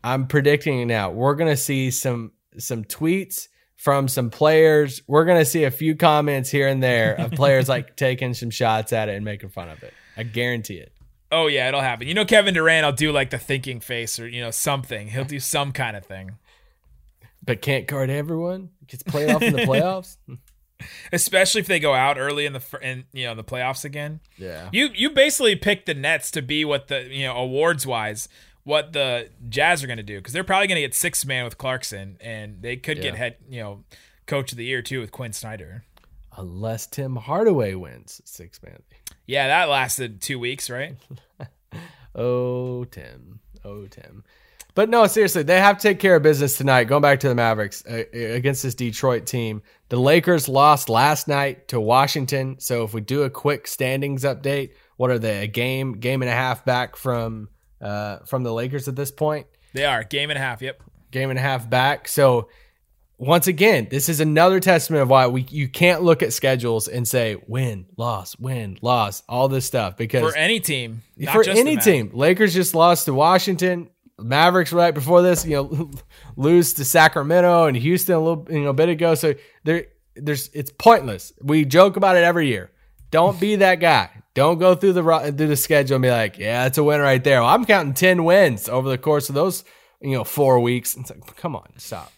I'm 0.04 0.28
predicting 0.28 0.80
it 0.80 0.86
now. 0.86 1.10
We're 1.12 1.36
gonna 1.36 1.58
see 1.58 1.92
some 1.92 2.32
some 2.58 2.86
tweets 2.86 3.50
from 3.76 4.08
some 4.08 4.30
players. 4.30 5.02
We're 5.08 5.26
gonna 5.26 5.44
see 5.44 5.66
a 5.66 5.72
few 5.72 5.96
comments 5.96 6.50
here 6.50 6.68
and 6.70 6.82
there 6.82 7.16
of 7.16 7.32
players 7.32 7.68
like 7.68 7.96
taking 7.98 8.34
some 8.34 8.50
shots 8.50 8.94
at 8.94 9.10
it 9.10 9.16
and 9.16 9.26
making 9.26 9.50
fun 9.50 9.68
of 9.68 9.84
it. 9.84 9.94
I 10.16 10.24
guarantee 10.24 10.78
it. 10.78 10.94
Oh 11.32 11.48
yeah, 11.48 11.68
it'll 11.68 11.82
happen. 11.82 12.08
You 12.08 12.14
know, 12.14 12.26
Kevin 12.26 12.54
Durant, 12.54 12.86
I'll 12.86 12.94
do 12.94 13.12
like 13.12 13.32
the 13.32 13.38
thinking 13.38 13.82
face 13.82 14.20
or 14.20 14.28
you 14.28 14.40
know 14.42 14.52
something. 14.52 15.10
He'll 15.10 15.26
do 15.26 15.40
some 15.40 15.74
kind 15.74 15.98
of 15.98 16.06
thing. 16.06 16.38
But 17.44 17.62
can't 17.62 17.88
guard 17.88 18.10
everyone. 18.10 18.70
Gets 18.88 19.04
played 19.04 19.30
off 19.30 19.42
in 19.42 19.54
the 19.54 19.62
playoffs. 19.64 20.18
especially 21.12 21.62
if 21.62 21.68
they 21.68 21.80
go 21.80 21.94
out 21.94 22.18
early 22.18 22.46
in 22.46 22.54
the 22.54 22.62
in 22.82 23.06
you 23.14 23.26
know 23.26 23.36
the 23.36 23.44
playoffs 23.44 23.84
again. 23.86 24.20
Yeah. 24.38 24.70
You 24.72 24.90
you 24.94 25.10
basically 25.12 25.56
picked 25.56 25.86
the 25.86 25.94
Nets 25.94 26.32
to 26.32 26.42
be 26.42 26.66
what 26.66 26.88
the 26.88 27.08
you 27.10 27.26
know 27.26 27.36
awards 27.36 27.86
wise 27.86 28.28
what 28.64 28.92
the 28.92 29.30
Jazz 29.48 29.82
are 29.84 29.88
going 29.88 29.98
to 29.98 30.04
do 30.04 30.18
because 30.18 30.34
they're 30.34 30.44
probably 30.44 30.68
going 30.68 30.76
to 30.76 30.82
get 30.82 30.94
six 30.94 31.26
man 31.26 31.46
with 31.46 31.58
Clarkson 31.58 32.18
and 32.20 32.62
they 32.62 32.76
could 32.76 33.02
get 33.02 33.16
head 33.16 33.38
you 33.50 33.62
know 33.62 33.84
coach 34.26 34.52
of 34.52 34.58
the 34.58 34.66
year 34.66 34.82
too 34.82 35.00
with 35.00 35.12
Quinn 35.12 35.34
Snyder. 35.34 35.84
Unless 36.36 36.88
Tim 36.88 37.16
Hardaway 37.16 37.74
wins 37.76 38.22
six 38.26 38.62
man. 38.62 38.82
Yeah, 39.26 39.48
that 39.48 39.70
lasted 39.70 40.22
two 40.22 40.40
weeks, 40.40 40.70
right? 40.70 40.96
Oh, 42.18 42.84
Tim. 42.86 43.40
Oh, 43.64 43.86
Tim. 43.86 44.24
But 44.78 44.90
no, 44.90 45.08
seriously, 45.08 45.42
they 45.42 45.60
have 45.60 45.80
to 45.80 45.82
take 45.82 46.00
care 46.00 46.18
of 46.18 46.22
business 46.22 46.56
tonight. 46.56 46.84
Going 46.84 47.02
back 47.02 47.20
to 47.22 47.30
the 47.30 47.34
Mavericks 47.34 47.84
uh, 47.90 48.04
against 48.14 48.62
this 48.62 48.76
Detroit 48.76 49.26
team. 49.26 49.64
The 49.90 50.00
Lakers 50.00 50.48
lost 50.48 50.88
last 50.88 51.28
night 51.28 51.70
to 51.70 51.80
Washington. 51.80 52.60
So 52.60 52.84
if 52.84 52.94
we 52.94 53.02
do 53.02 53.24
a 53.24 53.30
quick 53.32 53.66
standings 53.66 54.24
update, 54.24 54.74
what 54.96 55.10
are 55.10 55.18
they? 55.18 55.46
A 55.46 55.48
game, 55.48 55.94
game 55.94 56.22
and 56.22 56.30
a 56.30 56.34
half 56.36 56.64
back 56.64 56.96
from 56.96 57.50
uh, 57.82 58.20
from 58.28 58.44
the 58.44 58.54
Lakers 58.54 58.88
at 58.88 58.96
this 58.96 59.10
point. 59.10 59.48
They 59.74 59.84
are 59.84 60.04
game 60.04 60.30
and 60.30 60.38
a 60.38 60.42
half. 60.44 60.62
Yep. 60.62 60.84
Game 61.10 61.32
and 61.32 61.40
a 61.40 61.42
half 61.42 61.68
back. 61.68 62.08
So 62.08 62.48
once 63.18 63.48
again, 63.48 63.88
this 63.90 64.10
is 64.10 64.20
another 64.20 64.60
testament 64.60 65.02
of 65.02 65.10
why 65.10 65.26
we 65.26 65.44
you 65.50 65.68
can't 65.68 66.04
look 66.04 66.22
at 66.22 66.34
schedules 66.34 66.88
and 66.88 67.08
say 67.08 67.36
win, 67.48 67.88
loss, 67.98 68.38
win, 68.38 68.78
loss, 68.84 69.24
all 69.28 69.48
this 69.48 69.66
stuff 69.66 69.98
because 69.98 70.22
For 70.22 70.38
any 70.38 70.60
team, 70.60 71.02
not 71.18 71.34
for 71.34 71.50
any 71.50 71.78
team. 71.78 72.12
Lakers 72.14 72.54
just 72.54 72.76
lost 72.76 73.06
to 73.06 73.14
Washington. 73.16 73.90
Mavericks 74.20 74.74
right 74.74 74.94
before 74.94 75.22
this, 75.22 75.46
you 75.46 75.56
know, 75.56 75.92
lose 76.36 76.74
to 76.74 76.86
Sacramento 76.86 77.66
and 77.66 77.78
Houston 77.78 78.16
a 78.16 78.20
little, 78.20 78.48
you 78.50 78.64
know, 78.64 78.74
bit 78.74 78.90
ago. 78.90 79.16
So 79.16 79.36
there, 79.64 79.88
there's, 80.16 80.50
it's 80.54 80.72
pointless. 80.72 81.34
We 81.42 81.66
joke 81.66 81.98
about 81.98 82.18
it 82.18 82.24
every 82.24 82.48
year. 82.48 82.72
Don't 83.12 83.40
be 83.40 83.58
that 83.58 83.76
guy. 83.76 84.10
Don't 84.34 84.60
go 84.60 84.76
through 84.76 84.94
the 84.94 85.04
ro- 85.04 85.32
through 85.32 85.48
the 85.48 85.56
schedule 85.56 85.96
and 85.96 86.04
be 86.04 86.12
like, 86.12 86.38
yeah, 86.38 86.66
it's 86.66 86.78
a 86.78 86.84
win 86.84 87.02
right 87.02 87.24
there. 87.24 87.42
Well, 87.42 87.50
I'm 87.50 87.66
counting 87.66 87.94
ten 87.94 88.24
wins 88.24 88.70
over 88.70 88.88
the 88.88 88.98
course 88.98 89.30
of 89.30 89.36
those, 89.36 89.64
you 90.02 90.12
know, 90.12 90.24
four 90.24 90.60
weeks. 90.60 90.96
It's 90.96 91.10
like, 91.10 91.36
come 91.38 91.56
on, 91.56 91.68
stop. 91.78 92.12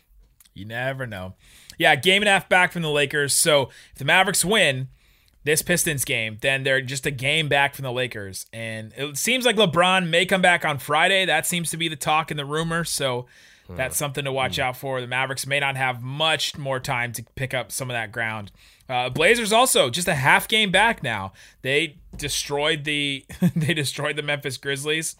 You 0.54 0.66
never 0.66 1.08
know. 1.08 1.36
Yeah, 1.78 1.96
game 1.96 2.22
and 2.22 2.28
a 2.28 2.34
half 2.34 2.50
back 2.50 2.74
from 2.74 2.82
the 2.82 2.90
Lakers. 2.90 3.34
So 3.34 3.70
if 3.94 4.00
the 4.00 4.06
Mavericks 4.06 4.44
win 4.44 4.90
this 5.50 5.64
Pistons 5.64 6.06
game, 6.06 6.38
then 6.42 6.62
they're 6.62 6.80
just 6.80 7.08
a 7.08 7.12
game 7.12 7.50
back 7.50 7.74
from 7.74 7.82
the 7.82 7.92
Lakers. 7.92 8.46
And 8.54 8.94
it 8.96 9.18
seems 9.18 9.48
like 9.48 9.56
LeBron 9.56 10.08
may 10.08 10.28
come 10.28 10.44
back 10.44 10.64
on 10.64 10.78
Friday. 10.78 11.26
That 11.26 11.48
seems 11.48 11.72
to 11.72 11.78
be 11.78 11.88
the 11.88 11.96
talk 11.96 12.30
and 12.30 12.40
the 12.40 12.46
rumor. 12.46 12.84
So 12.84 13.26
that's 13.68 13.98
something 13.98 14.26
to 14.26 14.32
watch 14.32 14.60
out 14.60 14.78
for. 14.78 15.02
The 15.02 15.08
Mavericks 15.08 15.48
may 15.48 15.60
not 15.60 15.76
have 15.76 16.04
much 16.04 16.56
more 16.56 16.80
time 16.80 17.14
to 17.14 17.24
pick 17.34 17.56
up 17.56 17.72
some 17.72 17.90
of 17.90 17.96
that 17.96 18.12
ground. 18.12 18.52
Uh, 18.88 19.10
Blazers 19.10 19.52
also 19.52 19.90
just 19.90 20.08
a 20.08 20.14
half 20.14 20.48
game 20.48 20.70
back 20.70 21.02
now. 21.02 21.34
They 21.64 21.98
destroyed 22.16 22.84
the 22.84 23.26
they 23.56 23.74
destroyed 23.74 24.18
the 24.18 24.24
Memphis 24.24 24.58
Grizzlies 24.58 25.16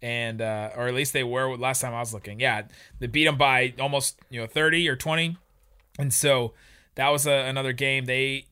and 0.00 0.40
uh, 0.40 0.70
or 0.74 0.88
at 0.88 0.94
least 0.94 1.12
they 1.12 1.24
were 1.24 1.58
last 1.58 1.82
time 1.82 1.92
I 1.92 2.00
was 2.00 2.14
looking. 2.14 2.40
Yeah, 2.40 2.62
they 3.00 3.06
beat 3.06 3.24
them 3.26 3.36
by 3.36 3.74
almost 3.78 4.18
you 4.30 4.40
know 4.40 4.46
thirty 4.46 4.88
or 4.88 4.96
twenty, 4.96 5.36
and 5.98 6.12
so 6.12 6.54
that 6.94 7.10
was 7.10 7.26
a, 7.26 7.32
another 7.32 7.72
game. 7.72 8.04
They, 8.04 8.46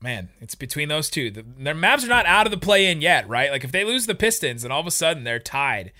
man, 0.00 0.28
it's 0.40 0.54
between 0.54 0.88
those 0.88 1.10
two. 1.10 1.30
The, 1.30 1.44
their 1.58 1.74
Mavs 1.74 2.04
are 2.04 2.08
not 2.08 2.26
out 2.26 2.46
of 2.46 2.50
the 2.50 2.58
play 2.58 2.86
in 2.90 3.00
yet, 3.00 3.28
right? 3.28 3.50
Like 3.50 3.64
if 3.64 3.72
they 3.72 3.84
lose 3.84 4.06
the 4.06 4.14
Pistons, 4.14 4.64
and 4.64 4.72
all 4.72 4.80
of 4.80 4.86
a 4.86 4.90
sudden 4.90 5.24
they're 5.24 5.38
tied, 5.38 5.92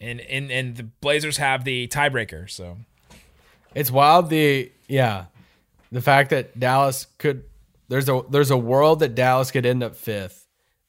and 0.00 0.20
and 0.20 0.50
and 0.50 0.76
the 0.76 0.84
Blazers 0.84 1.38
have 1.38 1.64
the 1.64 1.88
tiebreaker. 1.88 2.48
So 2.48 2.78
It's 3.74 3.90
wild 3.90 4.30
the 4.30 4.70
yeah, 4.88 5.26
the 5.90 6.00
fact 6.00 6.30
that 6.30 6.58
Dallas 6.58 7.06
could 7.18 7.44
there's 7.88 8.08
a 8.08 8.22
there's 8.30 8.50
a 8.50 8.56
world 8.56 9.00
that 9.00 9.14
Dallas 9.14 9.50
could 9.50 9.66
end 9.66 9.82
up 9.82 9.96
fifth 9.96 10.46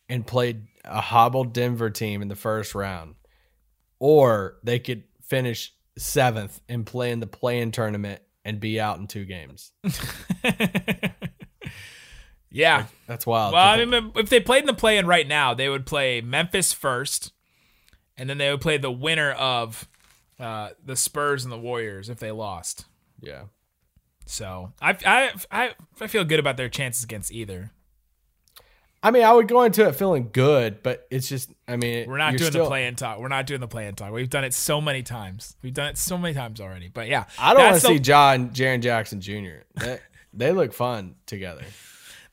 and 0.08 0.26
play 0.26 0.60
a 0.86 1.02
hobbled 1.02 1.54
Denver 1.54 1.90
team 1.90 2.22
in 2.22 2.28
the 2.28 2.36
first 2.36 2.76
round, 2.76 3.16
or 4.00 4.58
they 4.64 4.80
could 4.80 5.04
finish 5.22 5.74
seventh 5.98 6.60
and 6.68 6.86
play 6.86 7.12
in 7.12 7.20
the 7.20 7.28
play-in 7.28 7.72
tournament 7.72 8.22
and 8.46 8.60
be 8.60 8.80
out 8.80 8.98
in 9.00 9.08
two 9.08 9.26
games. 9.26 9.72
yeah. 12.52 12.86
That's 13.08 13.26
wild. 13.26 13.54
Well, 13.54 13.66
I 13.68 13.84
mean, 13.86 14.12
if 14.16 14.30
they 14.30 14.40
played 14.40 14.62
in 14.62 14.66
the 14.68 14.74
play-in 14.74 15.06
right 15.08 15.28
now, 15.28 15.54
they 15.54 15.70
would 15.70 15.86
play 15.86 16.22
Memphis 16.22 16.74
first, 16.74 17.32
and 18.18 18.30
then 18.30 18.38
they 18.38 18.50
would 18.52 18.62
play 18.62 18.78
the 18.78 18.92
winner 18.92 19.32
of 19.32 19.88
uh, 20.40 20.70
the 20.84 20.96
Spurs 20.96 21.44
and 21.44 21.52
the 21.52 21.58
Warriors 21.60 22.10
if 22.10 22.20
they 22.20 22.32
lost. 22.32 22.86
yeah. 23.22 23.44
So 24.26 24.74
I, 24.80 24.96
I 25.06 25.32
I 25.52 25.72
I 26.00 26.06
feel 26.08 26.24
good 26.24 26.40
about 26.40 26.56
their 26.56 26.70
chances 26.70 27.04
against 27.04 27.32
either. 27.32 27.72
I 29.02 29.10
mean, 29.12 29.24
I 29.24 29.32
would 29.34 29.48
go 29.48 29.64
into 29.64 29.88
it 29.88 29.96
feeling 29.96 30.30
good, 30.34 30.84
but 30.84 31.08
it's 31.10 31.30
just, 31.30 31.50
I 31.70 31.78
mean, 31.78 32.08
We're 32.10 32.18
not 32.18 32.36
doing 32.36 32.52
still- 32.52 32.66
the 32.66 32.70
play-in 32.70 32.96
talk. 32.96 33.20
We're 33.20 33.30
not 33.30 33.48
doing 33.48 33.62
the 33.62 33.68
play-in 33.68 33.96
talk. 33.96 34.12
We've 34.12 34.30
done 34.30 34.44
it 34.44 34.54
so 34.54 34.82
many 34.82 35.04
times. 35.04 35.56
We've 35.64 35.74
done 35.74 35.88
it 35.88 35.98
so 35.98 36.18
many 36.18 36.34
times 36.34 36.60
already. 36.60 36.90
But 36.90 37.08
yeah, 37.08 37.24
I 37.40 37.54
don't 37.54 37.64
want 37.64 37.76
to 37.78 37.82
the- 37.82 37.88
see 37.94 38.00
John 38.00 38.50
Jaren 38.50 38.82
Jackson 38.82 39.22
Jr. 39.22 39.64
They, 39.80 40.00
they 40.34 40.52
look 40.52 40.74
fun 40.74 41.16
together. 41.26 41.64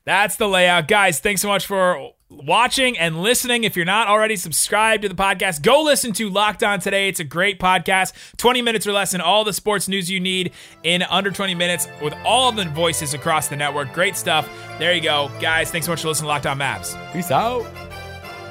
That's 0.07 0.37
the 0.37 0.47
layout. 0.47 0.87
Guys, 0.87 1.19
thanks 1.19 1.41
so 1.41 1.49
much 1.49 1.65
for 1.65 2.13
watching 2.29 2.97
and 2.97 3.21
listening. 3.21 3.65
If 3.65 3.75
you're 3.75 3.83
not 3.83 4.07
already 4.07 4.37
subscribed 4.37 5.03
to 5.03 5.09
the 5.09 5.15
podcast, 5.15 5.61
go 5.61 5.83
listen 5.83 6.13
to 6.13 6.29
Locked 6.29 6.63
On 6.63 6.79
Today. 6.79 7.09
It's 7.09 7.19
a 7.19 7.25
great 7.25 7.59
podcast. 7.59 8.13
20 8.37 8.61
minutes 8.61 8.87
or 8.87 8.93
less 8.93 9.13
and 9.13 9.21
all 9.21 9.43
the 9.43 9.51
sports 9.51 9.89
news 9.89 10.09
you 10.09 10.21
need 10.21 10.53
in 10.83 11.03
under 11.03 11.29
20 11.29 11.55
minutes 11.55 11.89
with 12.01 12.13
all 12.23 12.53
the 12.53 12.63
voices 12.69 13.13
across 13.13 13.49
the 13.49 13.57
network. 13.57 13.91
Great 13.91 14.15
stuff. 14.15 14.49
There 14.79 14.93
you 14.93 15.01
go. 15.01 15.29
Guys, 15.41 15.71
thanks 15.71 15.87
so 15.87 15.91
much 15.91 16.03
for 16.03 16.07
listening 16.07 16.27
to 16.27 16.29
Locked 16.29 16.45
On 16.45 16.57
Mavs. 16.57 16.95
Peace 17.11 17.29
out. 17.29 17.65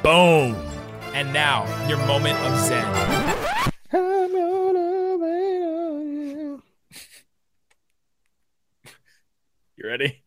Boom. 0.03 0.55
And 1.15 1.33
now, 1.33 1.65
your 1.89 1.97
moment 2.07 2.39
of 2.41 2.59
zen. 2.67 3.33
You 9.79 9.91
ready? 9.91 10.26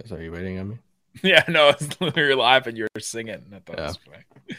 Yes, 0.00 0.12
are 0.12 0.22
you 0.22 0.32
waiting 0.32 0.58
on 0.58 0.68
me? 0.70 0.78
Yeah, 1.22 1.44
no, 1.46 1.68
it's 1.68 2.00
literally 2.00 2.34
live 2.34 2.66
and 2.66 2.78
you're 2.78 2.88
singing. 2.98 3.52
I 3.54 3.58
thought 3.58 3.78
it 3.78 3.82
was 3.82 3.98
funny. 3.98 4.56